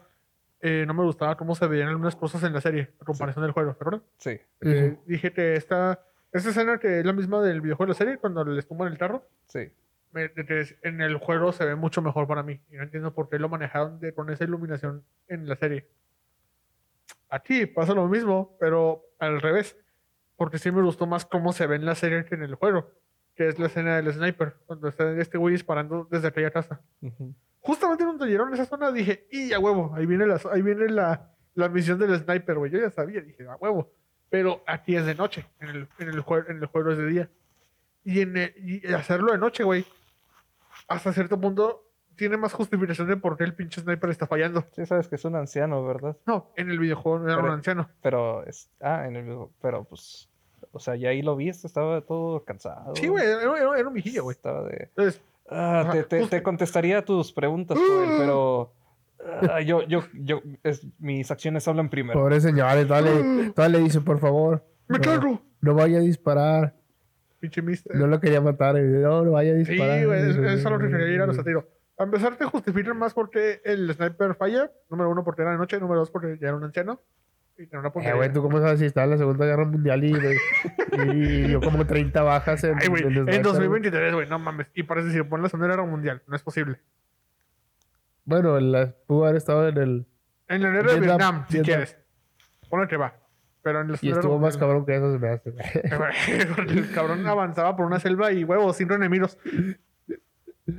eh, 0.60 0.84
no 0.86 0.94
me 0.94 1.02
gustaba 1.04 1.36
cómo 1.36 1.54
se 1.54 1.66
veían 1.66 1.88
algunas 1.88 2.16
cosas 2.16 2.42
en 2.42 2.52
la 2.54 2.60
serie, 2.60 2.90
a 3.00 3.04
comparación 3.04 3.44
del 3.44 3.52
juego, 3.52 3.74
¿te 3.74 3.82
acuerdas? 3.84 4.02
Sí. 4.18 4.36
Sí, 4.36 4.40
Eh, 4.62 4.96
sí. 4.96 5.12
dije 5.12 5.32
que 5.32 5.54
esta, 5.56 6.00
esta 6.32 6.50
escena 6.50 6.78
que 6.78 7.00
es 7.00 7.04
la 7.06 7.12
misma 7.12 7.40
del 7.42 7.60
videojuego 7.60 7.88
de 7.88 7.94
la 7.94 7.98
serie, 7.98 8.18
cuando 8.18 8.44
les 8.44 8.66
tumban 8.66 8.90
el 8.90 8.98
carro, 8.98 9.26
Sí. 9.46 9.70
En 10.14 11.00
el 11.00 11.16
juego 11.18 11.52
se 11.52 11.64
ve 11.64 11.74
mucho 11.74 12.02
mejor 12.02 12.26
para 12.26 12.42
mí. 12.42 12.60
Y 12.70 12.76
no 12.76 12.82
entiendo 12.84 13.14
por 13.14 13.28
qué 13.28 13.38
lo 13.38 13.48
manejaron 13.48 13.98
de- 14.00 14.14
con 14.14 14.30
esa 14.30 14.44
iluminación 14.44 15.04
en 15.28 15.48
la 15.48 15.56
serie. 15.56 15.88
Aquí 17.28 17.66
pasa 17.66 17.94
lo 17.94 18.06
mismo, 18.08 18.56
pero 18.60 19.04
al 19.18 19.40
revés. 19.40 19.76
Porque 20.36 20.58
sí 20.58 20.70
me 20.72 20.82
gustó 20.82 21.06
más 21.06 21.24
cómo 21.24 21.52
se 21.52 21.66
ve 21.66 21.76
en 21.76 21.84
la 21.86 21.94
serie 21.94 22.24
que 22.24 22.34
en 22.34 22.42
el 22.42 22.54
juego. 22.54 22.90
Que 23.34 23.48
es 23.48 23.58
la 23.58 23.66
escena 23.66 23.96
del 23.96 24.12
sniper, 24.12 24.54
cuando 24.66 24.88
está 24.88 25.10
este 25.20 25.38
güey 25.38 25.52
disparando 25.52 26.06
desde 26.10 26.28
aquella 26.28 26.50
casa. 26.50 26.80
Ujú. 27.00 27.34
Justamente 27.60 28.04
cuando 28.04 28.26
llegaron 28.26 28.52
a 28.52 28.54
esa 28.54 28.66
zona 28.66 28.92
dije, 28.92 29.26
¡y 29.30 29.52
a 29.52 29.58
huevo! 29.58 29.92
Ahí 29.94 30.06
viene 30.06 30.26
la, 30.26 30.40
ahí 30.52 30.62
viene 30.62 30.88
la, 30.88 31.32
la 31.54 31.68
misión 31.68 31.98
del 31.98 32.16
sniper, 32.18 32.56
güey. 32.58 32.70
Yo 32.70 32.78
ya 32.78 32.90
sabía, 32.90 33.20
dije, 33.22 33.46
a 33.48 33.56
huevo. 33.56 33.92
Pero 34.30 34.62
aquí 34.66 34.96
es 34.96 35.06
de 35.06 35.14
noche, 35.14 35.46
en 35.60 35.68
el, 35.68 35.88
en 35.98 36.08
el, 36.08 36.22
jue- 36.22 36.48
en 36.48 36.58
el 36.58 36.66
juego 36.66 36.90
es 36.90 36.98
de 36.98 37.06
día. 37.06 37.30
Y, 38.04 38.20
en 38.20 38.52
y 38.58 38.86
hacerlo 38.92 39.32
de 39.32 39.38
noche, 39.38 39.64
güey, 39.64 39.84
hasta 40.88 41.12
cierto 41.12 41.40
punto 41.40 41.82
tiene 42.16 42.36
más 42.36 42.52
justificación 42.52 43.08
de 43.08 43.16
por 43.16 43.36
qué 43.36 43.44
el 43.44 43.54
pinche 43.54 43.80
sniper 43.80 44.10
está 44.10 44.26
fallando. 44.26 44.64
Sí, 44.72 44.86
sabes 44.86 45.08
que 45.08 45.16
es 45.16 45.24
un 45.24 45.34
anciano, 45.36 45.84
¿verdad? 45.84 46.16
No, 46.26 46.52
en 46.56 46.70
el 46.70 46.78
videojuego 46.78 47.18
no 47.18 47.26
era 47.26 47.36
Pero- 47.36 47.48
un 47.48 47.54
anciano. 47.54 47.88
Pero 48.02 48.44
es... 48.46 48.70
Ah, 48.80 49.06
en 49.08 49.16
el 49.16 49.24
video- 49.24 49.50
Pero 49.60 49.84
pues... 49.84 50.28
O 50.72 50.78
sea, 50.78 50.96
ya 50.96 51.10
ahí 51.10 51.22
lo 51.22 51.36
viste, 51.36 51.66
estaba 51.66 52.00
todo 52.00 52.44
cansado. 52.44 52.94
Sí, 52.96 53.06
güey, 53.08 53.24
era, 53.24 53.42
era- 53.42 53.78
era 53.78 53.88
un 53.88 53.94
vigillo, 53.94 54.22
güey. 54.24 54.34
Estaba 54.36 54.62
de... 54.68 54.84
Entonces, 54.96 55.20
Ah, 55.48 55.80
Ajá, 55.80 55.92
te, 55.92 56.04
te- 56.04 56.26
te 56.26 56.42
contestaría 56.42 57.04
tus 57.04 57.30
preguntas, 57.32 57.76
Joel, 57.78 58.10
pero... 58.18 58.72
ah, 59.50 59.60
yo, 59.60 59.82
yo, 59.82 60.04
yo... 60.14 60.40
es- 60.62 60.86
mis 60.98 61.30
acciones 61.30 61.66
hablan 61.68 61.90
primero. 61.90 62.18
Pobre 62.18 62.40
señores, 62.40 62.86
todavía 62.88 63.12
le, 63.12 63.50
todavía 63.50 63.78
le 63.78 63.84
dice, 63.84 64.00
por 64.00 64.18
favor, 64.20 64.64
¡me 64.88 64.98
No. 64.98 65.04
cago! 65.04 65.42
no 65.60 65.74
vaya 65.74 65.98
a 65.98 66.00
disparar. 66.00 66.74
Pinche 67.44 67.60
mister. 67.62 67.94
No 67.94 68.06
lo 68.06 68.18
quería 68.20 68.40
matar. 68.40 68.76
y, 68.76 68.80
No, 68.82 69.22
no 69.22 69.32
vaya 69.32 69.52
a 69.52 69.64
Sí, 69.64 69.72
disparar. 69.72 70.06
güey, 70.06 70.30
es, 70.30 70.36
es 70.36 70.64
a 70.66 70.70
lo 70.70 70.78
que 70.78 70.88
quería 70.88 71.08
ir 71.08 71.20
a 71.20 71.26
los 71.26 71.44
tiro. 71.44 71.68
A 71.98 72.04
empezar, 72.04 72.36
te 72.36 72.44
justifican 72.46 72.96
más 72.98 73.12
porque 73.12 73.60
el 73.64 73.92
sniper 73.94 74.34
falla. 74.34 74.70
Número 74.88 75.10
uno, 75.10 75.22
porque 75.24 75.42
era 75.42 75.50
de 75.52 75.58
noche. 75.58 75.78
Número 75.78 76.00
dos, 76.00 76.10
porque 76.10 76.38
ya 76.40 76.48
era 76.48 76.56
un 76.56 76.64
anciano. 76.64 77.00
Y 77.58 77.66
tenía 77.66 77.80
una 77.80 77.88
Eh, 77.88 77.92
puntería. 77.92 78.16
güey, 78.16 78.32
¿tú 78.32 78.40
cómo 78.42 78.58
sabes 78.60 78.80
si 78.80 78.86
estaba 78.86 79.04
en 79.04 79.10
la 79.10 79.18
Segunda 79.18 79.44
Guerra 79.46 79.64
Mundial 79.64 80.02
y, 80.02 80.12
y 81.12 81.42
dio 81.48 81.60
como 81.60 81.86
30 81.86 82.22
bajas 82.22 82.64
en, 82.64 82.78
Ay, 82.80 82.88
güey, 82.88 83.02
en 83.02 83.08
en 83.08 83.14
sniper, 83.14 83.24
güey? 83.42 83.42
2023, 83.42 84.14
güey, 84.14 84.28
no 84.28 84.38
mames. 84.38 84.66
Y 84.74 84.82
parece 84.84 85.08
decir, 85.08 85.28
pon 85.28 85.42
la 85.42 85.48
Segunda 85.50 85.68
Guerra 85.68 85.84
Mundial. 85.86 86.22
No 86.26 86.34
es 86.34 86.42
posible. 86.42 86.80
Bueno, 88.24 88.58
la, 88.58 88.92
pudo 89.06 89.24
haber 89.24 89.36
estado 89.36 89.68
en 89.68 89.76
el. 89.78 90.06
En 90.48 90.62
la 90.62 90.70
guerra 90.70 90.94
de 90.94 91.00
Vietnam, 91.00 91.18
Vietnam, 91.18 91.46
si 91.48 91.60
quieres. 91.60 91.98
Ponle 92.70 92.88
que 92.88 92.96
va. 92.96 93.14
Pero 93.64 93.80
en 93.80 93.88
la 93.92 93.98
Y 94.00 94.10
estuvo 94.10 94.38
más 94.38 94.56
cabrón 94.58 94.84
que 94.86 94.94
eso, 94.94 95.10
se 95.12 95.18
me 95.18 95.28
hace. 95.30 95.52
El 96.68 96.90
cabrón 96.92 97.26
avanzaba 97.26 97.74
por 97.74 97.86
una 97.86 97.98
selva 97.98 98.30
y 98.30 98.44
huevos, 98.44 98.76
sin 98.76 98.92
enemigos. 98.92 99.38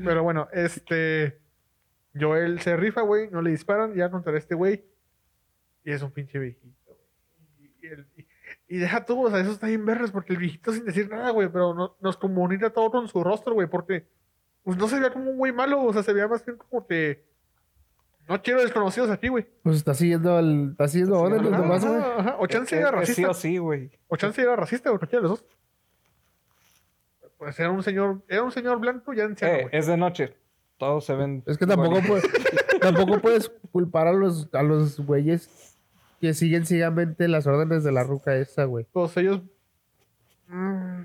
Pero 0.03 0.23
bueno, 0.23 0.47
este. 0.53 1.39
Joel 2.17 2.59
se 2.61 2.77
rifa, 2.77 3.01
güey. 3.01 3.29
No 3.31 3.41
le 3.41 3.49
disparan. 3.49 3.93
Ya 3.95 4.09
contra 4.09 4.37
este 4.37 4.55
güey. 4.55 4.85
Y 5.83 5.91
es 5.91 6.01
un 6.01 6.11
pinche 6.11 6.39
viejito, 6.39 6.67
güey. 6.85 7.71
Y, 7.81 7.87
el- 7.87 8.07
y- 8.15 8.25
y 8.67 8.77
deja 8.77 9.03
tú, 9.05 9.25
o 9.25 9.29
sea, 9.29 9.39
eso 9.39 9.51
está 9.51 9.67
bien 9.67 9.85
verdes 9.85 10.11
porque 10.11 10.33
el 10.33 10.39
viejito 10.39 10.71
sin 10.71 10.85
decir 10.85 11.09
nada, 11.09 11.29
güey. 11.31 11.49
Pero 11.49 11.73
no- 11.73 11.97
nos 12.01 12.17
comunica 12.17 12.69
todo 12.71 12.91
con 12.91 13.07
su 13.07 13.23
rostro, 13.23 13.53
güey. 13.55 13.67
Porque 13.67 14.07
pues, 14.63 14.77
no 14.77 14.87
se 14.87 14.95
veía 14.99 15.11
como 15.11 15.31
un 15.31 15.37
güey 15.37 15.51
malo. 15.51 15.83
O 15.83 15.91
sea, 15.91 16.03
se 16.03 16.13
veía 16.13 16.27
más 16.27 16.45
bien 16.45 16.57
como 16.57 16.85
que. 16.87 17.25
No 18.27 18.41
quiero 18.41 18.61
desconocidos 18.61 19.09
aquí, 19.11 19.27
güey. 19.27 19.45
Pues 19.63 19.77
está 19.77 19.93
siguiendo 19.93 20.35
al. 20.37 20.71
Está 20.71 20.87
siguiendo 20.87 21.19
órdenes 21.19 21.41
siguiendo- 21.45 21.67
nomás, 21.67 21.85
güey. 21.85 22.01
Ajá. 22.01 22.35
O 22.39 22.47
chance 22.47 22.75
Es- 22.75 22.81
era 22.81 22.89
sí 22.91 22.95
racista. 22.97 23.29
o 23.29 23.33
sí, 23.33 23.57
güey. 23.57 23.91
O 24.07 24.15
chance 24.17 24.41
era 24.41 24.55
racista, 24.55 24.91
o 24.91 24.97
cualquiera 24.97 25.21
de 25.23 25.29
los 25.29 25.39
dos. 25.41 25.49
Pues 27.37 27.59
era 27.59 27.69
un 27.71 27.83
señor, 27.83 28.23
era 28.27 28.43
un 28.43 28.51
señor 28.51 28.79
blanco 28.79 29.13
ya 29.13 29.25
anciano, 29.25 29.53
Eh, 29.53 29.61
güey. 29.63 29.77
es 29.77 29.87
de 29.87 29.97
noche. 29.97 30.35
Todos 30.77 31.05
se 31.05 31.13
ven. 31.15 31.43
Es 31.45 31.57
que 31.57 31.65
tampoco, 31.67 31.99
tampoco 32.81 33.19
puedes 33.19 33.49
culpar 33.71 34.07
a 34.07 34.13
los, 34.13 34.49
a 34.53 34.63
los 34.63 34.99
güeyes 34.99 35.77
que 36.19 36.33
siguen 36.33 36.65
ciegamente 36.65 37.27
las 37.27 37.45
órdenes 37.45 37.83
de 37.83 37.91
la 37.91 38.03
ruca 38.03 38.35
esa, 38.35 38.63
güey. 38.65 38.85
Todos 38.91 39.15
ellos. 39.17 39.41
mm, 40.47 41.01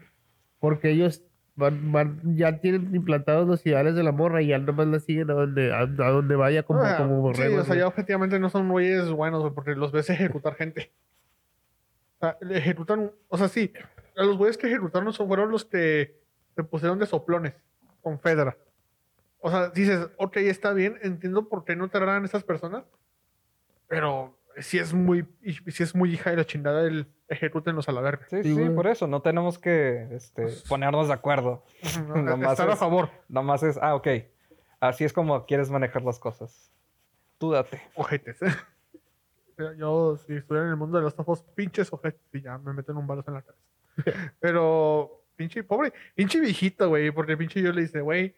Porque 0.60 0.90
ellos 0.90 1.22
van, 1.60 1.92
van, 1.92 2.36
ya 2.36 2.58
tienen 2.60 2.92
implantados 2.94 3.46
los 3.46 3.64
ideales 3.64 3.94
de 3.94 4.02
la 4.02 4.10
morra 4.10 4.42
y 4.42 4.48
ya 4.48 4.58
nomás 4.58 4.88
la 4.88 4.98
siguen 4.98 5.30
a 5.30 5.34
donde, 5.34 5.72
a, 5.72 5.80
a 5.82 6.10
donde 6.10 6.34
vaya 6.34 6.64
como, 6.64 6.80
ah, 6.80 6.96
como 6.96 7.16
sí, 7.16 7.20
borregos, 7.20 7.60
o 7.60 7.64
sea, 7.64 7.76
ya 7.76 7.86
objetivamente 7.86 8.38
no 8.40 8.50
son 8.50 8.68
güeyes 8.68 9.10
buenos, 9.10 9.52
porque 9.52 9.76
los 9.76 9.92
ves 9.92 10.10
ejecutar 10.10 10.54
gente. 10.56 10.90
O 12.18 12.26
sea, 12.26 12.36
ejecutan. 12.50 13.12
O 13.28 13.38
sea, 13.38 13.48
sí. 13.48 13.72
a 14.16 14.24
Los 14.24 14.36
güeyes 14.36 14.58
que 14.58 14.66
ejecutaron 14.66 15.12
son, 15.12 15.28
fueron 15.28 15.50
los 15.50 15.64
que 15.64 16.18
se 16.56 16.64
pusieron 16.64 16.98
de 16.98 17.06
soplones 17.06 17.54
con 18.02 18.18
Fedra. 18.18 18.56
O 19.38 19.50
sea, 19.50 19.68
dices, 19.68 20.08
ok, 20.16 20.36
está 20.38 20.72
bien, 20.72 20.98
entiendo 21.02 21.48
por 21.48 21.64
qué 21.64 21.76
no 21.76 21.88
te 21.88 21.98
agarran 21.98 22.24
esas 22.24 22.44
personas, 22.44 22.84
pero 23.88 24.36
si 24.58 24.78
es 24.78 24.92
muy, 24.92 25.26
si 25.68 25.82
es 25.82 25.94
muy 25.94 26.12
hija 26.12 26.30
de 26.30 26.36
la 26.36 26.44
chingada 26.44 26.82
el 26.82 27.06
ejecútenlos 27.28 27.88
a 27.88 27.92
la 27.92 28.00
verga. 28.00 28.26
Sí, 28.28 28.42
Sí, 28.42 28.70
por 28.70 28.86
eso. 28.86 29.06
No 29.06 29.22
tenemos 29.22 29.58
que 29.58 30.08
este, 30.12 30.48
ponernos 30.68 31.08
de 31.08 31.14
acuerdo. 31.14 31.64
Nomás 32.14 32.52
Estar 32.52 32.70
a 32.70 32.76
favor. 32.76 33.10
Nomás 33.28 33.62
es, 33.62 33.78
ah, 33.80 33.94
ok. 33.94 34.08
Así 34.80 35.04
es 35.04 35.12
como 35.12 35.46
quieres 35.46 35.70
manejar 35.70 36.02
las 36.02 36.18
cosas. 36.18 36.72
Tú 37.38 37.52
date. 37.52 37.80
ojetes. 37.94 38.38
Yo, 39.78 40.16
si 40.16 40.34
estuviera 40.34 40.66
en 40.66 40.70
el 40.70 40.76
mundo 40.76 40.98
de 40.98 41.04
los 41.04 41.18
ojos, 41.18 41.42
pinches 41.54 41.92
ojetes, 41.92 42.20
y 42.32 42.40
ya 42.40 42.56
me 42.58 42.72
meten 42.72 42.96
un 42.96 43.06
balazo 43.06 43.30
en 43.30 43.34
la 43.34 43.42
cabeza. 43.42 44.34
Pero, 44.40 45.24
pinche, 45.36 45.62
pobre, 45.62 45.92
pinche 46.14 46.40
viejito, 46.40 46.88
güey, 46.88 47.10
porque 47.10 47.36
pinche 47.36 47.60
yo 47.60 47.70
le 47.70 47.82
dice, 47.82 48.00
güey, 48.00 48.34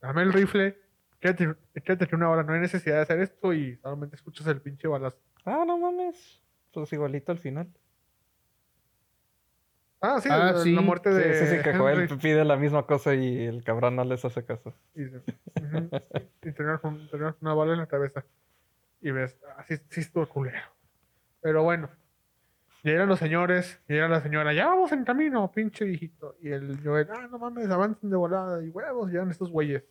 dame 0.00 0.22
el 0.22 0.32
rifle, 0.32 0.76
quédate, 1.20 1.54
quédate 1.84 2.16
una 2.16 2.30
hora, 2.30 2.42
no 2.42 2.52
hay 2.52 2.60
necesidad 2.60 2.96
de 2.96 3.02
hacer 3.02 3.20
esto 3.20 3.54
y 3.54 3.76
solamente 3.76 4.16
escuchas 4.16 4.46
el 4.48 4.60
pinche 4.60 4.88
balazo. 4.88 5.18
Ah, 5.44 5.64
no 5.66 5.78
mames. 5.78 6.40
Pues 6.72 6.92
igualito 6.92 7.32
al 7.32 7.38
final. 7.38 7.68
Ah, 10.02 10.18
sí, 10.20 10.28
Ah, 10.32 10.52
la, 10.52 10.58
sí. 10.60 10.72
la 10.74 10.80
muerte 10.80 11.10
Sí, 11.12 11.18
de 11.18 11.34
sí, 11.46 11.56
sí, 11.56 11.62
que 11.62 11.74
Joel 11.74 12.00
Henry. 12.02 12.16
pide 12.16 12.44
la 12.44 12.56
misma 12.56 12.86
cosa 12.86 13.14
y 13.14 13.44
el 13.44 13.62
cabrón 13.64 13.96
no 13.96 14.04
les 14.04 14.24
hace 14.24 14.44
caso. 14.44 14.72
Y, 14.94 15.04
tener 16.40 16.80
una 17.40 17.54
bala 17.54 17.72
en 17.74 17.78
la 17.80 17.86
cabeza. 17.86 18.24
Y 19.02 19.10
ves, 19.10 19.36
así 19.58 19.76
sí 19.90 20.00
estuvo 20.00 20.26
culero. 20.26 20.58
Pero 21.42 21.62
bueno, 21.62 21.90
llegan 22.82 23.08
los 23.08 23.18
señores, 23.18 23.80
llega 23.88 24.08
la 24.08 24.20
señora, 24.22 24.52
ya 24.54 24.66
vamos 24.68 24.92
en 24.92 25.04
camino, 25.04 25.50
pinche 25.52 25.84
viejito. 25.84 26.36
Y 26.40 26.50
el 26.50 26.80
Joel, 26.82 27.08
ah, 27.10 27.26
no 27.30 27.38
mames, 27.38 27.68
avancen 27.70 28.08
de 28.10 28.16
volada. 28.16 28.62
Y 28.64 28.70
huevos, 28.70 29.10
llegan 29.10 29.30
estos 29.30 29.50
güeyes. 29.50 29.84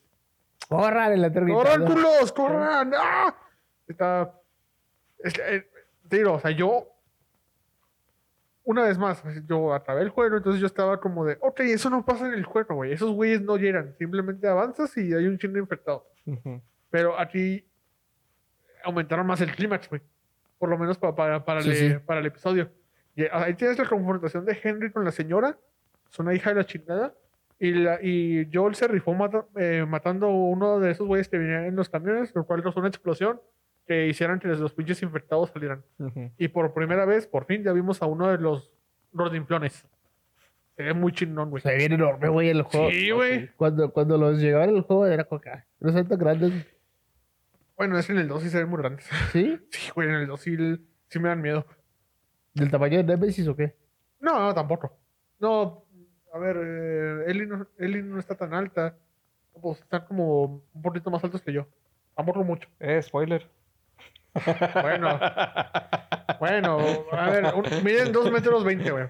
Corran 0.68 1.12
en 1.12 1.22
la 1.22 1.32
¡Corran, 1.32 1.44
gritando. 1.84 1.86
culos! 1.94 2.32
¡Corran! 2.32 2.92
¡Ah! 2.96 3.34
Está. 3.86 4.32
Es 5.22 5.34
eh, 5.38 5.68
te 6.08 6.16
digo, 6.18 6.32
o 6.34 6.40
sea, 6.40 6.50
yo. 6.50 6.86
Una 8.62 8.84
vez 8.84 8.98
más, 8.98 9.22
yo 9.48 9.72
acabé 9.74 10.02
el 10.02 10.10
juego, 10.10 10.36
entonces 10.36 10.60
yo 10.60 10.66
estaba 10.66 11.00
como 11.00 11.24
de, 11.24 11.38
ok, 11.40 11.60
eso 11.60 11.88
no 11.90 12.04
pasa 12.04 12.26
en 12.28 12.34
el 12.34 12.44
juego, 12.44 12.74
güey. 12.76 12.92
Esos 12.92 13.10
güeyes 13.10 13.40
no 13.40 13.56
llegan. 13.56 13.94
Simplemente 13.98 14.46
avanzas 14.46 14.96
y 14.96 15.12
hay 15.14 15.26
un 15.26 15.38
chingo 15.38 15.58
infectado. 15.58 16.06
Ujú. 16.26 16.60
Pero 16.90 17.18
aquí 17.18 17.66
aumentaron 18.84 19.26
más 19.26 19.40
el 19.40 19.50
clímax, 19.54 19.88
güey. 19.88 20.02
Por 20.58 20.68
lo 20.68 20.78
menos 20.78 20.98
pa- 20.98 21.16
para, 21.16 21.44
para, 21.44 21.62
Sí, 21.62 21.70
el, 21.70 21.76
sí. 21.76 21.98
para 22.04 22.20
el 22.20 22.26
episodio. 22.26 22.70
Y 23.16 23.24
ahí 23.32 23.54
tienes 23.54 23.78
la 23.78 23.88
confrontación 23.88 24.44
de 24.44 24.56
Henry 24.62 24.92
con 24.92 25.04
la 25.04 25.10
señora. 25.10 25.58
Es 26.12 26.18
una 26.18 26.34
hija 26.34 26.50
de 26.50 26.56
la 26.56 26.64
chingada. 26.66 27.14
Y, 27.58 27.72
la, 27.72 27.98
y 28.02 28.48
Joel 28.52 28.74
se 28.74 28.86
rifó 28.88 29.14
mata- 29.14 29.46
eh, 29.56 29.84
matando 29.88 30.28
uno 30.28 30.78
de 30.80 30.92
esos 30.92 31.06
güeyes 31.06 31.28
que 31.28 31.38
venían 31.38 31.64
en 31.64 31.76
los 31.76 31.88
camiones, 31.88 32.32
lo 32.34 32.44
cual 32.46 32.62
causó 32.62 32.78
una 32.80 32.88
explosión 32.88 33.40
que 33.90 34.06
hicieran 34.06 34.38
que 34.38 34.46
los 34.46 34.72
pinches 34.72 35.02
infectados 35.02 35.50
salieran. 35.50 35.82
Y 36.38 36.46
por 36.46 36.72
primera 36.72 37.04
vez, 37.06 37.26
por 37.26 37.44
fin, 37.46 37.64
ya 37.64 37.72
vimos 37.72 38.00
a 38.02 38.06
uno 38.06 38.28
de 38.28 38.38
los 38.38 38.70
rodinflones. 39.12 39.84
Se 40.76 40.84
ve 40.84 40.94
muy 40.94 41.10
chingón, 41.10 41.50
güey. 41.50 41.60
Se 41.60 41.70
ve 41.70 41.76
bien 41.78 41.94
enorme, 41.94 42.28
güey, 42.28 42.50
el 42.50 42.62
juego. 42.62 42.88
Sí, 42.88 43.10
güey. 43.10 43.48
Cuando, 43.56 43.92
cuando 43.92 44.16
los 44.16 44.38
llegaban 44.38 44.70
el 44.70 44.82
juego 44.82 45.06
era 45.06 45.26
ah, 45.28 45.64
no 45.80 45.90
son 45.90 46.06
tan 46.06 46.20
grandes. 46.20 46.52
Bueno, 47.76 47.98
es 47.98 48.06
que 48.06 48.12
en 48.12 48.18
el 48.18 48.28
2 48.28 48.42
sí 48.44 48.50
se 48.50 48.58
ven 48.58 48.68
muy 48.68 48.78
grandes. 48.78 49.08
¿Sí? 49.32 49.58
Sí, 49.70 49.90
güey, 49.92 50.08
en 50.08 50.14
el 50.14 50.28
2 50.28 50.40
sí, 50.40 50.56
sí 51.08 51.18
me 51.18 51.28
dan 51.28 51.42
miedo. 51.42 51.66
¿Del 52.54 52.70
tamaño 52.70 52.98
de 52.98 53.02
Nemesis 53.02 53.48
o 53.48 53.56
qué? 53.56 53.74
No, 54.20 54.38
no, 54.38 54.54
tampoco. 54.54 54.96
No, 55.40 55.84
a 56.32 56.38
ver, 56.38 56.56
eh, 56.62 57.24
Ellie, 57.26 57.46
no, 57.46 57.66
Ellie 57.76 58.02
no 58.02 58.20
está 58.20 58.36
tan 58.36 58.54
alta. 58.54 58.96
Pues 59.60 59.80
están 59.80 60.04
como 60.04 60.62
un 60.72 60.80
poquito 60.80 61.10
más 61.10 61.24
altos 61.24 61.42
que 61.42 61.52
yo. 61.52 61.66
Tampoco 62.14 62.44
mucho. 62.44 62.68
Eh, 62.78 63.02
spoiler. 63.02 63.50
Bueno, 64.80 65.18
bueno, 66.38 66.78
a 67.12 67.30
ver, 67.30 67.44
un- 67.54 67.84
miden 67.84 68.12
2 68.12 68.30
metros 68.30 68.64
20, 68.64 68.90
güey. 68.90 69.04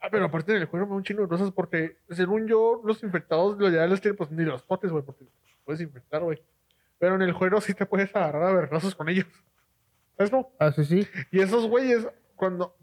Ah, 0.00 0.08
pero 0.10 0.26
aparte 0.26 0.52
del 0.52 0.68
da 0.70 0.82
un 0.84 1.02
chingo 1.02 1.22
de 1.22 1.28
cosas 1.28 1.50
porque, 1.50 1.96
según 2.10 2.46
yo, 2.46 2.80
los 2.84 3.02
infectados, 3.02 3.58
lo 3.58 3.68
ideal 3.68 3.92
es 3.92 4.00
que 4.00 4.14
pues 4.14 4.30
ni 4.30 4.44
los 4.44 4.62
potes, 4.62 4.90
güey, 4.90 5.04
porque 5.04 5.24
puedes 5.64 5.80
infectar, 5.80 6.22
güey. 6.22 6.40
Pero 6.98 7.16
en 7.16 7.22
el 7.22 7.32
juego 7.32 7.60
sí 7.60 7.74
te 7.74 7.86
puedes 7.86 8.14
agarrar 8.14 8.44
a 8.44 8.52
vergazos 8.54 8.94
con 8.94 9.08
ellos. 9.08 9.26
¿Sabes 10.16 10.30
cómo? 10.30 10.52
Ah, 10.58 10.70
sí, 10.72 10.84
sí. 10.84 11.08
Y 11.32 11.40
esos 11.40 11.66
güeyes, 11.66 12.06
cuando 12.36 12.76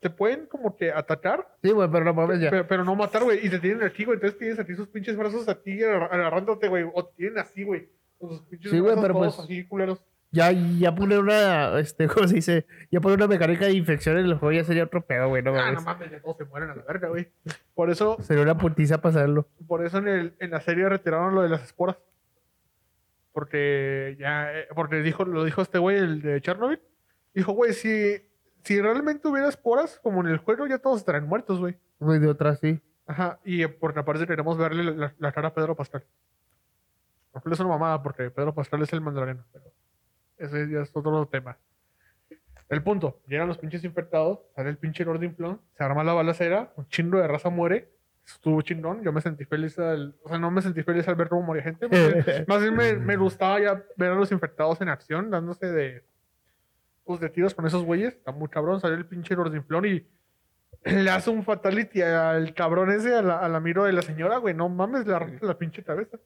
te 0.00 0.08
pueden 0.08 0.46
como 0.46 0.76
que 0.76 0.90
atacar, 0.92 1.46
Sí, 1.62 1.70
güey, 1.72 1.90
pero 1.90 2.04
no 2.04 2.14
mames 2.14 2.40
ya. 2.40 2.50
Pero, 2.50 2.66
pero 2.66 2.84
no 2.84 2.94
matar, 2.94 3.24
güey. 3.24 3.44
Y 3.46 3.50
te 3.50 3.58
tienen 3.58 3.82
aquí, 3.82 4.04
güey. 4.04 4.16
Entonces 4.16 4.38
tienes 4.38 4.58
aquí 4.58 4.74
sus 4.74 4.88
pinches 4.88 5.16
brazos 5.16 5.46
a 5.48 5.54
ti 5.60 5.82
agar- 5.82 6.08
agarrándote, 6.12 6.68
güey. 6.68 6.84
O 6.94 7.04
te 7.04 7.14
tienen 7.16 7.38
así, 7.38 7.64
güey. 7.64 7.88
Con 8.18 8.30
sus 8.30 8.42
pinches 8.42 8.70
Sí, 8.70 8.80
brazos 8.80 9.02
pero 9.02 9.14
todos 9.14 9.36
pues- 9.36 9.44
así, 9.44 9.64
culeros. 9.66 10.02
Ya, 10.36 10.52
ya 10.52 10.94
poner 10.94 11.18
una, 11.20 11.78
este, 11.80 12.06
¿cómo 12.08 12.28
se 12.28 12.34
dice? 12.36 12.66
Ya 12.90 13.00
poner 13.00 13.16
una 13.18 13.26
mecánica 13.26 13.64
de 13.66 13.72
infección 13.72 14.18
en 14.18 14.26
el 14.26 14.34
juego 14.34 14.52
ya 14.52 14.64
sería 14.64 14.84
otro 14.84 15.00
pedo, 15.06 15.28
güey, 15.28 15.42
no 15.42 15.54
Ah, 15.58 15.72
no 15.72 15.80
mames. 15.80 16.10
ya 16.10 16.20
todos 16.20 16.36
se 16.36 16.44
mueren 16.44 16.70
a 16.70 16.74
la 16.74 16.82
verga, 16.82 17.08
güey. 17.08 17.28
Por 17.74 17.90
eso, 17.90 18.16
Sería 18.22 18.42
una 18.42 18.58
putiza 18.58 19.00
pasarlo. 19.00 19.48
por 19.66 19.84
eso 19.84 19.98
en, 19.98 20.08
el, 20.08 20.34
en 20.38 20.50
la 20.50 20.60
serie 20.60 20.88
retiraron 20.88 21.34
lo 21.34 21.42
de 21.42 21.48
las 21.48 21.62
esporas. 21.62 21.96
Porque 23.32 24.16
ya, 24.18 24.52
eh, 24.58 24.66
porque 24.74 24.96
dijo, 25.02 25.24
lo 25.24 25.44
dijo 25.44 25.60
este 25.62 25.78
güey, 25.78 25.98
el 25.98 26.22
de 26.22 26.40
Chernobyl. 26.40 26.80
Dijo, 27.34 27.52
güey, 27.52 27.72
si, 27.74 28.16
si 28.64 28.80
realmente 28.80 29.28
hubiera 29.28 29.48
esporas, 29.48 29.98
como 30.02 30.22
en 30.22 30.28
el 30.28 30.38
juego, 30.38 30.66
ya 30.66 30.78
todos 30.78 30.98
estarían 30.98 31.26
muertos, 31.28 31.60
güey. 31.60 31.76
Güey, 31.98 32.18
de 32.18 32.28
otra 32.28 32.56
sí. 32.56 32.80
Ajá, 33.06 33.38
y 33.44 33.62
eh, 33.62 33.68
porque 33.68 34.00
aparte 34.00 34.26
queremos 34.26 34.56
verle 34.58 34.84
la, 34.84 34.90
la- 34.92 35.14
la 35.18 35.32
cara 35.32 35.48
a 35.48 35.54
Pedro 35.54 35.76
Pascal. 35.76 36.04
Cual 37.30 37.52
es 37.52 37.60
una 37.60 37.68
mamada 37.68 38.02
porque 38.02 38.30
Pedro 38.30 38.54
Pascal 38.54 38.82
es 38.82 38.92
el 38.94 39.02
mandaloriano, 39.02 39.44
pero 39.52 39.66
ese 40.38 40.68
ya 40.70 40.80
es 40.82 40.90
otro 40.94 41.26
tema. 41.26 41.58
El 42.68 42.82
punto, 42.82 43.20
llegan 43.28 43.48
los 43.48 43.58
pinches 43.58 43.84
infectados, 43.84 44.40
sale 44.54 44.70
el 44.70 44.76
pinche 44.76 45.04
Gordon 45.04 45.60
se 45.76 45.84
arma 45.84 46.02
la 46.02 46.14
balacera, 46.14 46.72
un 46.76 46.88
chingo 46.88 47.18
de 47.18 47.28
raza 47.28 47.48
muere, 47.48 47.90
estuvo 48.26 48.60
chingón, 48.62 49.02
yo 49.04 49.12
me 49.12 49.20
sentí 49.20 49.44
feliz 49.44 49.78
al, 49.78 50.16
o 50.24 50.28
sea, 50.28 50.38
no 50.38 50.50
me 50.50 50.60
sentí 50.62 50.82
feliz 50.82 51.06
al 51.06 51.14
ver 51.14 51.28
cómo 51.28 51.42
moría 51.42 51.62
gente, 51.62 51.88
más 51.88 52.00
bien, 52.26 52.44
más 52.48 52.60
bien 52.60 52.74
me, 52.74 52.96
me 52.96 53.16
gustaba 53.16 53.60
ya 53.60 53.84
ver 53.96 54.10
a 54.10 54.14
los 54.16 54.32
infectados 54.32 54.80
en 54.80 54.88
acción, 54.88 55.30
dándose 55.30 55.66
de, 55.66 56.04
pues, 57.04 57.20
de 57.20 57.28
tiros 57.28 57.54
con 57.54 57.66
esos 57.66 57.84
güeyes, 57.84 58.14
está 58.14 58.32
muy 58.32 58.48
cabrón, 58.48 58.80
sale 58.80 58.96
el 58.96 59.06
pinche 59.06 59.36
Gordon 59.36 59.64
y 59.86 60.06
le 60.84 61.10
hace 61.10 61.30
un 61.30 61.44
fatality 61.44 62.02
al 62.02 62.54
cabrón 62.54 62.90
ese, 62.90 63.14
a 63.14 63.22
la, 63.22 63.38
a 63.38 63.48
la 63.48 63.60
miro 63.60 63.84
de 63.84 63.92
la 63.92 64.02
señora, 64.02 64.38
güey. 64.38 64.54
No 64.54 64.68
mames, 64.68 65.06
le 65.06 65.14
arranca 65.14 65.46
la 65.46 65.58
pinche 65.58 65.82
cabeza. 65.82 66.18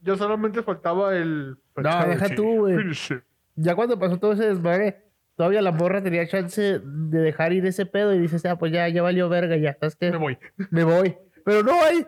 Yo 0.00 0.16
solamente 0.16 0.62
faltaba 0.62 1.16
el. 1.16 1.56
No, 1.76 2.06
deja 2.06 2.28
tú, 2.34 2.60
güey. 2.60 2.76
Ya 3.56 3.74
cuando 3.74 3.98
pasó 3.98 4.18
todo 4.18 4.32
ese 4.32 4.46
desmadre, 4.46 5.04
todavía 5.36 5.62
la 5.62 5.72
morra 5.72 6.02
tenía 6.02 6.26
chance 6.26 6.80
de 6.80 7.18
dejar 7.18 7.52
ir 7.52 7.64
ese 7.66 7.86
pedo 7.86 8.14
y 8.14 8.18
dices, 8.18 8.44
ah, 8.46 8.58
pues 8.58 8.72
ya, 8.72 8.88
ya 8.88 9.02
valió 9.02 9.28
verga, 9.28 9.56
ya, 9.56 9.76
¿sabes 9.78 9.96
qué? 9.96 10.10
Me 10.10 10.18
voy. 10.18 10.38
Me 10.70 10.84
voy. 10.84 11.16
Pero 11.44 11.62
no 11.62 11.80
hay. 11.82 12.06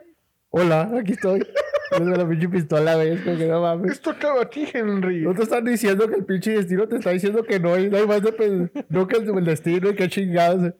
Hola, 0.51 0.91
aquí 0.99 1.13
estoy. 1.13 1.47
Es 1.91 2.05
de 2.05 2.17
la 2.17 2.29
pinche 2.29 2.49
pistola, 2.49 2.97
güey. 2.97 3.11
Es 3.11 3.21
como 3.21 3.37
que 3.37 3.47
no 3.47 3.61
mames. 3.61 3.93
Esto 3.93 4.11
acaba 4.11 4.43
a 4.43 4.51
ti, 4.51 4.67
Henry. 4.73 5.23
No 5.23 5.35
te 5.35 5.43
están 5.43 5.65
diciendo 5.65 6.09
que 6.09 6.17
el 6.17 6.25
pinche 6.25 6.53
destino 6.53 6.89
te 6.89 6.97
está 6.97 7.11
diciendo 7.11 7.45
que 7.45 7.61
no 7.61 7.75
hay, 7.75 7.89
no 7.89 7.99
hay 7.99 8.07
más 8.07 8.23
de 8.23 8.71
no 8.89 9.07
que 9.07 9.17
el, 9.17 9.45
destino 9.45 9.91
y 9.91 9.95
que 9.95 10.09
chingados. 10.09 10.73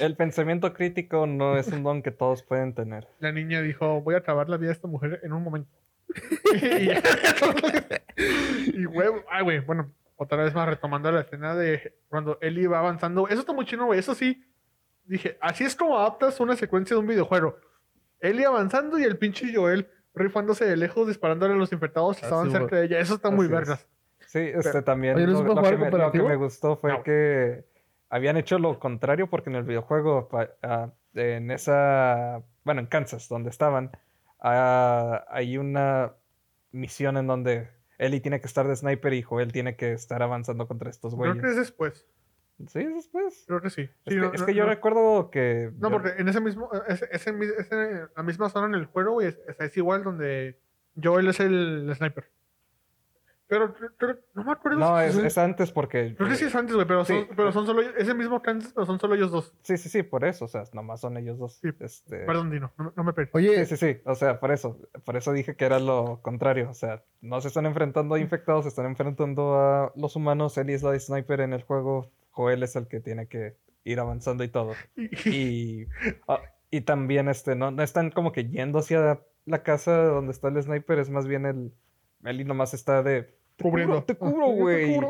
El 0.00 0.16
pensamiento 0.16 0.72
crítico 0.72 1.26
no 1.26 1.56
es 1.56 1.68
un 1.68 1.82
don 1.82 2.02
que 2.02 2.10
todos 2.10 2.42
pueden 2.42 2.74
tener. 2.74 3.08
La 3.18 3.32
niña 3.32 3.60
dijo, 3.62 4.02
voy 4.02 4.14
a 4.14 4.18
acabar 4.18 4.48
la 4.48 4.56
vida 4.56 4.68
de 4.68 4.74
esta 4.74 4.86
mujer 4.86 5.20
en 5.22 5.32
un 5.32 5.42
momento. 5.42 5.70
y, 8.74 8.84
güey, 8.84 9.08
ay, 9.30 9.42
güey, 9.42 9.60
bueno, 9.60 9.92
otra 10.16 10.42
vez 10.44 10.54
más 10.54 10.68
retomando 10.68 11.10
la 11.10 11.20
escena 11.22 11.54
de 11.54 11.96
cuando 12.08 12.38
Ellie 12.40 12.66
va 12.68 12.78
avanzando. 12.80 13.28
Eso 13.28 13.40
está 13.40 13.52
muy 13.52 13.64
chino, 13.64 13.86
güey. 13.86 13.98
Eso 13.98 14.14
sí, 14.14 14.44
dije, 15.04 15.36
así 15.40 15.64
es 15.64 15.74
como 15.76 15.98
adaptas 15.98 16.38
una 16.40 16.56
secuencia 16.56 16.94
de 16.94 17.00
un 17.00 17.06
videojuego. 17.06 17.56
Ellie 18.20 18.44
avanzando 18.46 18.98
y 18.98 19.04
el 19.04 19.18
pinche 19.18 19.52
Joel 19.54 19.88
rifándose 20.14 20.64
de 20.64 20.76
lejos 20.76 21.08
disparándole 21.08 21.54
a 21.54 21.56
los 21.56 21.72
infectados 21.72 22.16
que 22.16 22.26
Así, 22.26 22.26
estaban 22.26 22.50
cerca 22.50 22.76
de 22.76 22.84
ella. 22.84 22.98
Eso 23.00 23.14
está 23.14 23.30
muy 23.30 23.46
es. 23.46 23.50
vergas. 23.52 23.88
Sí, 24.26 24.38
este 24.40 24.82
también. 24.82 25.16
Oye, 25.16 25.26
¿no 25.26 25.32
lo, 25.32 25.38
que 25.38 25.44
me, 25.48 25.54
lo 25.54 25.62
que 25.62 25.78
cooperativo? 25.78 26.28
me 26.28 26.36
gustó 26.36 26.76
fue 26.76 26.92
No. 26.92 27.02
que 27.02 27.64
habían 28.08 28.36
hecho 28.36 28.58
lo 28.58 28.78
contrario 28.78 29.28
porque 29.28 29.50
en 29.50 29.56
el 29.56 29.64
videojuego, 29.64 30.28
pa- 30.28 30.50
ah, 30.62 30.90
en 31.14 31.50
esa, 31.50 32.42
bueno, 32.64 32.80
en 32.80 32.86
Kansas, 32.86 33.28
donde 33.28 33.50
estaban, 33.50 33.90
ah, 34.40 35.24
hay 35.30 35.58
una 35.58 36.12
misión 36.70 37.16
en 37.16 37.26
donde 37.26 37.68
Ellie 38.06 38.20
tiene 38.20 38.40
que 38.40 38.46
estar 38.46 38.66
de 38.66 38.76
sniper 38.76 39.12
y 39.14 39.22
Joel 39.22 39.52
tiene 39.52 39.76
que 39.76 39.92
estar 39.92 40.22
avanzando 40.22 40.66
contra 40.66 40.90
estos 40.90 41.14
Creo 41.14 41.32
güeyes. 41.32 41.42
que 41.42 41.50
es 41.50 41.56
después. 41.56 42.06
Sí, 42.68 42.80
es 42.80 42.94
después. 42.94 43.44
Creo 43.46 43.60
que 43.60 43.70
sí. 43.70 43.82
Es, 43.82 44.14
que, 44.14 44.16
no, 44.16 44.32
es 44.32 44.40
no, 44.40 44.46
que 44.46 44.54
yo 44.54 44.66
recuerdo 44.66 45.30
que... 45.30 45.72
No, 45.78 45.88
yo- 45.90 45.92
porque 46.02 46.20
en 46.20 46.28
ese 46.28 46.40
mismo, 46.40 46.70
ese, 46.88 47.08
ese 47.10 47.32
la 48.14 48.22
misma 48.22 48.48
zona 48.50 48.66
en 48.66 48.74
el 48.74 48.86
juego, 48.86 49.12
güey, 49.12 49.28
es, 49.28 49.38
es 49.58 49.76
igual 49.76 50.04
donde 50.04 50.58
Joel 51.02 51.28
es 51.28 51.40
el 51.40 51.92
sniper. 51.96 52.30
Pero 53.98 54.18
no 54.34 54.44
me 54.44 54.52
acuerdo. 54.52 54.78
No, 54.78 54.98
si- 55.00 55.04
es, 55.04 55.16
es 55.18 55.36
antes 55.38 55.70
porque... 55.72 56.14
Creo 56.16 56.28
que 56.28 56.36
sí 56.36 56.44
es 56.46 56.54
antes, 56.54 56.74
güey, 56.74 56.86
pero, 56.86 57.04
son, 57.04 57.16
Sí. 57.22 57.26
pero 57.36 57.52
son 57.52 57.66
solo 57.66 57.82
ese 57.82 58.14
mismo 58.14 58.40
Kansas, 58.40 58.72
pero 58.72 58.86
son 58.86 58.98
solo 58.98 59.14
ellos 59.14 59.30
dos. 59.30 59.52
Sí, 59.62 59.76
sí, 59.76 59.88
sí, 59.88 60.02
por 60.02 60.24
eso, 60.24 60.46
o 60.46 60.48
sea, 60.48 60.64
nomás 60.72 61.00
son 61.00 61.16
ellos 61.18 61.38
dos. 61.38 61.58
Sí, 61.60 61.68
Este, 61.80 62.24
Perdón, 62.24 62.50
Dino, 62.50 62.72
no, 62.78 62.84
me- 62.84 62.92
no 62.96 63.04
me 63.04 63.12
pegues. 63.12 63.34
Oye, 63.34 63.66
Sí, 63.66 63.76
sí, 63.76 63.94
sí, 63.94 64.00
o 64.06 64.14
sea, 64.14 64.40
por 64.40 64.52
eso, 64.52 64.78
por 65.04 65.16
eso 65.16 65.32
dije 65.32 65.54
que 65.56 65.64
era 65.66 65.78
lo 65.78 66.20
contrario, 66.22 66.70
o 66.70 66.74
sea, 66.74 67.02
no 67.20 67.40
se 67.40 67.48
están 67.48 67.66
enfrentando 67.66 68.14
a 68.14 68.20
infectados, 68.20 68.64
se 68.64 68.70
están 68.70 68.86
enfrentando 68.86 69.54
a 69.56 69.92
los 69.96 70.16
humanos, 70.16 70.56
Ellie 70.56 70.74
es 70.74 70.82
la 70.82 70.92
de 70.92 71.00
sniper 71.00 71.40
en 71.40 71.52
el 71.52 71.62
juego, 71.62 72.10
Joel 72.30 72.62
es 72.62 72.74
el 72.76 72.86
que 72.88 73.00
tiene 73.00 73.26
que 73.28 73.56
ir 73.84 74.00
avanzando 74.00 74.44
y 74.44 74.48
todo. 74.48 74.72
Y, 75.26 75.86
ah, 76.28 76.40
y 76.70 76.80
también, 76.80 77.28
este, 77.28 77.54
no, 77.54 77.70
no 77.70 77.82
están 77.82 78.10
como 78.10 78.32
que 78.32 78.48
yendo 78.48 78.78
hacia 78.78 79.20
la 79.44 79.62
casa 79.62 80.04
donde 80.04 80.32
está 80.32 80.48
el 80.48 80.62
sniper, 80.62 80.98
es 81.00 81.10
más 81.10 81.26
bien 81.26 81.44
el, 81.44 81.72
Ellie 82.24 82.44
nomás 82.44 82.72
está 82.72 83.02
de... 83.02 83.36
"Te 83.62 83.70
Cubriendo. 83.70 84.02
Te 84.04 84.14
cubro, 84.14 84.46
Te 84.50 84.52
güey. 84.54 85.00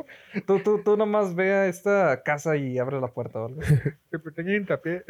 Tú, 0.47 0.59
tú, 0.61 0.83
tú 0.85 0.97
nomás 0.97 1.35
ve 1.35 1.53
a 1.53 1.67
esta 1.67 2.23
casa 2.23 2.57
y 2.57 2.79
abre 2.79 3.01
la 3.01 3.09
puerta 3.09 3.45
algo. 3.45 3.61
El 4.13 4.21
pequeño 4.21 4.57
hincapié. 4.57 5.05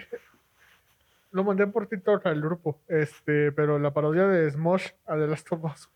Lo 1.33 1.45
mandé 1.45 1.67
por 1.67 1.87
TikTok 1.87 2.27
al 2.27 2.43
grupo, 2.43 2.79
este, 2.89 3.53
pero 3.53 3.79
la 3.79 3.93
parodia 3.93 4.27
de 4.29 4.51
Smosh 4.51 4.89
a 5.07 5.17
The 5.17 5.27
Last 5.27 5.51
of 5.53 5.65
Us. 5.65 5.91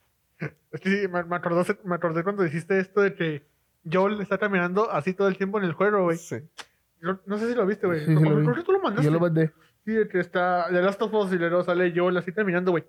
Es 0.73 0.81
que 0.81 0.89
sí, 0.89 1.09
me, 1.09 1.25
me, 1.25 1.37
acordé, 1.37 1.77
me 1.85 1.95
acordé 1.95 2.23
cuando 2.23 2.43
dijiste 2.43 2.79
esto 2.79 3.03
de 3.03 3.15
que 3.15 3.43
Joel 3.91 4.21
está 4.21 4.39
caminando 4.39 4.91
así 4.91 5.15
todo 5.15 5.29
el 5.29 5.37
tiempo 5.37 5.59
en 5.59 5.65
el 5.65 5.73
juego, 5.73 6.05
güey. 6.05 6.17
Sí. 6.17 6.37
Yo 7.01 7.19
No 7.27 7.39
sé 7.39 7.49
si 7.49 7.55
lo 7.55 7.67
viste, 7.67 7.87
güey. 7.87 8.05
Sí, 8.05 8.15
lo 8.15 8.37
vi. 8.37 8.63
tú 8.65 8.73
lo 8.73 8.81
mandaste. 8.81 9.05
yo 9.05 9.11
lo 9.11 9.21
mandé. 9.21 9.53
Sí, 9.85 9.93
de 9.93 10.09
que 10.09 10.21
está 10.21 10.67
The 10.71 10.83
Last 10.83 11.01
of 11.03 11.15
Us 11.15 11.33
y 11.33 11.37
luego 11.37 11.63
sale 11.63 11.93
Joel 11.95 12.17
así 12.17 12.33
caminando, 12.33 12.73
güey. 12.73 12.85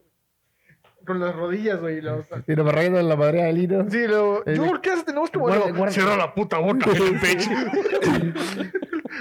Con 1.08 1.20
las 1.20 1.36
rodillas, 1.36 1.80
güey. 1.80 2.00
y 2.00 2.56
nos 2.56 2.72
rayando 2.72 3.00
en 3.00 3.10
la 3.10 3.16
madre 3.16 3.38
de 3.42 3.50
Alino. 3.50 3.90
Sí, 3.90 4.06
luego, 4.08 4.44
Eh, 4.46 4.58
Joel, 4.58 4.80
¿qué 4.82 4.92
haces? 4.92 5.06
Tenemos 5.06 5.32
que 5.32 5.40
guarda- 5.40 5.72
guarda- 5.72 5.92
Cierra 5.94 6.16
la 6.18 6.34
puta 6.36 6.58
boca, 6.60 6.92
el 6.92 7.20
pecho. 7.22 7.50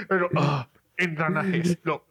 Pero, 0.07 0.29
ah, 0.35 0.67
engranajes. 0.97 1.79
lo- 1.83 2.05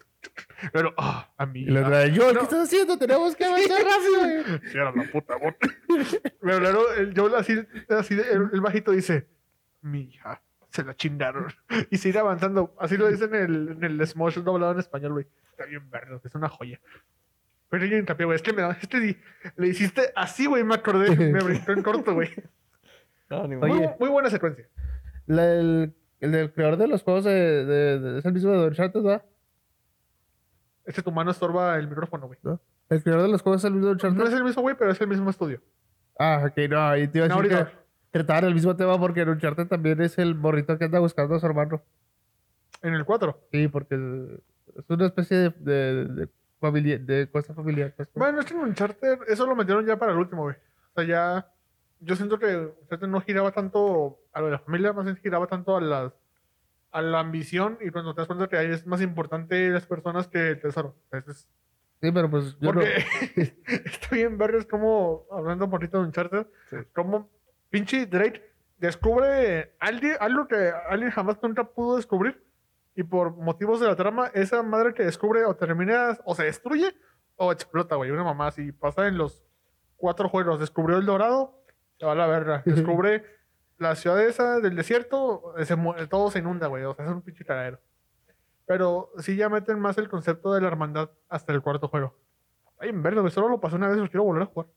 Pero, 0.72 0.92
ah, 0.96 1.28
Y 1.38 1.42
amiga. 1.42 1.72
lo 1.80 1.86
trae, 1.88 2.16
Joel, 2.16 2.34
No. 2.34 2.40
¿qué 2.40 2.44
estás 2.46 2.64
haciendo? 2.68 2.98
Tenemos 2.98 3.36
que 3.36 3.44
avanzar 3.44 3.78
rápido, 3.82 4.18
güey. 4.48 4.60
Cierra 4.72 4.92
la 4.94 5.04
puta 5.04 5.36
boca. 5.36 5.68
Pero 6.40 6.60
luego 6.60 6.90
el 6.96 7.12
Joel 7.16 7.34
así, 7.36 7.58
así 7.90 8.14
el, 8.14 8.48
el 8.52 8.60
bajito 8.60 8.90
dice, 8.92 9.26
mi 9.82 10.02
hija, 10.02 10.42
se 10.70 10.82
la 10.84 10.94
chingaron. 10.96 11.46
Y 11.90 11.98
sigue 11.98 12.18
avanzando. 12.18 12.74
Así 12.80 12.96
lo 12.96 13.08
dice 13.08 13.24
en 13.26 13.34
el, 13.34 13.68
en 13.72 13.84
el 13.84 14.06
Smosh 14.06 14.38
doblado 14.38 14.72
en 14.72 14.78
español, 14.80 15.12
güey. 15.12 15.26
Está 15.50 15.64
bien 15.66 15.88
verde, 15.90 16.18
es 16.24 16.34
una 16.34 16.48
joya. 16.48 16.80
Pero 17.78 17.90
yo 17.90 17.96
hincapié, 17.98 18.24
güey. 18.26 18.36
Es 18.36 18.42
que 18.42 18.52
me 18.52 18.62
da, 18.62 18.76
este 18.80 19.00
di- 19.00 19.16
le 19.56 19.68
hiciste 19.68 20.12
así, 20.16 20.46
güey, 20.46 20.64
me 20.64 20.74
acordé. 20.74 21.14
Me 21.16 21.42
brincó 21.42 21.72
en 21.72 21.82
corto, 21.82 22.14
güey. 22.14 22.30
No, 23.28 23.46
ni. 23.48 23.56
Muy, 23.56 23.88
muy 23.98 24.08
buena 24.08 24.30
secuencia. 24.30 24.68
La- 25.26 25.52
el, 25.54 25.92
el 26.20 26.30
del 26.32 26.52
creador 26.52 26.76
de 26.78 26.86
los 26.86 27.02
juegos 27.02 27.24
de, 27.24 27.64
de- 27.64 27.98
de- 27.98 28.18
es 28.20 28.24
el 28.24 28.32
mismo 28.32 28.52
de 28.52 28.68
Uncharted, 28.68 29.02
¿verdad? 29.02 29.24
Este 30.84 31.02
tu 31.02 31.10
mano 31.10 31.32
estorba 31.32 31.76
el 31.76 31.88
micrófono, 31.88 32.28
güey. 32.28 32.38
El 32.88 33.02
creador 33.02 33.24
de 33.24 33.28
los 33.32 33.42
juegos 33.42 33.62
es 33.62 33.64
el 33.64 33.72
mismo 33.72 33.86
de 33.88 33.92
Uncharted. 33.94 34.16
No 34.16 34.24
es 34.28 34.32
el 34.32 34.44
mismo, 34.44 34.62
güey, 34.62 34.76
pero 34.78 34.92
es 34.92 35.00
el 35.00 35.08
mismo 35.08 35.28
estudio. 35.30 35.60
Ah, 36.18 36.44
ok, 36.46 36.56
no, 36.70 36.80
ahí 36.88 37.08
te 37.08 37.18
iba 37.18 37.26
a 37.26 37.28
No, 37.28 37.42
decir 37.42 37.58
que 37.58 37.72
trataban 38.12 38.44
el 38.44 38.54
mismo 38.54 38.76
tema 38.76 38.98
porque 38.98 39.22
en 39.22 39.28
Uncharted 39.30 39.66
también 39.66 40.00
es 40.00 40.16
el 40.18 40.34
morrito 40.36 40.78
que 40.78 40.84
anda 40.84 41.00
buscando 41.00 41.34
a 41.34 41.40
su 41.40 41.46
hermano. 41.46 41.82
En 42.82 42.94
el 42.94 43.04
4. 43.04 43.48
Sí, 43.50 43.66
porque 43.68 43.96
es 44.76 44.84
una 44.88 45.06
especie 45.06 45.36
de, 45.36 45.50
de, 45.58 46.04
de, 46.04 46.28
familia- 46.60 46.98
de 46.98 47.28
cosa 47.30 47.54
familiar. 47.54 47.94
¿no? 47.98 48.04
Bueno, 48.14 48.40
es 48.40 48.46
que 48.46 48.54
en 48.54 48.60
Uncharted, 48.60 49.18
eso 49.28 49.46
lo 49.46 49.54
metieron 49.56 49.84
ya 49.86 49.96
para 49.98 50.12
el 50.12 50.18
último, 50.18 50.42
güey. 50.44 50.56
O 50.56 50.94
sea, 51.00 51.04
ya. 51.04 51.52
Yo 52.00 52.14
siento 52.14 52.38
que 52.38 52.56
Uncharted 52.82 53.08
no 53.08 53.20
giraba 53.22 53.52
tanto 53.52 54.18
a 54.32 54.40
lo 54.40 54.46
de 54.46 54.52
la 54.52 54.58
familia, 54.58 54.92
más 54.92 55.04
bien 55.06 55.16
giraba 55.16 55.46
tanto 55.46 55.76
a 55.76 55.80
las 55.80 56.12
a 56.92 57.02
la 57.02 57.20
ambición 57.20 57.76
y 57.82 57.90
cuando 57.90 58.14
te 58.14 58.20
das 58.22 58.26
cuenta 58.26 58.48
que 58.48 58.56
ahí 58.56 58.70
es 58.70 58.86
más 58.86 59.02
importante 59.02 59.68
las 59.68 59.84
personas 59.86 60.28
que 60.28 60.50
el 60.50 60.60
tesoro. 60.60 60.94
Entonces, 61.12 61.46
Sí, 62.00 62.10
pero 62.12 62.30
pues 62.30 62.56
yo 62.60 62.72
no- 62.72 62.80
porque 62.80 63.04
está 63.84 64.14
bien 64.14 64.38
ver 64.38 64.54
es 64.54 64.66
como, 64.66 65.24
hablando 65.30 65.64
un 65.66 65.70
poquito 65.70 65.98
de 65.98 66.04
Uncharted, 66.06 66.46
Sí. 66.70 66.76
como 66.94 67.28
pinche 67.70 68.06
Drake 68.06 68.42
descubre 68.78 69.72
algo 69.80 70.46
que 70.48 70.72
alguien 70.88 71.10
jamás 71.10 71.38
nunca 71.42 71.64
pudo 71.64 71.96
descubrir 71.96 72.42
y 72.96 73.02
por 73.04 73.36
motivos 73.36 73.78
de 73.78 73.86
la 73.86 73.94
trama, 73.94 74.30
esa 74.34 74.62
madre 74.62 74.94
que 74.94 75.04
descubre 75.04 75.44
o 75.44 75.54
termina, 75.54 76.18
o 76.24 76.34
se 76.34 76.44
destruye 76.44 76.96
o 77.36 77.52
explota, 77.52 77.94
güey. 77.96 78.10
Una 78.10 78.24
mamá 78.24 78.48
así 78.48 78.72
pasa 78.72 79.06
en 79.06 79.18
los 79.18 79.44
cuatro 79.96 80.28
juegos. 80.28 80.58
Descubrió 80.58 80.96
el 80.98 81.04
dorado, 81.06 81.62
se 81.98 82.06
va 82.06 82.12
a 82.12 82.14
la 82.16 82.26
verga. 82.26 82.62
Descubre 82.64 83.24
la 83.78 83.94
ciudad 83.94 84.20
esa 84.22 84.60
del 84.60 84.74
desierto, 84.74 85.52
se 85.62 85.76
mu- 85.76 85.94
todo 86.08 86.30
se 86.30 86.38
inunda, 86.38 86.66
güey. 86.68 86.84
O 86.84 86.94
sea, 86.94 87.04
es 87.04 87.10
un 87.10 87.20
pinche 87.22 87.44
cagadero. 87.44 87.78
Pero 88.66 89.12
sí 89.18 89.36
ya 89.36 89.48
meten 89.50 89.78
más 89.78 89.98
el 89.98 90.08
concepto 90.08 90.52
de 90.54 90.60
la 90.62 90.68
hermandad 90.68 91.10
hasta 91.28 91.52
el 91.52 91.60
cuarto 91.62 91.88
juego. 91.88 92.16
Ay, 92.78 92.88
en 92.88 93.02
verdad, 93.02 93.20
güey, 93.20 93.32
solo 93.32 93.48
lo 93.48 93.60
pasé 93.60 93.76
una 93.76 93.88
vez, 93.88 93.98
lo 93.98 94.08
quiero 94.08 94.24
volver 94.24 94.42
a 94.42 94.46
jugar. 94.46 94.68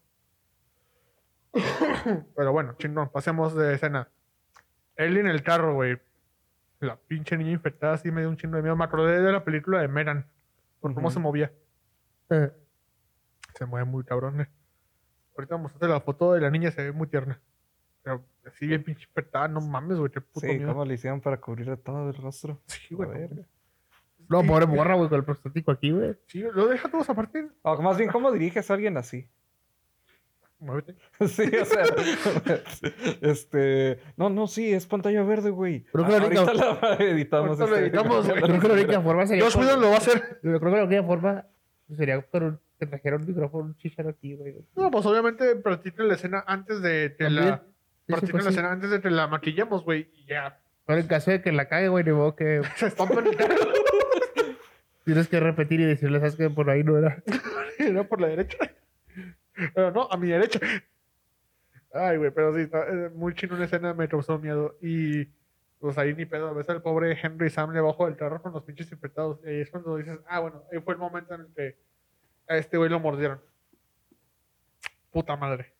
Pero 2.35 2.51
bueno, 2.51 2.75
chingón, 2.77 3.09
pasemos 3.09 3.55
de 3.55 3.73
escena. 3.73 4.09
Ellie 4.95 5.21
en 5.21 5.27
el 5.27 5.41
carro, 5.43 5.73
güey. 5.73 5.97
La 6.79 6.95
pinche 6.95 7.35
niña 7.37 7.51
infectada 7.51 7.93
así 7.93 8.11
me 8.11 8.21
dio 8.21 8.29
un 8.29 8.37
chingo 8.37 8.55
de 8.55 8.61
miedo. 8.61 8.75
Me 8.75 8.85
acordé 8.85 9.21
de 9.21 9.31
la 9.31 9.43
película 9.43 9.81
de 9.81 9.87
Megan. 9.87 10.25
Por 10.79 10.93
cómo 10.93 11.07
Ujú. 11.07 11.13
se 11.15 11.19
movía. 11.19 11.51
Eh, 12.29 12.51
Se 13.55 13.65
mueve 13.65 13.85
muy 13.85 14.03
cabrón. 14.03 14.41
eh. 14.41 14.47
Ahorita 15.35 15.57
mostraste 15.57 15.87
la 15.87 15.99
foto 16.01 16.33
de 16.33 16.41
la 16.41 16.49
niña, 16.49 16.71
se 16.71 16.83
ve 16.83 16.91
muy 16.91 17.07
tierna. 17.07 17.39
Pero 18.03 18.23
así 18.45 18.65
bien 18.67 18.83
pinche 18.83 19.03
infectada, 19.05 19.47
no 19.49 19.59
mames, 19.61 19.97
güey, 19.97 20.11
qué 20.11 20.21
puto 20.21 20.41
Sí, 20.47 20.53
miedo. 20.53 20.69
¿cómo 20.71 20.85
le 20.85 20.93
hicieron 20.93 21.19
para 21.21 21.37
cubrir 21.41 21.75
todo 21.77 22.09
el 22.09 22.15
rostro? 22.15 22.61
Sí, 22.67 22.95
güey. 22.95 23.09
No, 24.29 24.41
Sí, 24.41 24.47
pobre 24.47 24.65
morra, 24.67 24.95
güey, 24.95 25.09
con 25.09 25.17
el 25.17 25.25
prostático 25.25 25.71
aquí, 25.71 25.91
güey. 25.91 26.15
Sí, 26.27 26.41
lo 26.53 26.67
deja 26.67 26.89
todos 26.89 27.09
aparte. 27.09 27.49
O 27.63 27.81
más 27.81 27.97
bien, 27.97 28.09
¿cómo 28.11 28.31
diriges 28.31 28.69
a 28.69 28.75
alguien 28.75 28.95
así? 28.97 29.27
Muévete. 30.59 30.95
Sí, 31.27 31.43
o 31.61 31.65
sea, 31.65 31.83
este, 33.21 33.99
no, 34.17 34.29
no, 34.29 34.47
sí, 34.47 34.73
es 34.73 34.85
pantalla 34.85 35.23
verde, 35.23 35.49
güey. 35.49 35.83
Creo 35.85 36.05
que 36.05 36.15
Ah, 36.15 36.19
la 36.19 36.25
única- 36.27 36.41
ahorita 36.41 36.63
la 36.63 36.95
editamos. 37.05 37.59
Ahorita 37.61 37.65
la 37.65 37.75
este, 37.77 37.87
editamos, 37.87 38.27
güey. 38.27 38.41
Creo 38.41 38.59
que 38.59 38.67
la 38.67 38.73
única 38.73 39.01
forma 39.01 39.25
sería. 39.27 39.43
Dios 39.43 39.55
con- 39.55 39.65
Whedon 39.65 39.81
lo 39.81 39.87
va 39.89 39.95
a 39.95 39.97
hacer. 39.97 40.39
Yo 40.43 40.59
creo 40.59 40.71
que 40.71 40.77
la 40.77 40.83
única 40.83 41.03
forma 41.03 41.45
sería 41.95 42.21
con 42.21 42.43
un- 42.43 42.59
que 42.79 42.85
trajera 42.85 43.17
un 43.17 43.25
micrófono, 43.25 43.65
un 43.65 43.77
chicharo 43.77 44.09
aquí, 44.09 44.35
güey. 44.35 44.55
No, 44.75 44.89
pues 44.91 45.05
obviamente 45.05 45.55
practiquen 45.57 46.07
la 46.07 46.13
escena 46.15 46.43
antes 46.47 46.81
de 46.81 47.15
que 47.17 47.25
También. 47.25 47.45
la. 47.49 47.57
Sí, 47.57 47.63
practiquen 48.07 48.31
pues 48.31 48.45
la 48.45 48.51
sí. 48.51 48.55
escena 48.55 48.71
antes 48.71 48.89
de 48.89 49.01
que 49.01 49.09
la 49.09 49.27
maquillemos, 49.27 49.83
güey. 49.83 50.09
Y 50.13 50.25
ya. 50.27 50.59
Pero 50.85 50.99
en 51.01 51.07
caso 51.07 51.29
de 51.31 51.41
que 51.41 51.51
la 51.51 51.67
cague, 51.67 51.87
güey, 51.89 52.03
ni 52.03 52.11
modo 52.11 52.35
que 52.35 52.61
Se 52.75 52.91
carro. 52.91 53.21
tienes 55.05 55.27
que 55.27 55.39
repetir 55.39 55.79
y 55.81 55.85
decirle, 55.85 56.19
¿sabes 56.19 56.35
que 56.35 56.49
Por 56.49 56.69
ahí 56.69 56.83
no 56.83 56.97
era. 56.97 57.21
Era 57.77 58.03
por 58.03 58.19
la 58.21 58.27
derecha. 58.27 58.57
Pero 59.73 59.91
no, 59.91 60.07
a 60.09 60.17
mi 60.17 60.27
derecha. 60.29 60.59
Ay, 61.93 62.17
güey, 62.17 62.31
pero 62.31 62.53
sí, 62.55 62.69
eh, 62.71 63.09
muy 63.15 63.33
chino 63.33 63.55
una 63.55 63.65
escena, 63.65 63.93
me 63.93 64.07
causó 64.07 64.37
miedo. 64.37 64.77
Y 64.81 65.25
pues 65.79 65.97
ahí 65.97 66.13
ni 66.13 66.25
pedo, 66.25 66.53
ves 66.53 66.69
al 66.69 66.81
pobre 66.81 67.17
Henry 67.21 67.49
Sam 67.49 67.73
debajo 67.73 68.05
del 68.05 68.17
carro 68.17 68.41
con 68.41 68.53
los 68.53 68.63
pinches 68.63 68.91
infectados. 68.91 69.39
Y 69.43 69.49
ahí 69.49 69.61
es 69.61 69.69
cuando 69.71 69.97
dices, 69.97 70.19
ah, 70.27 70.39
bueno, 70.39 70.63
ahí 70.71 70.79
fue 70.81 70.93
el 70.93 70.99
momento 70.99 71.33
en 71.33 71.41
el 71.41 71.53
que 71.53 71.77
a 72.47 72.57
este 72.57 72.77
güey 72.77 72.89
lo 72.89 72.99
mordieron. 72.99 73.41
puta 75.11 75.35
madre. 75.35 75.73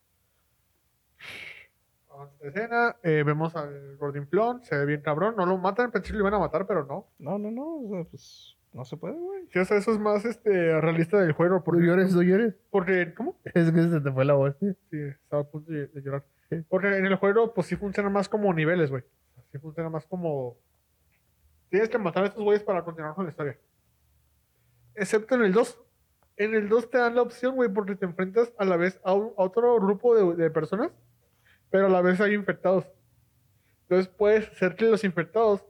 La 2.41 2.49
escena, 2.49 2.97
eh, 3.01 3.23
vemos 3.25 3.55
al 3.55 3.95
Gordinflón, 3.97 4.61
se 4.63 4.75
ve 4.77 4.85
bien 4.85 5.01
cabrón, 5.01 5.35
no 5.37 5.45
lo 5.45 5.57
matan, 5.57 5.89
pensé 5.89 6.07
que 6.11 6.17
lo 6.17 6.19
iban 6.19 6.33
a 6.33 6.39
matar, 6.39 6.67
pero 6.67 6.85
no. 6.85 7.07
No, 7.17 7.37
no, 7.37 7.49
no. 7.49 8.05
Pues 8.09 8.57
no 8.73 8.85
se 8.85 8.97
puede, 8.97 9.15
güey. 9.15 9.47
Sí, 9.51 9.59
o 9.59 9.65
sea, 9.65 9.77
eso 9.77 9.91
es 9.91 9.99
más 9.99 10.23
este, 10.25 10.79
realista 10.79 11.19
del 11.19 11.31
juego. 11.33 11.55
No 11.55 11.63
Porque, 11.63 11.85
llores, 11.85 12.13
no 12.13 12.21
llores. 12.21 12.55
porque, 12.69 13.13
¿cómo? 13.15 13.35
Es 13.53 13.71
que 13.71 13.81
se 13.89 13.99
te 14.01 14.11
fue 14.11 14.25
la 14.25 14.33
voz. 14.35 14.55
Sí, 14.59 14.67
estaba 14.91 15.41
a 15.41 15.45
punto 15.45 15.71
de, 15.71 15.87
de 15.87 16.01
llorar. 16.01 16.23
Porque 16.67 16.87
en 16.97 17.05
el 17.05 17.15
juego, 17.15 17.53
pues 17.53 17.67
sí 17.67 17.75
funciona 17.75 18.09
más 18.09 18.27
como 18.29 18.53
niveles, 18.53 18.89
güey. 18.89 19.03
Sí 19.51 19.57
funciona 19.59 19.89
más 19.89 20.05
como. 20.05 20.57
Tienes 21.69 21.89
que 21.89 21.97
matar 21.99 22.23
a 22.23 22.27
estos 22.27 22.43
güeyes 22.43 22.63
para 22.63 22.83
continuar 22.83 23.13
con 23.15 23.25
la 23.25 23.31
historia. 23.31 23.57
Excepto 24.95 25.35
en 25.35 25.43
el 25.43 25.53
2. 25.53 25.79
En 26.37 26.55
el 26.55 26.69
2 26.69 26.89
te 26.89 26.97
dan 26.97 27.15
la 27.15 27.21
opción, 27.21 27.55
güey, 27.55 27.69
porque 27.69 27.95
te 27.95 28.05
enfrentas 28.05 28.51
a 28.57 28.65
la 28.65 28.77
vez 28.77 28.99
a, 29.03 29.13
un- 29.13 29.33
a 29.37 29.43
otro 29.43 29.79
grupo 29.79 30.15
de, 30.15 30.41
de 30.43 30.49
personas, 30.49 30.91
pero 31.69 31.87
a 31.87 31.89
la 31.89 32.01
vez 32.01 32.19
hay 32.21 32.33
infectados. 32.33 32.85
Entonces 33.83 34.07
puedes 34.07 34.49
hacer 34.49 34.75
que 34.75 34.85
los 34.85 35.03
infectados 35.03 35.63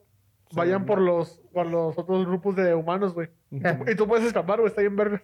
vayan 0.54 0.86
por 0.86 1.00
los, 1.00 1.40
por 1.54 1.66
los 1.66 1.98
otros 1.98 2.26
grupos 2.26 2.56
de 2.56 2.74
humanos, 2.74 3.14
güey. 3.14 3.30
Y 3.52 3.96
tú 3.96 4.08
puedes 4.08 4.26
escapar, 4.26 4.60
güey, 4.60 4.70
está 4.70 4.82
bien 4.82 4.96
vergas. 4.96 5.22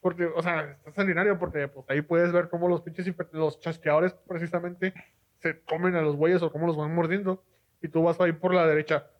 Porque, 0.00 0.26
o 0.26 0.42
sea, 0.42 0.72
está 0.72 0.92
sanguinario 0.92 1.38
porque 1.38 1.66
pues, 1.68 1.84
ahí 1.88 2.00
puedes 2.02 2.32
ver 2.32 2.48
cómo 2.48 2.68
los 2.68 2.82
pinches 2.82 3.12
los 3.32 3.58
chasqueadores 3.60 4.14
precisamente 4.28 4.94
se 5.40 5.60
comen 5.62 5.96
a 5.96 6.02
los 6.02 6.16
güeyes 6.16 6.42
o 6.42 6.52
cómo 6.52 6.66
los 6.66 6.76
van 6.76 6.94
mordiendo. 6.94 7.42
Y 7.82 7.88
tú 7.88 8.02
vas 8.02 8.20
ahí 8.20 8.32
por 8.32 8.54
la 8.54 8.66
derecha. 8.66 9.10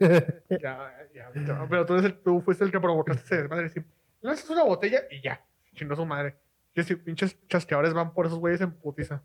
Ya, 0.00 0.94
ya, 1.12 1.30
ya. 1.34 1.66
Pero 1.68 1.84
tú, 1.86 1.94
eres 1.94 2.04
el- 2.06 2.18
tú 2.20 2.40
fuiste 2.40 2.64
el 2.64 2.70
que 2.70 2.78
provocaste 2.80 3.22
ese 3.24 3.42
desmadre. 3.42 3.68
Sí. 3.68 3.80
Lanzas 4.20 4.48
una 4.50 4.62
botella 4.64 5.02
y 5.10 5.20
ya. 5.20 5.44
Chingó 5.74 5.96
su 5.96 6.06
madre. 6.06 6.36
Que 6.74 6.82
si 6.84 6.94
pinches 6.94 7.36
chasqueadores 7.48 7.92
van 7.94 8.12
por 8.12 8.26
esos 8.26 8.38
güeyes 8.38 8.60
en 8.60 8.72
putiza. 8.72 9.22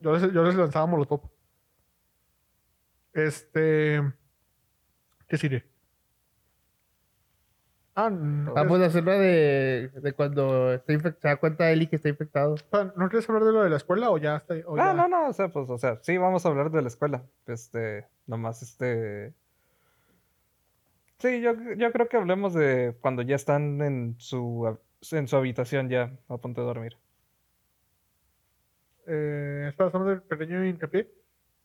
Yo 0.00 0.12
les, 0.12 0.32
yo 0.32 0.42
les 0.42 0.54
lanzaba 0.54 0.86
molotov. 0.86 1.22
Este. 3.16 4.02
¿Qué 5.28 5.36
sigue? 5.38 5.64
Ah, 7.94 8.10
no. 8.10 8.52
Vamos 8.52 8.78
a 8.82 8.86
hacer 8.86 9.04
la 9.04 9.14
de, 9.14 9.90
de 9.94 10.12
cuando 10.12 10.72
está 10.74 10.92
infectado. 10.92 11.22
Se 11.22 11.28
da 11.28 11.36
cuenta 11.36 11.70
Eli 11.70 11.86
que 11.86 11.96
está 11.96 12.10
infectado. 12.10 12.56
Sea, 12.58 12.92
¿No 12.94 13.08
quieres 13.08 13.26
hablar 13.28 13.44
de 13.44 13.52
lo 13.52 13.64
de 13.64 13.70
la 13.70 13.78
escuela 13.78 14.10
o 14.10 14.18
ya 14.18 14.36
está? 14.36 14.54
o 14.66 14.76
ya- 14.76 14.90
Ah, 14.90 14.92
no, 14.94 15.08
no, 15.08 15.28
o 15.28 15.32
sea, 15.32 15.48
pues, 15.48 15.68
o 15.70 15.78
sea, 15.78 15.98
sí, 16.02 16.18
vamos 16.18 16.44
a 16.44 16.50
hablar 16.50 16.70
de 16.70 16.82
la 16.82 16.88
escuela. 16.88 17.24
Este, 17.46 18.06
nomás, 18.26 18.60
este... 18.62 19.32
Sí, 21.18 21.40
yo, 21.40 21.54
yo 21.78 21.90
creo 21.92 22.08
que 22.10 22.18
hablemos 22.18 22.52
de 22.52 22.94
cuando 23.00 23.22
ya 23.22 23.36
están 23.36 23.80
en 23.80 24.16
su, 24.18 24.76
en 25.12 25.26
su 25.26 25.36
habitación 25.36 25.88
ya 25.88 26.12
a 26.28 26.36
punto 26.36 26.60
de 26.60 26.66
dormir. 26.66 26.98
Eh, 29.06 29.66
estaba 29.70 29.88
hablando 29.88 30.10
del 30.10 30.20
pequeño 30.22 30.62
hincapié. 30.66 31.10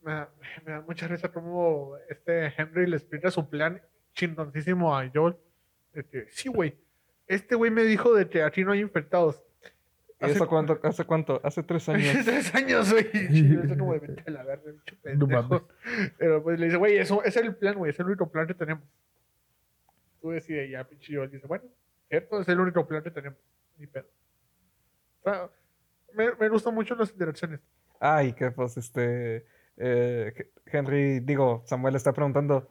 Me 0.02 0.12
da, 0.14 0.30
me 0.66 0.72
da 0.74 0.82
mucha 0.82 1.08
risa 1.08 1.32
como 1.32 1.96
este 2.10 2.54
Henry 2.58 2.88
le 2.88 2.98
explica 2.98 3.32
su 3.32 3.50
plan 3.50 3.82
chingoncísimo 4.14 4.96
a 4.98 5.10
Joel. 5.14 5.36
De 5.94 6.04
que, 6.06 6.28
sí, 6.30 6.50
güey. 6.50 6.78
Este 7.28 7.56
güey 7.56 7.72
me 7.72 7.84
dijo 7.84 8.14
de 8.14 8.28
que 8.30 8.44
aquí 8.44 8.64
no 8.64 8.72
hay 8.74 8.80
infectados. 8.82 9.42
¿Y 10.20 10.26
¿Eso 10.26 10.48
cuánto? 10.48 10.80
¿Hace 10.84 11.04
cuánto? 11.06 11.42
Hace 11.44 11.64
tres 11.64 11.84
Hace 11.90 11.94
años. 12.10 12.26
tres 12.26 12.56
años, 12.56 12.92
güey. 12.92 13.10
Yo, 13.70 13.78
como 13.78 13.94
de 13.94 14.00
vete 14.00 14.24
a 14.28 14.32
la 14.32 14.44
verga, 14.44 14.72
pendejo. 15.02 15.28
mames. 15.50 15.62
Pero 16.18 16.44
pues 16.44 16.60
le 16.60 16.66
dice, 16.68 16.78
güey, 16.78 16.98
eso 16.98 17.24
es 17.24 17.36
el 17.38 17.56
plan, 17.56 17.76
güey. 17.76 17.92
Es 17.92 18.00
el 18.00 18.06
único 18.08 18.30
plan 18.30 18.46
que 18.48 18.54
tenemos. 18.54 18.84
Tú 20.22 20.30
decides 20.30 20.70
ya, 20.70 20.84
pinche 20.84 21.16
Joel. 21.16 21.32
Dice, 21.32 21.48
bueno, 21.48 21.64
cierto, 22.10 22.42
es 22.42 22.48
el 22.50 22.60
único 22.60 22.86
plan 22.88 23.02
que 23.02 23.12
tenemos. 23.12 23.40
Ni 23.78 23.88
pedo. 23.88 24.06
O 25.24 25.30
sea, 25.30 25.50
me, 26.14 26.36
me 26.36 26.50
gustan 26.50 26.76
mucho 26.76 26.94
las 26.96 27.12
interacciones. 27.12 27.60
Ah, 28.00 28.24
y 28.24 28.34
que 28.34 28.52
pues 28.52 28.78
este 28.78 29.46
eh, 29.78 30.34
Henry, 30.66 31.20
digo, 31.22 31.64
Samuel 31.66 31.96
está 31.96 32.14
preguntando, 32.14 32.70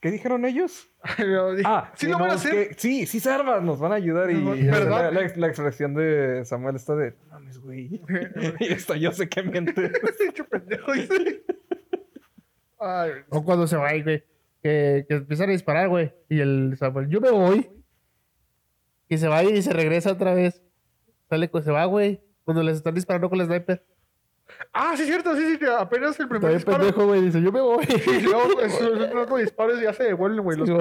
¿qué 0.00 0.10
dijeron 0.10 0.44
ellos? 0.44 0.90
Dije, 1.18 1.62
Ah, 1.64 1.92
sí 1.96 2.06
lo 2.08 2.18
van 2.18 2.30
a 2.30 2.34
hacer. 2.34 2.68
que- 2.70 2.74
sí, 2.78 3.06
sí 3.06 3.20
se 3.20 3.30
nos 3.42 3.78
van 3.80 3.92
a 3.92 3.96
ayudar 3.96 4.30
y, 4.30 4.34
No, 4.42 4.54
y 4.54 4.64
¿verdad? 4.64 5.12
la, 5.12 5.20
la- 5.22 5.32
la 5.36 5.46
expresión 5.46 5.94
de 5.94 6.44
Samuel 6.44 6.76
está 6.76 6.94
de, 6.96 7.12
"No 7.12 7.26
mames, 7.30 7.58
güey. 7.58 8.02
y 8.60 8.72
esto 8.72 8.94
yo 8.94 9.12
sé 9.12 9.28
que 9.28 9.42
miente. 9.42 9.72
Este 9.86 10.26
hecho 10.28 10.44
pendejo, 10.46 10.92
dice. 10.92 11.44
Ay, 12.78 13.10
O 13.28 13.44
cuando 13.44 13.66
se 13.66 13.76
va 13.76 13.88
ahí, 13.88 14.02
güey. 14.02 14.24
Que, 14.62 15.06
que 15.08 15.14
empiezan 15.16 15.48
a 15.48 15.52
disparar, 15.52 15.88
güey. 15.88 16.12
Y 16.28 16.40
el 16.40 16.76
Samuel, 16.78 17.08
yo 17.08 17.20
me 17.20 17.30
voy. 17.30 17.68
Y 19.08 19.18
se 19.18 19.28
va 19.28 19.42
y 19.44 19.60
se 19.62 19.72
regresa 19.72 20.12
otra 20.12 20.34
vez. 20.34 20.62
Sale, 21.28 21.50
se 21.62 21.70
va, 21.70 21.84
güey. 21.84 22.20
Cuando 22.44 22.62
les 22.62 22.76
están 22.76 22.94
disparando 22.94 23.28
con 23.30 23.40
el 23.40 23.46
sniper. 23.46 23.84
Ah, 24.72 24.94
sí, 24.96 25.04
cierto, 25.04 25.36
sí, 25.36 25.52
sí, 25.52 25.58
que 25.58 25.66
apenas 25.68 26.18
el 26.20 26.28
primer 26.28 26.52
disparo. 26.52 26.78
pendejo, 26.78 27.06
güey. 27.06 27.20
Dice, 27.22 27.42
yo 27.42 27.52
me 27.52 27.60
voy. 27.60 27.84
Y 28.06 28.20
luego 28.22 28.60
esos 28.60 28.82
otros 29.14 29.40
disparos 29.40 29.80
ya 29.80 29.92
se 29.92 30.04
devuelven, 30.04 30.42
güey. 30.44 30.58
Los 30.58 30.68
Sí. 30.68 30.74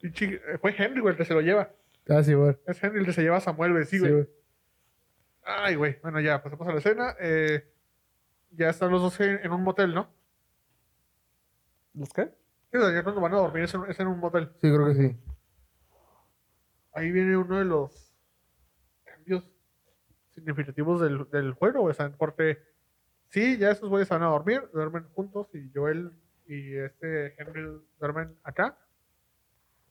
Pinche- 0.00 0.40
Fue 0.60 0.74
Henry, 0.76 1.00
güey, 1.00 1.12
el 1.12 1.18
que 1.18 1.24
se 1.24 1.34
lo 1.34 1.40
lleva. 1.40 1.70
Ah, 2.08 2.22
sí, 2.22 2.34
güey. 2.34 2.56
Es 2.66 2.82
Henry 2.82 3.00
el 3.00 3.06
que 3.06 3.12
se 3.12 3.22
lleva 3.22 3.38
a 3.38 3.40
Samuel, 3.40 3.72
güey. 3.72 3.84
Sí, 3.84 3.98
güey. 3.98 4.28
Ay, 5.44 5.74
güey. 5.76 5.98
Bueno, 6.02 6.20
ya, 6.20 6.42
pasamos 6.42 6.66
a 6.68 6.72
la 6.72 6.78
escena. 6.78 7.14
Eh, 7.20 7.66
ya 8.50 8.68
están 8.68 8.90
los 8.90 9.00
dos 9.02 9.18
en, 9.20 9.40
en 9.42 9.52
un 9.52 9.62
motel, 9.62 9.94
¿no? 9.94 10.08
¿Los 11.94 12.12
qué? 12.12 12.26
Sí, 12.72 12.78
ya 12.78 13.02
cuando 13.02 13.20
van 13.20 13.34
a 13.34 13.38
dormir 13.38 13.64
es 13.64 13.74
en, 13.74 13.84
es 13.88 13.98
en 14.00 14.06
un 14.08 14.18
motel. 14.18 14.50
Sí, 14.60 14.68
creo 14.72 14.86
que 14.86 14.94
sí. 14.94 15.16
Ahí 16.94 17.10
viene 17.10 17.36
uno 17.36 17.58
de 17.58 17.64
los 17.64 18.12
cambios 19.04 19.44
significativos 20.34 21.00
del, 21.00 21.28
del 21.30 21.52
juego, 21.52 21.84
o 21.84 21.92
sea, 21.92 22.10
porque 22.10 22.58
sí, 23.28 23.58
ya 23.58 23.70
esos 23.70 23.88
güeyes 23.88 24.08
van 24.08 24.22
a 24.22 24.26
dormir, 24.26 24.62
duermen 24.72 25.04
juntos 25.14 25.48
y 25.54 25.70
Joel 25.74 26.12
y 26.46 26.76
este 26.76 27.34
Henry 27.40 27.80
duermen 27.98 28.36
acá. 28.42 28.76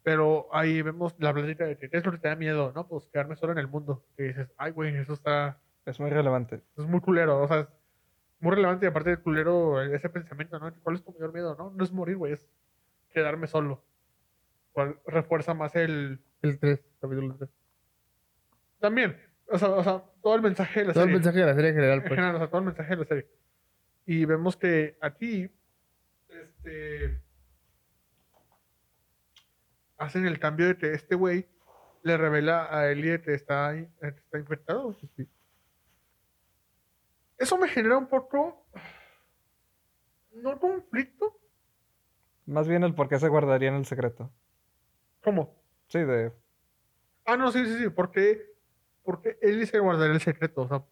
Pero 0.03 0.47
ahí 0.51 0.81
vemos 0.81 1.15
la 1.19 1.33
plática 1.33 1.65
de 1.65 1.77
que 1.77 1.89
¿qué 1.89 1.97
es 1.97 2.05
lo 2.05 2.11
que 2.11 2.17
te 2.17 2.27
da 2.27 2.35
miedo, 2.35 2.71
¿no? 2.73 2.87
Pues 2.87 3.07
quedarme 3.07 3.35
solo 3.35 3.51
en 3.51 3.59
el 3.59 3.67
mundo. 3.67 4.03
Y 4.17 4.23
dices, 4.23 4.51
ay, 4.57 4.71
güey, 4.71 4.95
eso 4.95 5.13
está, 5.13 5.59
Es 5.85 5.99
muy 5.99 6.09
relevante. 6.09 6.61
es 6.77 6.85
muy 6.85 7.01
culero, 7.01 7.41
o 7.41 7.47
sea, 7.47 7.61
es 7.61 7.67
muy 8.39 8.51
relevante 8.51 8.85
y 8.85 8.89
aparte 8.89 9.11
de 9.11 9.17
culero 9.17 9.81
ese 9.81 10.09
pensamiento, 10.09 10.59
¿no? 10.59 10.73
¿Cuál 10.81 10.95
es 10.95 11.03
tu 11.03 11.11
mayor 11.13 11.33
miedo, 11.33 11.55
no? 11.55 11.71
No 11.71 11.83
es 11.83 11.91
morir, 11.91 12.17
güey, 12.17 12.33
es 12.33 12.49
quedarme 13.11 13.47
solo. 13.47 13.83
Refuerza 15.05 15.53
más 15.53 15.75
el, 15.75 16.19
El 16.41 16.59
3, 16.59 16.79
capítulo 16.99 17.35
3. 17.35 17.49
También, 18.79 19.17
o 19.51 19.57
sea, 19.57 19.69
o 19.69 19.83
sea, 19.83 20.03
todo 20.21 20.35
el 20.35 20.41
mensaje 20.41 20.81
de 20.81 20.85
la 20.87 20.93
Todo 20.93 21.03
el 21.03 21.09
serie. 21.09 21.15
mensaje 21.19 21.39
de 21.39 21.45
la 21.45 21.53
serie 21.55 21.69
en 21.69 21.75
general, 21.75 21.97
En 21.97 22.01
pues. 22.03 22.11
general, 22.11 22.35
o 22.35 22.37
sea, 22.39 22.47
todo 22.47 22.59
el 22.59 22.65
mensaje 22.65 22.89
de 22.89 22.95
la 22.97 23.05
serie. 23.05 23.27
Y 24.05 24.25
vemos 24.25 24.57
que 24.57 24.97
aquí, 25.01 25.49
este, 26.29 27.21
hacen 29.97 30.25
el 30.25 30.39
cambio 30.39 30.67
de 30.67 30.77
que 30.77 30.93
este 30.93 31.15
güey 31.15 31.47
le 32.03 32.17
revela 32.17 32.67
a 32.75 32.89
Ellie 32.91 33.21
que 33.21 33.33
está, 33.33 33.73
que 33.73 34.07
está 34.07 34.39
infectado. 34.39 34.95
Eso 37.37 37.57
me 37.57 37.67
genera 37.67 37.97
un 37.97 38.07
poco, 38.07 38.65
no 40.33 40.59
conflicto, 40.59 41.37
Más 42.45 42.67
bien 42.67 42.83
el 42.83 42.93
por 42.95 43.07
qué 43.07 43.19
se 43.19 43.27
guardarían 43.27 43.75
el 43.75 43.85
secreto. 43.85 44.31
¿cómo? 45.23 45.55
Sí, 45.87 45.99
de... 45.99 46.31
Ah, 47.25 47.37
no, 47.37 47.51
sí, 47.51 47.63
sí, 47.65 47.77
sí, 47.77 47.89
porque, 47.89 48.50
porque 49.03 49.37
Ellie 49.41 49.65
se 49.65 49.79
guardaría 49.79 50.13
el 50.15 50.21
secreto, 50.21 50.61
o 50.61 50.67
sea, 50.67 50.83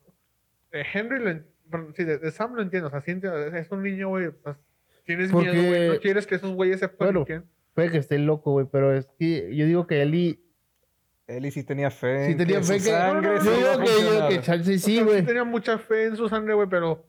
de 0.71 0.85
Henry 0.93 1.19
lo 1.19 1.29
en- 1.31 1.45
perdón, 1.69 1.93
sí, 1.95 2.03
de, 2.03 2.17
de 2.17 2.31
Sam 2.31 2.55
lo 2.55 2.61
entiendo, 2.61 2.87
o 2.87 2.91
sea, 2.91 3.01
siente- 3.01 3.29
es 3.59 3.71
un 3.71 3.83
niño, 3.83 4.09
güey, 4.09 4.27
o 4.27 4.33
sea, 4.43 4.57
tienes 5.05 5.31
Porque- 5.31 5.51
miedo, 5.51 5.67
güey, 5.67 5.89
no 5.89 5.99
quieres 5.99 6.25
que 6.27 6.35
esos 6.35 6.53
güeyes 6.53 6.79
sepan 6.79 7.07
Bueno. 7.07 7.25
quién. 7.25 7.45
Puede 7.73 7.91
que 7.91 7.97
esté 7.99 8.17
loco, 8.19 8.51
güey, 8.51 8.65
pero 8.71 8.93
es 8.93 9.07
que 9.17 9.55
yo 9.55 9.65
digo 9.65 9.87
que 9.87 10.01
Eli. 10.01 10.43
Eli 11.27 11.51
sí 11.51 11.63
tenía 11.63 11.91
fe. 11.91 12.25
Sí 12.25 12.31
en 12.31 12.37
tenía 12.39 12.57
que 12.57 12.63
fe 12.63 12.79
su 12.79 12.85
que. 12.85 12.91
sangre 12.91 13.35
no, 13.35 13.41
sí 13.41 13.45
Yo 13.47 13.55
digo 13.55 13.79
que, 13.79 13.85
yo 14.03 14.11
digo 14.13 14.27
que 14.29 14.41
chance 14.41 14.73
O 14.73 14.77
sí, 14.79 14.95
sea, 14.95 15.03
güey. 15.03 15.23
tenía 15.23 15.43
mucha 15.43 15.77
fe 15.77 16.05
en 16.07 16.15
su 16.17 16.27
sangre, 16.27 16.55
güey, 16.55 16.67
pero 16.67 17.05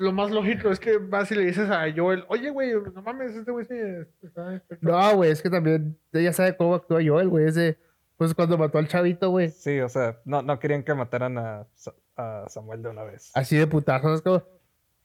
lo 0.00 0.12
más 0.12 0.32
lógico 0.32 0.70
es 0.70 0.80
que 0.80 0.98
vas 0.98 1.30
y 1.30 1.36
le 1.36 1.46
dices 1.46 1.70
a 1.70 1.84
Joel, 1.94 2.24
oye, 2.28 2.50
güey, 2.50 2.72
no 2.92 3.00
mames, 3.02 3.36
este 3.36 3.52
güey 3.52 3.64
sí 3.64 3.74
está 4.22 4.52
infectado". 4.54 4.92
No, 5.10 5.16
güey, 5.16 5.30
es 5.30 5.40
que 5.40 5.48
también 5.48 5.96
ella 6.12 6.32
sabe 6.32 6.56
cómo 6.56 6.74
actúa 6.74 7.00
Joel, 7.06 7.28
güey. 7.28 7.46
Es 7.46 7.54
de. 7.54 7.78
Pues 8.16 8.34
cuando 8.34 8.56
mató 8.58 8.78
al 8.78 8.88
chavito, 8.88 9.30
güey. 9.30 9.50
Sí, 9.50 9.80
o 9.80 9.88
sea, 9.88 10.20
no, 10.24 10.42
no 10.42 10.58
querían 10.60 10.82
que 10.84 10.94
mataran 10.94 11.36
a, 11.38 11.66
a 12.16 12.44
Samuel 12.48 12.82
de 12.82 12.88
una 12.90 13.02
vez. 13.02 13.30
Así 13.34 13.56
de 13.56 13.66
putazo. 13.66 14.14
Es 14.14 14.22
como. 14.22 14.42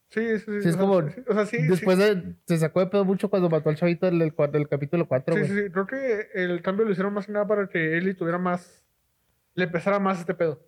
Sí, 0.10 0.39
sí, 0.39 0.45
sí. 0.45 0.62
Sí, 0.64 0.70
es 0.70 0.76
o 0.76 0.80
como- 0.80 1.01
sí, 1.07 1.22
o 1.28 1.34
sea, 1.34 1.45
sí, 1.45 1.57
sí, 1.60 1.68
Después 1.68 1.97
de, 1.97 2.36
se 2.45 2.57
sacó 2.57 2.80
de 2.80 2.88
pedo 2.88 3.05
mucho 3.05 3.30
cuando 3.30 3.49
mató 3.49 3.70
al 3.70 3.76
chavito 3.76 4.07
en 4.07 4.22
el, 4.22 4.36
cua- 4.36 4.49
del 4.49 4.68
capítulo 4.68 5.07
4, 5.07 5.36
Sí, 5.36 5.39
güey. 5.41 5.51
sí, 5.51 5.64
sí. 5.66 5.70
Creo 5.72 5.86
que 5.88 6.28
el 6.34 6.62
cambio 6.62 6.86
lo 6.86 6.91
hicieron 6.91 7.14
más 7.14 7.26
que 7.28 7.32
nada 7.32 7.47
para 7.47 7.68
que 7.68 7.97
Ellie 7.97 8.14
tuviera 8.16 8.38
más. 8.39 8.84
Le 9.55 9.68
pesara 9.68 9.99
más 9.99 10.20
este 10.20 10.34
pedo. 10.34 10.62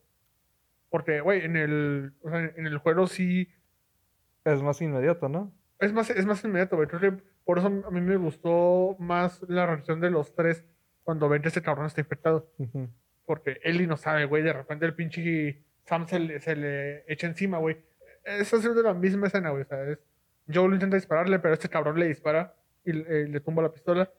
Porque, 0.90 1.22
güey, 1.22 1.46
en 1.46 1.56
el, 1.56 2.14
o 2.22 2.30
sea, 2.30 2.40
en 2.56 2.68
el 2.68 2.78
juego 2.80 3.08
sí. 3.08 3.48
Es 4.44 4.62
más 4.62 4.82
inmediato, 4.82 5.30
¿no? 5.30 5.52
Es 5.80 5.94
más, 5.94 6.10
es 6.10 6.26
más 6.26 6.44
inmediato, 6.44 6.76
güey. 6.76 6.88
Creo 6.88 7.00
que 7.00 7.24
por 7.46 7.58
eso 7.60 7.68
a 7.68 7.92
mí 7.92 8.02
me 8.02 8.18
gustó 8.18 8.96
más 9.00 9.42
la 9.48 9.66
reacción 9.66 10.00
de 10.02 10.10
los 10.12 10.36
tres 10.36 10.64
cuando 11.04 11.28
ven 11.30 11.42
que 11.42 11.48
este 11.50 11.62
cabrón 11.62 11.86
está 11.88 12.02
infectado. 12.02 12.50
Ujú. 12.58 12.90
Porque 13.26 13.60
Ellie 13.64 13.88
no 13.88 13.98
sabe, 13.98 14.26
güey. 14.26 14.44
De 14.44 14.54
repente 14.54 14.86
el 14.86 14.94
pinche 14.94 15.64
Sam 15.86 16.08
se 16.08 16.20
le, 16.20 16.40
se 16.40 16.56
le 16.56 17.04
echa 17.12 17.28
encima, 17.28 17.58
güey. 17.60 17.78
Esa 18.24 18.58
es 18.58 18.64
de 18.76 18.84
la 18.84 18.94
misma 18.94 19.28
escena, 19.28 19.50
güey. 19.50 19.64
O 19.64 19.66
sea, 19.66 19.84
es, 19.90 20.00
Joel 20.54 20.74
intenta 20.74 20.96
dispararle, 20.98 21.40
pero 21.40 21.54
este 21.54 21.70
cabrón 21.70 22.00
le 22.00 22.08
dispara 22.08 22.54
y 22.86 22.92
eh, 22.92 23.28
le 23.28 23.40
tumba 23.40 23.64
la 23.64 23.72
pistola. 23.72 24.10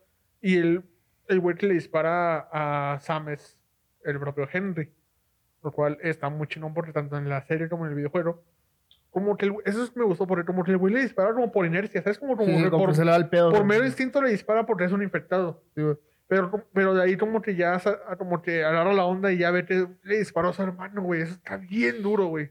Y 0.40 0.58
el, 0.58 0.82
el 1.28 1.40
güey 1.40 1.56
que 1.56 1.66
le 1.66 1.74
dispara 1.74 2.48
a 2.52 2.98
Sam 3.00 3.28
es 3.30 3.58
el 4.04 4.18
propio 4.18 4.48
Henry. 4.52 4.90
Lo 5.62 5.70
cual 5.70 5.98
está 6.02 6.28
muy 6.28 6.48
chingón 6.48 6.74
porque 6.74 6.92
tanto 6.92 7.16
en 7.16 7.28
la 7.28 7.42
serie 7.46 7.68
como 7.68 7.84
en 7.84 7.90
el 7.92 7.96
videojuego. 7.96 8.42
Como 9.10 9.36
que 9.36 9.46
el, 9.46 9.54
eso 9.64 9.84
es- 9.84 9.94
me 9.94 10.04
gustó 10.04 10.26
porque 10.26 10.44
como 10.44 10.64
que 10.64 10.70
el 10.72 10.78
güey 10.78 10.94
le 10.94 11.02
dispara 11.02 11.32
como 11.34 11.52
por 11.52 11.66
inercia, 11.66 12.02
¿sabes? 12.02 12.18
Como, 12.18 12.36
como 12.36 12.56
Sí, 12.58 12.70
como 12.70 12.86
por, 12.86 12.94
se 12.96 13.04
le 13.04 13.10
va 13.10 13.16
el 13.18 13.28
pedo. 13.28 13.50
por 13.52 13.64
mero 13.64 13.84
instinto 13.84 14.20
le 14.22 14.30
dispara 14.30 14.64
porque 14.66 14.84
es 14.84 14.92
un 14.92 15.02
infectado. 15.02 15.62
Güey. 15.76 15.96
Pero, 16.28 16.66
pero 16.72 16.94
de 16.94 17.02
ahí 17.02 17.16
como 17.16 17.42
que 17.42 17.54
ya 17.56 17.80
como 18.18 18.40
que 18.40 18.64
agarra 18.64 18.92
la 18.94 19.04
onda 19.04 19.30
y 19.32 19.38
ya 19.38 19.50
ve 19.50 19.66
que 19.66 19.86
le 20.02 20.18
disparó 20.18 20.48
a 20.48 20.52
su 20.52 20.62
hermano, 20.62 21.02
güey. 21.02 21.22
Eso 21.22 21.34
está 21.34 21.56
bien 21.58 22.02
duro, 22.02 22.26
güey. 22.26 22.50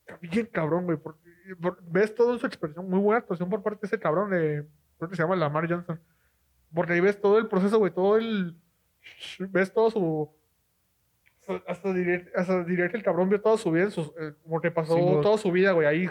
Está 0.00 0.16
bien 0.20 0.46
cabrón, 0.46 0.84
güey. 0.84 0.96
porque- 0.98 1.20
por- 1.60 1.82
ves 1.82 2.14
todo 2.14 2.32
en 2.34 2.38
su 2.38 2.46
expresión. 2.46 2.88
Muy 2.88 3.00
buena 3.00 3.18
actuación 3.18 3.50
por 3.50 3.62
parte 3.62 3.80
de 3.82 3.86
ese 3.88 3.98
cabrón 3.98 4.30
de... 4.30 4.64
Creo 4.98 5.10
que 5.10 5.16
se 5.16 5.22
llama 5.22 5.34
Lamar 5.34 5.68
Johnson. 5.68 6.00
Porque 6.72 6.92
ahí 6.92 7.00
ves 7.00 7.20
todo 7.20 7.38
el 7.38 7.48
proceso, 7.48 7.78
güey. 7.78 7.92
Todo 7.92 8.16
el... 8.16 8.54
Ves 9.50 9.72
todo 9.72 9.90
su... 9.90 10.30
hasta- 11.66 11.92
diría, 11.92 12.24
hasta 12.36 12.62
diría 12.62 12.88
que 12.88 12.96
el 12.96 13.02
cabrón 13.02 13.28
vio 13.28 13.40
toda 13.40 13.58
su 13.58 13.72
vida, 13.72 13.84
en 13.84 13.90
sus, 13.90 14.08
eh, 14.20 14.34
como 14.44 14.60
que 14.60 14.70
pasó 14.70 14.94
Sí, 14.94 15.02
toda 15.20 15.36
su 15.36 15.50
vida, 15.50 15.72
güey. 15.72 15.88
Ahí... 15.88 16.08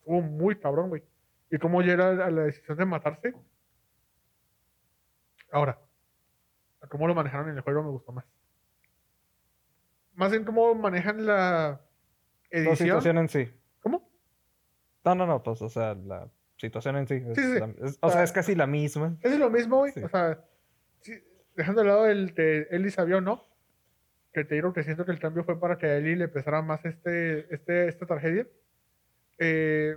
Estuvo 0.00 0.20
muy 0.20 0.56
cabrón, 0.56 0.90
güey. 0.90 1.02
Y 1.50 1.58
cómo 1.58 1.80
llega 1.80 2.10
a 2.10 2.30
la 2.30 2.42
decisión 2.42 2.76
de 2.76 2.84
matarse. 2.84 3.34
Ahora, 5.56 5.78
cómo 6.90 7.08
lo 7.08 7.14
manejaron 7.14 7.48
en 7.48 7.56
el 7.56 7.62
juego 7.62 7.82
me 7.82 7.88
gustó 7.88 8.12
más. 8.12 8.26
Más 10.14 10.30
en 10.34 10.44
cómo 10.44 10.74
manejan 10.74 11.24
la 11.24 11.80
La 12.50 12.58
edición. 12.58 12.76
situación 12.76 13.18
en 13.18 13.28
sí. 13.30 13.50
¿Cómo? 13.80 14.06
No, 15.02 15.14
no, 15.14 15.26
no, 15.26 15.42
pues, 15.42 15.62
o 15.62 15.70
sea, 15.70 15.94
la 15.94 16.28
situación 16.58 16.96
en 16.98 17.08
sí. 17.08 17.20
Sí, 17.20 17.34
sí, 17.34 17.42
sí. 17.54 17.58
la- 17.60 17.86
es- 17.86 17.98
o 18.02 18.10
sea, 18.10 18.22
es 18.22 18.32
casi 18.32 18.54
la 18.54 18.66
misma. 18.66 19.16
Es 19.22 19.38
lo 19.38 19.48
mismo, 19.48 19.78
güey. 19.78 19.92
O 20.04 20.08
sea, 20.10 20.44
sí, 21.00 21.12
dejando 21.54 21.80
de 21.80 21.86
lado 21.88 22.06
el 22.06 22.34
que 22.34 22.66
Ellie 22.70 22.90
sabía 22.90 23.16
o 23.16 23.20
no, 23.22 23.42
que 24.34 24.44
te 24.44 24.56
digo 24.56 24.74
que 24.74 24.82
siento 24.84 25.06
que 25.06 25.12
el 25.12 25.18
cambio 25.18 25.42
fue 25.42 25.58
para 25.58 25.78
que 25.78 25.86
a 25.86 25.96
Ellie 25.96 26.16
le 26.16 26.28
pesara 26.28 26.60
más 26.60 26.84
este, 26.84 27.52
este, 27.54 27.88
esta 27.88 28.04
tragedia. 28.04 28.46
Eh, 29.38 29.96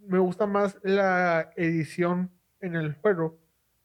me 0.00 0.18
gusta 0.18 0.44
más 0.46 0.78
la 0.82 1.50
edición 1.56 2.30
en 2.60 2.74
el 2.74 2.94
juego, 2.96 3.38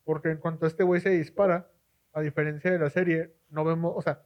porque 0.08 0.30
en 0.30 0.38
cuanto 0.38 0.66
este 0.66 0.86
güey 0.86 1.02
se 1.02 1.10
dispara, 1.10 1.70
a 2.14 2.22
diferencia 2.22 2.72
de 2.72 2.80
la 2.80 2.90
serie, 2.90 3.34
no 3.50 3.66
vemos, 3.66 3.92
o 3.94 4.02
sea, 4.02 4.22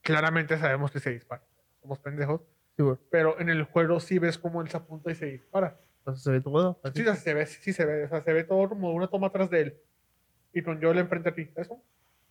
claramente 0.00 0.58
sabemos 0.58 0.90
que 0.90 0.98
se 0.98 1.10
dispara. 1.10 1.44
Somos 1.80 2.00
pendejos. 2.00 2.40
Sí, 2.76 2.82
güey. 2.82 2.96
Pero 3.12 3.38
en 3.38 3.48
el 3.48 3.62
juego 3.62 4.00
sí 4.00 4.18
ves 4.18 4.38
cómo 4.38 4.60
él 4.60 4.68
se 4.68 4.76
apunta 4.76 5.12
y 5.12 5.14
se 5.14 5.26
dispara. 5.26 5.78
Entonces 5.98 6.24
se 6.24 6.32
ve 6.32 6.40
todo. 6.40 6.80
así. 6.82 7.04
Sí, 7.04 7.14
se 7.14 7.32
ve, 7.32 7.46
sí 7.46 7.72
se 7.72 7.84
ve, 7.84 8.02
o 8.02 8.08
sea, 8.08 8.22
se 8.22 8.32
ve 8.32 8.42
todo 8.42 8.70
como 8.70 8.90
una 8.90 9.06
toma 9.06 9.28
atrás 9.28 9.48
de 9.50 9.60
él. 9.60 9.76
Y 10.52 10.62
con 10.62 10.82
Joel 10.82 10.98
enfrente 10.98 11.28
a 11.28 11.34
ti. 11.36 11.48
¿Eso? 11.54 11.80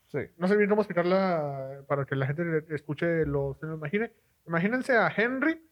Sí. 0.10 0.20
No 0.38 0.50
sé 0.50 0.58
bien 0.58 0.70
cómo 0.70 0.82
explicarla 0.82 1.86
para 1.88 2.04
que 2.04 2.18
la 2.18 2.28
gente 2.28 2.66
escuche, 2.76 3.26
lo, 3.26 3.56
se 3.62 3.66
lo 3.66 3.76
imagine. 3.76 4.12
Imagínense 4.46 4.98
a 4.98 5.08
Henry, 5.08 5.66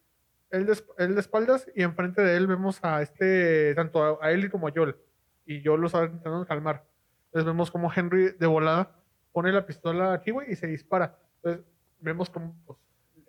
él 0.49 0.65
de, 0.65 0.81
él 0.97 1.15
de 1.15 1.19
espaldas, 1.19 1.69
y 1.75 1.83
enfrente 1.83 2.21
de 2.21 2.37
él 2.37 2.47
vemos 2.47 2.79
a 2.83 3.01
este, 3.01 3.75
tanto 3.75 4.01
a, 4.01 4.25
a 4.25 4.31
él 4.31 4.49
como 4.49 4.69
a 4.69 4.71
Joel. 4.73 4.95
Y 5.49 5.63
Joel 5.63 5.81
lo 5.81 5.87
está 5.87 6.03
intentando 6.03 6.45
calmar. 6.45 6.85
Entonces 7.25 7.45
vemos 7.45 7.71
como 7.71 7.91
Henry 7.91 8.35
de 8.37 8.45
volada 8.45 8.91
pone 9.31 9.51
la 9.51 9.65
pistola 9.65 10.13
aquí, 10.13 10.29
güey, 10.29 10.51
y 10.51 10.55
se 10.55 10.67
dispara. 10.67 11.17
Entonces 11.37 11.65
vemos 11.99 12.29
como, 12.29 12.55
pues, 12.67 12.77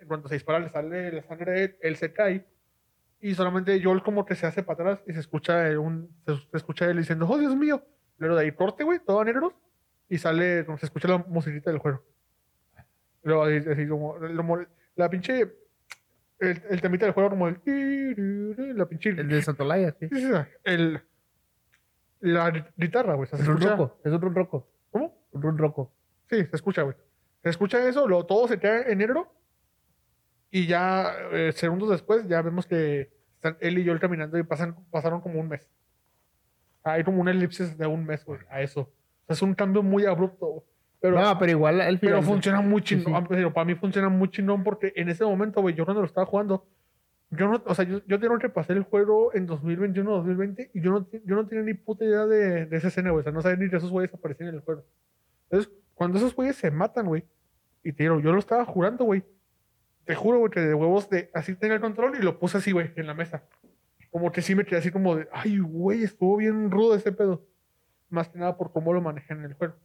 cuando 0.06 0.28
se 0.28 0.34
dispara 0.34 0.58
le 0.58 0.68
sale 0.68 1.12
la 1.12 1.22
sangre 1.22 1.64
él, 1.64 1.76
él 1.80 1.96
se 1.96 2.12
cae. 2.12 2.44
Y 3.22 3.34
solamente 3.34 3.82
Joel 3.82 4.02
como 4.02 4.26
que 4.26 4.34
se 4.34 4.46
hace 4.46 4.62
para 4.62 4.82
atrás 4.82 5.02
y 5.06 5.14
se 5.14 5.20
escucha 5.20 5.78
un, 5.80 6.10
se, 6.26 6.36
se 6.36 6.56
escucha 6.58 6.90
él 6.90 6.98
diciendo, 6.98 7.26
oh 7.26 7.38
Dios 7.38 7.56
mío. 7.56 7.82
Luego 8.18 8.36
de 8.36 8.42
ahí 8.42 8.52
corte, 8.52 8.84
güey, 8.84 8.98
todo 8.98 9.20
a 9.20 9.24
negros. 9.24 9.54
Y 10.10 10.18
sale, 10.18 10.66
como 10.66 10.76
se 10.76 10.86
escucha 10.86 11.08
la 11.08 11.18
musiquita 11.18 11.70
del 11.70 11.78
juego. 11.78 12.02
Luego 13.22 13.44
así, 13.44 13.56
así 13.66 13.88
como, 13.88 14.16
como 14.36 14.58
la 14.94 15.08
pinche, 15.08 15.40
el, 16.38 16.62
el 16.68 16.80
temita 16.82 17.06
del 17.06 17.14
juego 17.14 17.30
como 17.30 17.48
el, 17.48 18.76
la 18.76 18.86
pinche, 18.86 19.10
El 19.10 19.28
de 19.28 19.40
Santolaya, 19.40 19.94
sí, 19.98 20.08
el, 20.64 21.00
la 22.20 22.50
guitarra, 22.76 23.14
güey. 23.14 23.28
se 23.28 23.36
Es 23.36 23.42
un 23.48 23.56
escucha- 23.56 23.76
roco. 23.76 23.98
Es 24.04 24.12
un 24.12 24.34
roco. 24.34 24.68
¿Cómo? 24.90 25.14
Un 25.32 25.58
roco. 25.58 25.92
Sí, 26.28 26.44
se 26.44 26.56
escucha, 26.56 26.82
güey. 26.82 26.96
Se 27.42 27.48
escucha 27.50 27.86
eso, 27.88 28.06
lo, 28.06 28.24
todo 28.26 28.46
se 28.48 28.58
queda 28.58 28.82
en 28.82 28.98
negro. 28.98 29.32
Y 30.50 30.66
ya, 30.66 31.12
eh, 31.32 31.52
segundos 31.52 31.88
después, 31.90 32.26
ya 32.28 32.42
vemos 32.42 32.66
que 32.66 33.12
están 33.36 33.56
él 33.60 33.78
y 33.78 33.84
yo 33.84 33.98
caminando 34.00 34.36
y 34.36 34.42
pasan, 34.42 34.74
pasaron 34.90 35.20
como 35.20 35.40
un 35.40 35.48
mes. 35.48 35.68
Hay 36.82 37.04
como 37.04 37.20
una 37.20 37.30
elipsis 37.30 37.76
de 37.78 37.86
un 37.86 38.04
mes, 38.04 38.24
güey, 38.24 38.40
a 38.50 38.60
eso. 38.62 38.80
O 38.80 38.86
sea, 39.26 39.34
es 39.34 39.42
un 39.42 39.54
cambio 39.54 39.82
muy 39.82 40.06
abrupto. 40.06 40.46
güey. 40.46 40.62
Pero, 41.00 41.20
no, 41.20 41.38
pero 41.38 41.52
igual 41.52 41.80
el 41.80 41.98
pero 41.98 42.20
funciona 42.22 42.60
muy 42.60 42.82
Sí, 42.82 42.96
sí. 42.98 43.04
chingón. 43.04 43.26
Pero 43.26 43.52
para 43.54 43.64
mí 43.64 43.74
funciona 43.74 44.08
muy 44.10 44.28
chingón 44.30 44.62
porque 44.64 44.92
en 44.96 45.08
ese 45.08 45.24
momento, 45.24 45.62
güey, 45.62 45.74
yo 45.74 45.84
cuando 45.84 46.00
lo 46.02 46.06
estaba 46.06 46.26
jugando, 46.26 46.66
yo 47.30 47.48
no, 47.48 47.62
o 47.64 47.74
sea, 47.74 47.84
yo, 47.84 48.00
yo 48.06 48.18
tengo 48.18 48.38
que 48.38 48.48
pasar 48.48 48.76
el 48.76 48.82
juego 48.82 49.32
en 49.34 49.46
2021, 49.46 50.10
2020 50.10 50.70
y 50.74 50.80
yo 50.80 50.90
no, 50.90 51.06
yo 51.24 51.36
no 51.36 51.46
tenía 51.46 51.64
ni 51.64 51.74
puta 51.74 52.04
idea 52.04 52.26
de, 52.26 52.66
de 52.66 52.76
esa 52.76 52.88
escena, 52.88 53.10
güey. 53.10 53.20
O 53.20 53.22
sea, 53.22 53.32
no 53.32 53.40
sabía 53.40 53.56
ni 53.56 53.70
que 53.70 53.76
esos 53.76 53.90
güeyes 53.90 54.12
aparecían 54.12 54.48
en 54.48 54.56
el 54.56 54.60
juego. 54.62 54.84
Entonces, 55.44 55.72
cuando 55.94 56.18
esos 56.18 56.34
güeyes 56.34 56.56
se 56.56 56.70
matan, 56.72 57.06
güey, 57.06 57.24
y 57.84 57.92
te 57.92 58.02
digo, 58.02 58.20
yo 58.20 58.32
lo 58.32 58.38
estaba 58.38 58.64
jurando, 58.64 59.04
güey. 59.04 59.22
Te 60.04 60.14
juro, 60.16 60.40
güey, 60.40 60.50
que 60.50 60.60
de 60.60 60.74
huevos 60.74 61.08
de 61.08 61.30
así 61.32 61.54
tenía 61.54 61.76
el 61.76 61.80
control 61.80 62.16
y 62.18 62.22
lo 62.22 62.38
puse 62.38 62.58
así, 62.58 62.72
güey, 62.72 62.90
en 62.96 63.06
la 63.06 63.14
mesa. 63.14 63.44
Como 64.10 64.32
que 64.32 64.42
sí 64.42 64.56
me 64.56 64.64
quedé 64.64 64.80
así 64.80 64.90
como 64.90 65.14
de, 65.14 65.28
ay, 65.32 65.58
güey, 65.58 66.02
estuvo 66.02 66.36
bien 66.36 66.70
rudo 66.70 66.96
ese 66.96 67.12
pedo. 67.12 67.46
Más 68.08 68.28
que 68.28 68.40
nada 68.40 68.56
por 68.56 68.72
cómo 68.72 68.92
lo 68.92 69.00
manejan 69.00 69.38
en 69.38 69.44
el 69.44 69.54
juego. 69.54 69.76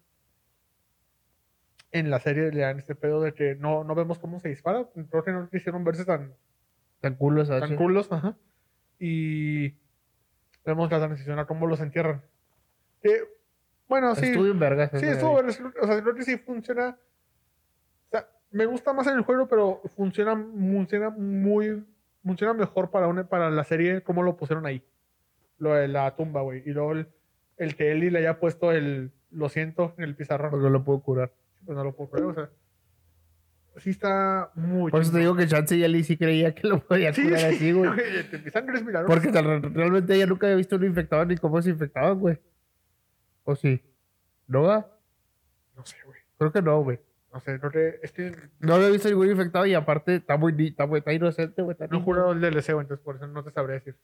En 1.91 2.09
la 2.09 2.19
serie 2.19 2.51
le 2.51 2.61
dan 2.61 2.79
este 2.79 2.95
pedo 2.95 3.21
de 3.21 3.33
que 3.35 3.55
no, 3.55 3.83
no 3.83 3.93
vemos 3.93 4.17
cómo 4.17 4.39
se 4.39 4.49
dispara. 4.49 4.89
Creo 5.11 5.23
que 5.23 5.31
no 5.31 5.47
quisieron 5.49 5.83
verse 5.83 6.05
tan, 6.05 6.33
Tan 7.05 7.13
culo, 7.13 7.45
¿sabes? 7.45 7.61
tan 7.61 7.75
culos, 7.75 8.11
ajá. 8.11 8.35
Y 8.97 9.75
vemos 10.65 10.89
la 10.89 10.97
transición 10.97 11.37
a 11.37 11.45
cómo 11.45 11.67
los 11.67 11.79
entierran. 11.79 12.23
Que, 13.03 13.29
bueno, 13.87 14.15
sí. 14.15 14.25
Estuvo 14.25 14.47
en 14.47 14.57
vergas. 14.57 14.89
Sí, 14.95 15.05
estuvo 15.05 15.33
O 15.35 15.51
sea, 15.85 16.01
creo 16.01 16.15
que 16.15 16.23
sí 16.23 16.35
funciona. 16.37 16.97
O 18.07 18.09
sea, 18.09 18.27
me 18.49 18.65
gusta 18.65 18.91
más 18.91 19.05
en 19.05 19.17
el 19.17 19.21
juego, 19.21 19.47
pero 19.47 19.83
funciona, 19.95 20.35
funciona 20.35 21.11
muy. 21.11 21.85
Funciona 22.23 22.55
mejor 22.55 22.89
para, 22.89 23.07
una, 23.07 23.29
para 23.29 23.51
la 23.51 23.63
serie 23.63 24.01
como 24.01 24.23
lo 24.23 24.35
pusieron 24.35 24.65
ahí. 24.65 24.81
Lo 25.59 25.75
de 25.75 25.87
la 25.87 26.15
tumba, 26.15 26.41
güey. 26.41 26.63
Y 26.65 26.71
luego 26.71 26.93
el, 26.93 27.07
el 27.57 27.75
que 27.75 27.91
Eli 27.91 28.09
le 28.09 28.17
haya 28.17 28.39
puesto 28.39 28.71
el. 28.71 29.11
Lo 29.29 29.47
siento 29.49 29.93
en 29.99 30.05
el 30.05 30.15
pizarrón. 30.15 30.49
Porque 30.49 30.63
no 30.63 30.71
lo 30.71 30.83
puedo 30.83 31.01
curar. 31.03 31.33
Pues 31.67 31.77
no 31.77 31.83
lo 31.83 31.95
puedo 31.95 32.09
creer, 32.09 32.25
o 32.25 32.33
sea. 32.33 32.49
Sí 33.77 33.89
está 33.89 34.51
muy. 34.55 34.89
Por 34.89 35.01
eso 35.01 35.11
te 35.11 35.19
digo 35.19 35.35
que 35.35 35.47
Chance 35.47 35.75
y 35.75 35.83
Ali 35.83 36.03
sí 36.03 36.17
creía 36.17 36.55
que 36.55 36.67
lo 36.67 36.79
podía 36.79 37.13
Sí, 37.13 37.23
curar 37.23 37.39
sí, 37.39 37.45
así, 37.45 37.71
güey. 37.73 37.89
güey, 37.93 38.43
Mi 38.45 38.51
sangre 38.51 38.77
es 38.77 38.85
milagrosa. 38.85 39.13
Porque 39.13 39.31
realmente 39.69 40.15
ella 40.15 40.25
nunca 40.27 40.47
había 40.47 40.57
visto 40.57 40.77
un 40.77 40.85
infectado 40.85 41.25
ni 41.25 41.35
cómo 41.37 41.61
se 41.61 41.71
infectaban, 41.71 42.17
güey. 42.19 42.39
¿O 43.43 43.55
sí? 43.55 43.81
¿No 44.47 44.63
va? 44.63 44.89
No 45.75 45.85
sé, 45.85 45.97
güey. 46.05 46.19
Creo 46.37 46.51
que 46.53 46.61
no, 46.61 46.81
güey. 46.83 46.99
No 47.33 47.39
sé. 47.41 47.59
Es 48.01 48.11
que 48.13 48.33
No 48.59 48.75
había 48.75 48.89
visto 48.89 49.09
ningún 49.09 49.29
infectado 49.29 49.65
y 49.65 49.73
aparte 49.73 50.15
está 50.15 50.37
muy, 50.37 50.55
está 50.67 50.87
muy 50.87 50.99
está 50.99 51.11
inocente, 51.11 51.61
güey. 51.61 51.75
no 51.89 51.97
he 51.97 52.01
jurado 52.01 52.31
el 52.31 52.39
DLC, 52.39 52.71
güey, 52.73 52.83
entonces 52.85 53.03
por 53.03 53.17
eso 53.17 53.27
no 53.27 53.43
te 53.43 53.51
sabré 53.51 53.73
decir. 53.73 53.97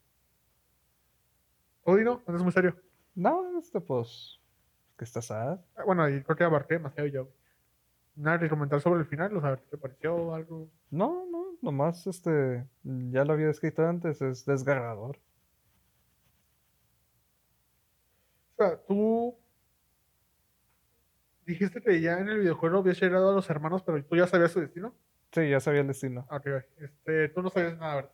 Odino, 1.84 2.22
no 2.28 2.36
es 2.36 2.44
muy 2.44 2.52
serio. 2.52 2.76
No, 3.16 3.58
este, 3.60 3.80
pues. 3.82 4.40
Que 4.98 5.06
está 5.06 5.22
sad. 5.22 5.60
Ah, 5.76 5.84
Bueno, 5.86 6.08
y 6.10 6.22
creo 6.24 6.36
que 6.36 6.44
abarqué 6.44 6.76
demasiado 6.76 7.08
yo. 7.08 7.24
güey. 7.26 7.36
Nada 8.16 8.40
que 8.40 8.50
comentar 8.50 8.80
sobre 8.82 9.00
el 9.02 9.06
final, 9.06 9.36
o 9.38 9.42
sea, 9.42 9.56
¿qué 9.58 9.64
te 9.72 9.78
pareció 9.78 10.34
algo? 10.36 10.70
No, 10.90 11.26
no, 11.32 11.56
nomás 11.62 12.06
este. 12.08 12.66
Ya 12.84 13.24
lo 13.26 13.34
había 13.34 13.50
escrito 13.50 13.86
antes, 13.88 14.22
es 14.22 14.46
desgarrador. 14.46 15.18
O 18.58 18.64
sea, 18.64 18.78
tú 18.86 19.36
dijiste 21.46 21.82
que 21.82 22.00
ya 22.02 22.20
en 22.20 22.30
el 22.30 22.40
videojuego 22.40 22.80
habías 22.80 23.02
llegado 23.02 23.32
a 23.32 23.34
los 23.36 23.50
hermanos, 23.50 23.82
pero 23.84 24.04
tú 24.04 24.16
ya 24.16 24.28
sabías 24.28 24.52
su 24.52 24.60
destino. 24.60 24.94
Sí, 25.32 25.50
ya 25.50 25.60
sabía 25.60 25.82
el 25.82 25.88
destino. 25.88 26.28
Ah, 26.30 26.38
Ok, 26.38 26.48
este, 26.80 27.30
tú 27.30 27.42
no 27.42 27.50
sabías 27.50 27.78
nada, 27.78 27.96
¿verdad? 27.96 28.12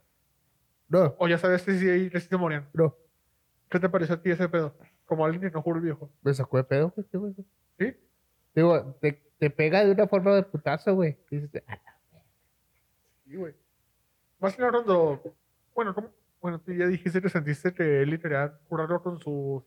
No, 0.90 1.16
O 1.20 1.28
ya 1.28 1.38
sabías 1.38 1.64
que 1.64 1.74
sí, 1.78 2.10
que 2.10 2.20
sí 2.20 2.28
se 2.30 2.38
morían. 2.38 2.68
no. 2.74 2.96
¿Qué 3.70 3.82
te 3.82 3.90
pareció 3.90 4.16
a 4.16 4.22
ti 4.22 4.32
ese 4.32 4.48
pedo? 4.48 4.74
Como 5.06 5.26
alguien 5.26 5.42
que 5.42 5.52
no 5.52 5.62
jugó 5.62 5.76
el 5.76 5.82
viejo. 5.82 6.10
Me 6.22 6.34
sacó 6.34 6.56
de 6.56 6.64
pedo, 6.64 6.94
güey. 6.96 7.36
¿Sí? 7.78 7.98
Digo, 8.58 8.98
te, 9.00 9.22
te 9.38 9.52
pega 9.52 9.86
de 9.86 9.92
una 9.92 10.08
forma 10.08 10.34
de 10.34 10.42
putazo, 10.42 10.96
güey. 10.96 11.16
Dices, 11.30 11.64
"Ah, 11.68 11.80
Sí, 13.24 13.36
güey. 13.36 13.54
Más 14.40 14.56
que 14.56 14.62
nada 14.62 14.72
cuando. 14.72 15.22
Bueno, 15.76 15.94
¿cómo? 15.94 16.10
Bueno, 16.42 16.60
tú 16.60 16.74
ya 16.74 16.88
dijiste 16.88 17.22
que 17.22 17.30
sentiste 17.30 17.72
que 17.72 18.02
él 18.02 18.20
quería 18.20 18.58
curarlo 18.68 19.04
con 19.04 19.20
sus 19.20 19.64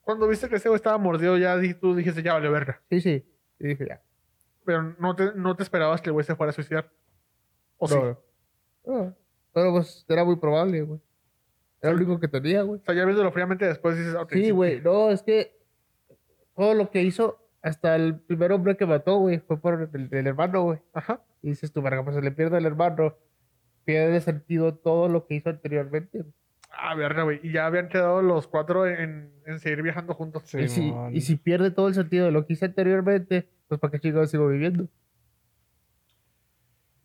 Cuando 0.00 0.26
viste 0.28 0.48
que 0.48 0.56
ese 0.56 0.70
güey 0.70 0.76
estaba 0.76 0.96
mordido, 0.96 1.36
ya 1.36 1.60
tú 1.78 1.94
dijiste, 1.94 2.22
ya 2.22 2.32
vale 2.32 2.48
verga. 2.48 2.80
Sí, 2.88 3.02
sí. 3.02 3.22
Y 3.58 3.66
dije, 3.68 3.86
ya. 3.86 4.02
Pero 4.64 4.94
no 4.98 5.14
te, 5.14 5.34
no 5.34 5.54
te 5.54 5.62
esperabas 5.62 6.00
que 6.00 6.08
el 6.08 6.14
güey 6.14 6.24
se 6.24 6.34
fuera 6.34 6.50
a 6.50 6.54
suicidar. 6.54 6.90
¿O 7.76 7.86
sí? 7.86 7.94
No, 7.96 8.04
no. 8.04 8.18
No, 8.86 9.16
Pero 9.52 9.72
pues 9.72 10.06
era 10.08 10.24
muy 10.24 10.36
probable, 10.36 10.80
güey. 10.82 11.00
Era 11.82 11.92
lo 11.92 11.98
único 11.98 12.18
que 12.18 12.28
tenía, 12.28 12.62
güey. 12.62 12.80
O 12.80 12.84
sea, 12.84 12.94
ya 12.94 13.04
viéndolo 13.04 13.30
fríamente 13.30 13.66
después 13.66 13.98
dices, 13.98 14.14
ok. 14.14 14.32
Sí, 14.32 14.50
güey. 14.52 14.80
No, 14.80 15.10
es 15.10 15.22
que 15.22 15.60
todo 16.56 16.74
lo 16.74 16.90
que 16.90 17.02
hizo, 17.02 17.41
hasta 17.62 17.94
el 17.94 18.18
primer 18.18 18.52
hombre 18.52 18.76
que 18.76 18.86
mató, 18.86 19.18
güey, 19.18 19.38
fue 19.38 19.60
por 19.60 19.88
el, 19.92 20.08
el 20.10 20.26
hermano, 20.26 20.62
güey. 20.62 20.80
Ajá. 20.92 21.22
Y 21.42 21.50
dices 21.50 21.72
tú, 21.72 21.80
verga, 21.80 22.04
pues 22.04 22.16
se 22.16 22.22
le 22.22 22.32
pierde 22.32 22.58
el 22.58 22.66
hermano. 22.66 23.16
Pierde 23.84 24.20
sentido 24.20 24.74
todo 24.74 25.08
lo 25.08 25.26
que 25.26 25.34
hizo 25.34 25.50
anteriormente. 25.50 26.24
Ah, 26.70 26.94
verga, 26.94 27.22
güey. 27.22 27.40
Y 27.42 27.52
ya 27.52 27.66
habían 27.66 27.88
quedado 27.88 28.22
los 28.22 28.48
cuatro 28.48 28.86
en, 28.86 29.30
en 29.46 29.60
seguir 29.60 29.82
viajando 29.82 30.14
juntos. 30.14 30.42
Sí, 30.46 30.58
y, 30.58 30.68
si, 30.68 30.80
mon. 30.90 31.14
y 31.14 31.20
si 31.20 31.36
pierde 31.36 31.70
todo 31.70 31.88
el 31.88 31.94
sentido 31.94 32.26
de 32.26 32.32
lo 32.32 32.46
que 32.46 32.54
hizo 32.54 32.64
anteriormente, 32.64 33.48
pues 33.68 33.80
para 33.80 33.92
qué 33.92 34.00
chingados 34.00 34.30
sigo 34.30 34.48
viviendo. 34.48 34.88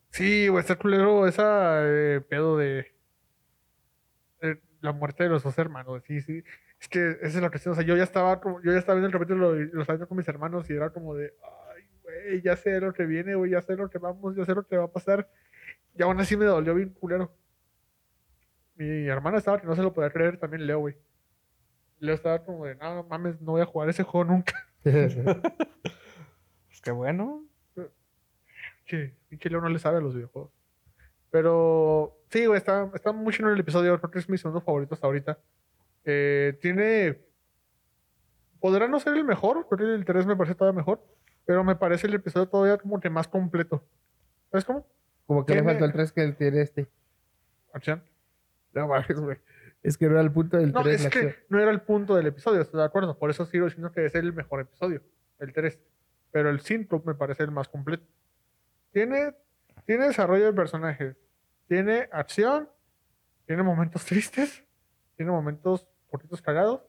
Sí, 0.10 0.48
güey, 0.48 0.62
está 0.62 0.76
culero 0.76 1.28
esa 1.28 1.82
eh, 1.84 2.22
pedo 2.22 2.58
de, 2.58 2.96
de 4.42 4.60
la 4.82 4.92
muerte 4.92 5.24
de 5.24 5.30
los 5.30 5.44
dos 5.44 5.58
hermanos. 5.60 6.02
Sí, 6.08 6.22
sí. 6.22 6.44
Es 6.80 6.88
que 6.88 7.12
esa 7.22 7.38
es 7.38 7.42
la 7.42 7.50
cuestión. 7.50 7.72
O 7.74 7.76
sea, 7.76 7.84
yo 7.84 7.96
ya 7.96 8.04
estaba 8.04 8.40
como, 8.40 8.62
yo 8.62 8.72
ya 8.72 8.80
estaba 8.80 9.00
viendo 9.00 9.08
el 9.08 9.14
capítulo 9.14 9.60
y 9.60 9.70
lo 9.72 9.82
estaba 9.82 9.98
viendo 9.98 10.08
con 10.08 10.18
mis 10.18 10.28
hermanos 10.28 10.70
y 10.70 10.74
era 10.74 10.92
como 10.92 11.16
de, 11.16 11.34
ay, 11.76 11.84
güey, 12.04 12.42
ya 12.42 12.56
sé 12.56 12.80
lo 12.80 12.94
que 12.94 13.06
viene, 13.06 13.36
güey, 13.36 13.52
ya 13.52 13.62
sé 13.62 13.76
lo 13.76 13.90
que 13.90 13.98
vamos, 13.98 14.36
ya 14.36 14.46
sé 14.46 14.54
lo 14.54 14.66
que 14.66 14.78
va 14.78 14.86
a 14.86 14.92
pasar. 14.92 15.30
Y 15.96 16.04
aún 16.04 16.20
así 16.20 16.38
me 16.38 16.46
dolió 16.46 16.76
bien 16.76 16.90
culero. 16.90 17.34
Mi 18.76 19.08
hermana 19.08 19.40
estaba 19.40 19.60
que 19.60 19.66
no 19.66 19.76
se 19.76 19.82
lo 19.82 19.94
podía 19.94 20.12
creer, 20.12 20.38
también 20.38 20.68
Leo, 20.68 20.80
güey. 20.80 20.96
Leo 22.00 22.14
estaba 22.14 22.44
como 22.46 22.66
de, 22.66 22.76
no 22.76 23.04
mames, 23.04 23.42
no 23.42 23.54
voy 23.54 23.62
a 23.62 23.66
jugar 23.66 23.90
ese 23.90 24.04
juego 24.04 24.32
nunca. 24.32 24.54
Pues 26.68 26.82
qué 26.82 26.92
bueno. 26.92 27.44
Che, 28.86 29.16
pinche 29.28 29.50
Leo 29.50 29.60
no 29.60 29.70
le 29.70 29.80
sabe 29.80 29.98
a 29.98 30.02
los 30.02 30.14
videojuegos. 30.14 30.52
Pero 31.32 32.20
sí, 32.30 32.46
güey, 32.46 32.58
está, 32.58 32.90
está 32.94 33.12
muy 33.12 33.34
chido 33.34 33.50
el 33.50 33.60
episodio. 33.60 33.98
Creo 34.00 34.12
que 34.12 34.20
es 34.20 34.30
mi 34.30 34.38
segundo 34.38 34.62
favorito 34.62 34.94
hasta 34.94 35.08
ahorita. 35.08 35.40
Eh, 36.10 36.58
tiene. 36.62 37.22
Podrá 38.62 38.88
no 38.88 39.00
ser 39.00 39.14
el 39.14 39.24
mejor, 39.26 39.68
creo 39.70 39.78
que 39.88 39.94
el 39.94 40.06
3 40.06 40.26
me 40.26 40.36
parece 40.36 40.56
todavía 40.56 40.78
mejor. 40.78 41.04
Pero 41.46 41.64
me 41.64 41.76
parece 41.76 42.08
el 42.08 42.14
episodio 42.16 42.48
todavía 42.48 42.78
como 42.78 43.00
que 43.00 43.10
más 43.10 43.28
completo. 43.28 43.86
¿Sabes 44.50 44.66
cómo? 44.66 44.88
Como 45.26 45.46
que 45.46 45.54
le 45.56 45.64
faltó 45.64 45.86
el 45.86 45.92
3 45.92 46.12
que 46.14 46.24
él 46.24 46.36
tiene 46.36 46.62
este. 46.62 46.88
Acción. 47.74 48.02
No 48.74 48.88
mames, 48.88 49.20
güey. 49.20 49.38
Es 49.84 49.98
que 49.98 50.06
no 50.08 50.14
era 50.14 50.22
el 50.22 50.32
punto 50.32 50.58
del 50.58 50.72
No, 50.72 50.82
3 50.82 50.96
es 50.96 51.04
la 51.04 51.10
que 51.10 51.20
acción. 51.20 51.36
no 51.50 51.60
era 51.60 51.72
el 51.72 51.82
punto 51.82 52.16
del 52.16 52.26
episodio, 52.28 52.62
estoy 52.62 52.80
de 52.80 52.86
acuerdo. 52.86 53.18
Por 53.20 53.30
eso 53.30 53.46
sigo 53.46 53.66
diciendo 53.66 53.92
que 53.92 54.06
es 54.06 54.16
el 54.16 54.34
mejor 54.34 54.62
episodio, 54.62 55.02
el 55.40 55.54
3. 55.54 55.78
Pero 56.32 56.50
el 56.50 56.62
5 56.62 57.04
me 57.06 57.16
parece 57.16 57.44
el 57.44 57.52
más 57.52 57.68
completo. 57.68 58.06
Tiene, 58.92 59.36
tiene 59.86 60.08
desarrollo 60.08 60.46
de 60.46 60.54
personajes, 60.54 61.16
tiene 61.68 62.10
acción, 62.12 62.70
tiene 63.46 63.64
momentos 63.64 64.06
tristes, 64.06 64.64
tiene 65.16 65.32
momentos 65.32 65.88
poquitos 66.18 66.42
cagados. 66.42 66.82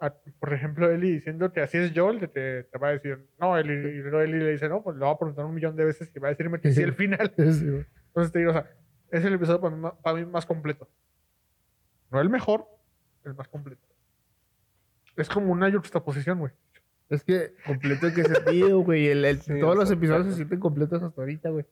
A- 0.00 0.12
Por 0.40 0.52
ejemplo, 0.52 0.90
Eli 0.90 1.12
diciendo 1.12 1.52
que 1.52 1.60
así 1.60 1.78
es 1.78 1.92
Joel, 1.94 2.18
que 2.18 2.28
te, 2.28 2.64
te 2.64 2.78
va 2.78 2.88
a 2.88 2.92
decir, 2.92 3.26
no, 3.40 3.56
Eli, 3.56 3.72
y 3.72 3.98
luego 4.02 4.20
Eli 4.20 4.38
le 4.40 4.52
dice, 4.52 4.68
no, 4.68 4.82
pues 4.82 4.96
le 4.96 5.04
va 5.04 5.12
a 5.12 5.18
preguntar 5.18 5.44
un 5.44 5.54
millón 5.54 5.76
de 5.76 5.84
veces 5.84 6.10
y 6.14 6.18
va 6.18 6.28
a 6.28 6.30
decirme 6.30 6.60
que 6.60 6.72
sí 6.72 6.82
al 6.82 6.94
final. 6.94 7.32
Sí, 7.36 7.68
güey. 7.70 7.86
Entonces 8.08 8.32
te 8.32 8.38
digo, 8.40 8.50
o 8.50 8.54
sea, 8.54 8.70
es 9.10 9.24
el 9.24 9.34
episodio 9.34 9.60
para 9.60 9.76
mí, 9.76 9.88
para 10.02 10.16
mí 10.18 10.24
más 10.26 10.44
completo. 10.46 10.88
No 12.10 12.20
el 12.20 12.28
mejor, 12.28 12.66
el 13.24 13.34
más 13.34 13.48
completo. 13.48 13.86
Es 15.16 15.28
como 15.28 15.52
una 15.52 15.70
juxtaposición, 15.70 16.38
güey. 16.40 16.52
Es 17.08 17.22
que 17.22 17.54
completo 17.66 18.06
en 18.08 18.14
qué 18.14 18.24
sentido, 18.24 18.80
güey. 18.80 19.06
El, 19.08 19.24
el- 19.24 19.40
Sí, 19.40 19.60
todos 19.60 19.76
los 19.76 19.90
episodios 19.90 20.26
se 20.28 20.34
sienten 20.34 20.58
completos 20.58 21.02
hasta 21.02 21.20
ahorita, 21.20 21.50
güey. 21.50 21.64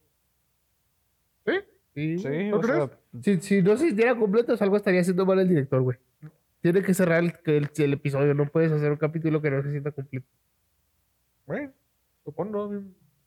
¿Sí? 1.47 1.53
Sí. 1.95 2.19
Sí, 2.19 2.49
¿No 2.51 2.59
o 2.59 2.63
sea, 2.63 2.89
crees? 3.13 3.25
Si, 3.25 3.41
si 3.41 3.63
no 3.63 3.77
se 3.77 3.89
hiciera 3.89 4.15
completos, 4.17 4.61
algo 4.63 4.77
estaría 4.77 5.01
haciendo 5.01 5.27
mal 5.27 5.39
el 5.41 5.49
director, 5.49 5.81
güey. 5.83 5.99
Tiene 6.63 6.83
que 6.83 6.95
cerrar 6.95 7.23
el, 7.23 7.35
el, 7.45 7.71
el 7.77 7.93
episodio. 7.93 8.33
No 8.35 8.47
puedes 8.47 8.73
hacer 8.73 8.91
un 8.91 8.97
capítulo 8.97 9.43
que 9.43 9.51
no 9.51 9.63
se 9.63 9.71
sienta 9.71 9.91
completo. 9.91 10.27
Bueno, 11.47 11.73
supongo. 12.25 12.71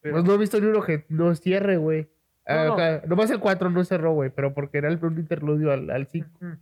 pero- 0.02 0.16
Pues 0.16 0.24
no 0.26 0.34
he 0.34 0.38
visto 0.38 0.60
ni 0.60 0.68
uno 0.68 0.82
que 0.82 1.06
no 1.10 1.36
cierre, 1.36 1.78
güey. 1.78 2.04
No, 2.04 2.08
Ah, 2.48 2.66
no. 2.66 2.74
acá- 2.74 3.04
Nomás 3.08 3.30
el 3.32 3.40
4 3.40 3.70
no 3.70 3.84
cerró, 3.84 4.14
güey. 4.14 4.30
Pero 4.30 4.54
porque 4.54 4.78
era 4.80 4.88
el, 4.88 5.04
un 5.04 5.20
interludio 5.20 5.72
al, 5.72 5.90
al 5.90 6.08
5. 6.08 6.30
Mm. 6.40 6.54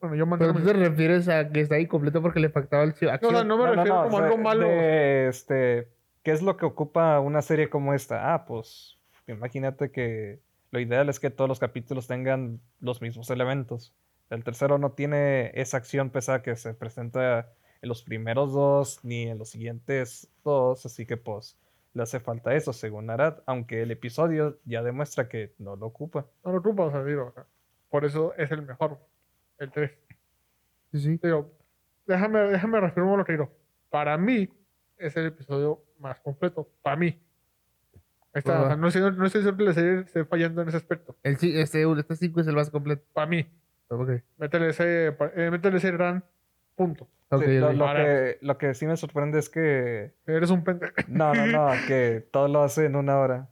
Bueno, 0.00 0.14
yo 0.14 0.24
Pero 0.24 0.26
mantengo 0.26 0.52
tú 0.52 0.58
mi- 0.60 0.64
te 0.66 0.72
refieres 0.74 1.28
a 1.28 1.48
que 1.50 1.60
está 1.60 1.78
incompleto 1.78 2.22
porque 2.22 2.38
le 2.40 2.50
faltaba 2.50 2.84
el 2.84 2.94
No, 3.00 3.10
acción. 3.10 3.48
no 3.48 3.56
me 3.58 3.64
No, 3.64 3.66
no, 3.70 3.74
refiero 3.74 3.96
no, 3.96 4.02
como 4.04 4.16
sea, 4.18 4.26
algo 4.26 4.38
malo. 4.38 4.68
de, 4.68 5.28
este, 5.28 5.88
¿Qué 6.22 6.32
es 6.32 6.42
lo 6.42 6.56
que 6.56 6.66
ocupa 6.66 7.18
una 7.20 7.42
serie 7.42 7.68
como 7.70 7.94
esta? 7.94 8.34
Ah, 8.34 8.44
pues 8.44 8.98
imagínate 9.26 9.90
que 9.90 10.40
lo 10.70 10.78
ideal 10.80 11.08
es 11.08 11.18
que 11.18 11.30
todos 11.30 11.48
los 11.48 11.58
capítulos 11.58 12.06
tengan 12.06 12.60
los 12.80 13.00
mismos 13.00 13.30
elementos. 13.30 13.94
El 14.30 14.44
tercero 14.44 14.78
no 14.78 14.92
tiene 14.92 15.52
esa 15.54 15.78
acción 15.78 16.10
pesada 16.10 16.42
que 16.42 16.54
se 16.56 16.74
presenta 16.74 17.52
en 17.80 17.88
los 17.88 18.02
primeros 18.02 18.52
dos 18.52 19.00
ni 19.04 19.22
en 19.22 19.38
los 19.38 19.50
siguientes 19.50 20.28
dos, 20.44 20.84
así 20.84 21.06
que 21.06 21.16
pues 21.16 21.56
le 21.94 22.02
hace 22.02 22.20
falta 22.20 22.54
eso, 22.54 22.72
según 22.72 23.10
Arad, 23.10 23.38
aunque 23.46 23.82
el 23.82 23.90
episodio 23.90 24.58
ya 24.64 24.82
demuestra 24.82 25.28
que 25.28 25.54
no 25.58 25.76
lo 25.76 25.86
ocupa. 25.86 26.26
No 26.44 26.52
lo 26.52 26.58
ocupa, 26.58 26.84
o 26.84 26.90
sea, 26.90 27.02
digo, 27.02 27.32
por 27.88 28.04
eso 28.04 28.34
es 28.36 28.50
el 28.50 28.62
mejor. 28.62 28.98
El 29.58 29.70
3. 29.70 29.90
Sí, 30.92 31.00
sí. 31.00 31.20
Digo, 31.22 31.50
déjame, 32.06 32.40
déjame 32.40 32.80
reafirmar 32.80 33.18
lo 33.18 33.24
que 33.24 33.32
digo. 33.32 33.50
Para 33.90 34.16
mí, 34.18 34.48
es 34.98 35.16
el 35.16 35.26
episodio 35.26 35.82
más 35.98 36.20
completo. 36.20 36.68
Para 36.82 36.96
mí. 36.96 37.20
Está, 38.34 38.52
o 38.52 38.56
sea, 38.56 38.66
Ajá. 38.66 38.76
no, 38.76 38.88
estoy, 38.88 39.02
no 39.02 39.26
estoy 39.26 39.40
diciendo 39.40 39.56
que 39.56 39.64
la 39.64 39.72
serie 39.72 40.00
esté 40.00 40.24
fallando 40.24 40.62
en 40.62 40.68
ese 40.68 40.76
aspecto. 40.76 41.16
El, 41.22 41.34
este, 41.34 41.60
este 41.60 42.16
5 42.16 42.40
es 42.40 42.46
el 42.46 42.54
más 42.54 42.70
completo. 42.70 43.04
Para 43.12 43.26
mí. 43.26 43.46
Ok. 43.88 44.10
Métele 44.36 44.68
ese, 44.70 45.06
eh, 45.08 45.50
métele 45.50 45.78
ese 45.78 45.90
gran 45.92 46.24
punto. 46.76 47.08
Sí, 47.30 47.58
lo, 47.58 47.94
que, 47.94 48.38
lo 48.40 48.56
que 48.56 48.74
sí 48.74 48.86
me 48.86 48.96
sorprende 48.96 49.38
es 49.38 49.50
que 49.50 50.14
Eres 50.26 50.50
un 50.50 50.64
pendejo. 50.64 50.94
No, 51.08 51.34
no, 51.34 51.46
no, 51.46 51.70
que 51.86 52.26
todo 52.30 52.48
lo 52.48 52.62
hace 52.62 52.86
en 52.86 52.96
una 52.96 53.18
hora, 53.18 53.48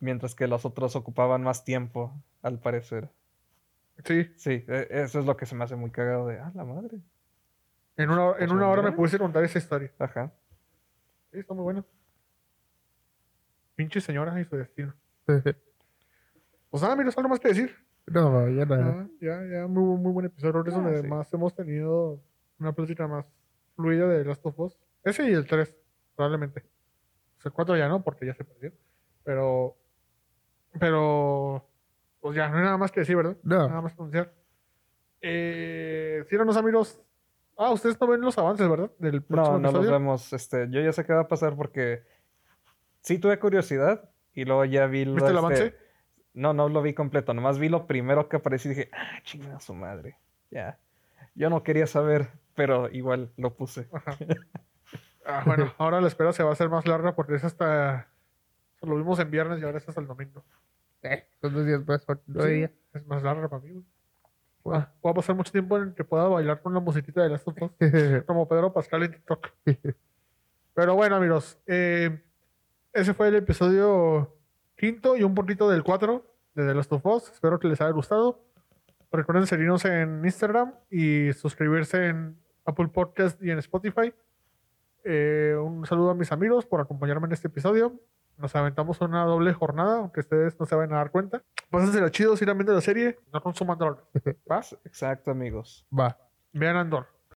mientras 0.00 0.34
que 0.34 0.48
los 0.48 0.64
otros 0.64 0.96
ocupaban 0.96 1.42
más 1.42 1.64
tiempo, 1.64 2.12
al 2.42 2.58
parecer. 2.58 3.08
Sí, 4.04 4.32
Sí, 4.36 4.64
e- 4.66 4.88
eso 4.90 5.20
es 5.20 5.26
lo 5.26 5.36
que 5.36 5.46
se 5.46 5.54
me 5.54 5.62
hace 5.64 5.76
muy 5.76 5.90
cagado 5.90 6.26
de, 6.26 6.38
ah, 6.40 6.50
la 6.54 6.64
madre. 6.64 6.98
en 7.96 8.10
una, 8.10 8.32
en 8.38 8.50
una 8.50 8.68
hora 8.68 8.82
me 8.82 8.92
pudiste 8.92 9.18
contar 9.18 9.44
esa 9.44 9.58
historia. 9.58 9.92
Ajá. 9.98 10.32
Sí, 11.32 11.38
está 11.38 11.54
muy 11.54 11.62
bueno. 11.62 11.84
Pinche 13.76 14.00
señora 14.00 14.38
y 14.40 14.44
su 14.44 14.56
destino. 14.56 14.94
Pues 16.70 16.84
nada, 16.84 16.94
mira, 16.94 17.10
algo 17.16 17.28
más 17.28 17.40
que 17.40 17.48
decir. 17.48 17.76
No, 18.10 18.48
ya 18.48 18.64
nada. 18.66 18.94
Ah, 19.02 19.08
ya, 19.20 19.42
ya, 19.44 19.66
muy, 19.66 19.98
muy 19.98 20.12
buen 20.12 20.26
episodio. 20.26 20.52
Creo 20.52 20.64
que 20.64 20.70
es 20.70 20.76
Ah, 20.76 20.80
donde 20.82 21.02
sí. 21.02 21.08
más 21.08 21.32
hemos 21.32 21.54
tenido 21.54 22.20
una 22.58 22.72
plática 22.72 23.06
más 23.08 23.26
fluida 23.76 24.06
de 24.08 24.24
Last 24.24 24.44
of 24.44 24.58
Us. 24.58 24.78
Ese 25.04 25.28
y 25.30 25.32
el 25.32 25.46
3, 25.46 25.74
probablemente. 26.16 26.62
Pues 27.36 27.46
el 27.46 27.52
4 27.52 27.76
ya 27.76 27.88
no, 27.88 28.02
porque 28.02 28.26
ya 28.26 28.34
se 28.34 28.44
perdió. 28.44 28.72
Pero, 29.24 29.76
pero, 30.78 31.66
pues 32.20 32.36
ya, 32.36 32.48
no 32.48 32.56
hay 32.58 32.64
nada 32.64 32.76
más 32.76 32.92
que 32.92 33.00
decir, 33.00 33.16
¿verdad? 33.16 33.36
No. 33.42 33.68
Nada 33.68 33.80
más 33.80 33.94
que 33.94 34.00
anunciar. 34.02 34.32
Eh, 35.22 36.24
síganos, 36.28 36.56
amigos. 36.56 37.00
Ah, 37.56 37.70
ustedes 37.72 38.00
no 38.00 38.06
ven 38.06 38.20
los 38.22 38.36
avances, 38.38 38.68
¿verdad? 38.68 38.90
Del 38.98 39.22
próximo 39.22 39.58
No, 39.58 39.70
no 39.70 39.78
los 39.78 39.90
vemos. 39.90 40.32
Este, 40.32 40.68
yo 40.70 40.80
ya 40.80 40.92
sé 40.92 41.04
qué 41.04 41.12
va 41.12 41.20
a 41.22 41.28
pasar 41.28 41.56
porque 41.56 42.02
sí 43.02 43.18
tuve 43.18 43.38
curiosidad 43.38 44.08
y 44.32 44.44
luego 44.44 44.64
ya 44.64 44.86
vi 44.86 45.04
lo, 45.04 45.14
¿Viste 45.14 45.30
el 45.30 45.36
este- 45.36 45.46
avance? 45.46 45.74
No, 46.32 46.52
no 46.52 46.68
lo 46.68 46.82
vi 46.82 46.94
completo, 46.94 47.34
nomás 47.34 47.58
vi 47.58 47.68
lo 47.68 47.86
primero 47.86 48.28
que 48.28 48.36
apareció 48.36 48.70
y 48.70 48.74
dije, 48.74 48.90
ah, 48.92 49.20
chingada 49.22 49.60
su 49.60 49.74
madre. 49.74 50.16
Ya. 50.50 50.78
Yo 51.34 51.50
no 51.50 51.62
quería 51.62 51.86
saber, 51.86 52.28
pero 52.54 52.88
igual 52.90 53.32
lo 53.36 53.54
puse. 53.54 53.88
Ah, 55.26 55.42
bueno, 55.44 55.72
ahora 55.76 56.00
la 56.00 56.08
espera 56.08 56.32
se 56.32 56.42
va 56.42 56.48
a 56.48 56.52
hacer 56.54 56.70
más 56.70 56.86
larga 56.88 57.14
porque 57.14 57.34
es 57.34 57.44
hasta. 57.44 58.08
Lo 58.80 58.96
vimos 58.96 59.18
en 59.18 59.30
viernes 59.30 59.60
y 59.60 59.64
ahora 59.64 59.76
es 59.76 59.86
hasta 59.86 60.00
el 60.00 60.06
domingo. 60.06 60.42
Eh, 61.02 61.26
son 61.40 61.54
dos 61.54 61.66
días 61.66 61.86
más. 61.86 62.04
Sí, 62.26 62.48
días. 62.54 62.70
Es 62.94 63.06
más 63.06 63.22
larga 63.22 63.48
para 63.48 63.62
mí, 63.62 63.70
güey. 63.70 63.84
Voy 64.64 64.78
voy 65.02 65.10
a 65.10 65.14
pasar 65.14 65.36
mucho 65.36 65.52
tiempo 65.52 65.76
en 65.76 65.84
el 65.84 65.94
que 65.94 66.04
pueda 66.04 66.24
bailar 66.24 66.62
con 66.62 66.74
la 66.74 66.80
musiquita 66.80 67.22
de 67.22 67.28
Last 67.28 67.48
of 67.48 67.56
como 68.26 68.48
Pedro 68.48 68.72
Pascal 68.72 69.02
en 69.04 69.12
TikTok. 69.12 69.50
Pero 70.74 70.94
bueno, 70.94 71.16
amigos, 71.16 71.58
eh, 71.66 72.22
ese 72.92 73.14
fue 73.14 73.28
el 73.28 73.36
episodio 73.36 74.36
quinto 74.80 75.14
y 75.14 75.22
un 75.22 75.34
poquito 75.34 75.68
del 75.68 75.82
4 75.82 76.24
de 76.54 76.66
The 76.66 76.74
Last 76.74 76.90
of 76.92 77.04
Us. 77.04 77.30
Espero 77.30 77.58
que 77.58 77.68
les 77.68 77.78
haya 77.82 77.90
gustado. 77.90 78.40
Recuerden 79.12 79.46
seguirnos 79.46 79.84
en 79.84 80.24
Instagram 80.24 80.72
y 80.90 81.34
suscribirse 81.34 82.06
en 82.06 82.38
Apple 82.64 82.88
Podcast 82.88 83.40
y 83.42 83.50
en 83.50 83.58
Spotify. 83.58 84.14
Eh, 85.04 85.54
un 85.62 85.84
saludo 85.84 86.10
a 86.10 86.14
mis 86.14 86.32
amigos 86.32 86.64
por 86.64 86.80
acompañarme 86.80 87.26
en 87.26 87.32
este 87.32 87.48
episodio. 87.48 88.00
Nos 88.38 88.56
aventamos 88.56 88.98
una 89.02 89.24
doble 89.24 89.52
jornada, 89.52 89.98
aunque 89.98 90.20
ustedes 90.20 90.58
no 90.58 90.64
se 90.64 90.74
van 90.74 90.90
a 90.94 90.96
dar 90.96 91.10
cuenta. 91.10 91.42
Pásensela 91.68 92.10
chido, 92.10 92.34
viendo 92.34 92.72
la 92.72 92.80
serie, 92.80 93.18
no 93.34 93.42
consuman 93.42 93.76
drogas. 93.76 94.02
¿Va? 94.50 94.62
Exacto, 94.86 95.30
amigos. 95.30 95.86
Va. 95.92 96.16
Vean 96.54 96.76
Andor. 96.76 97.19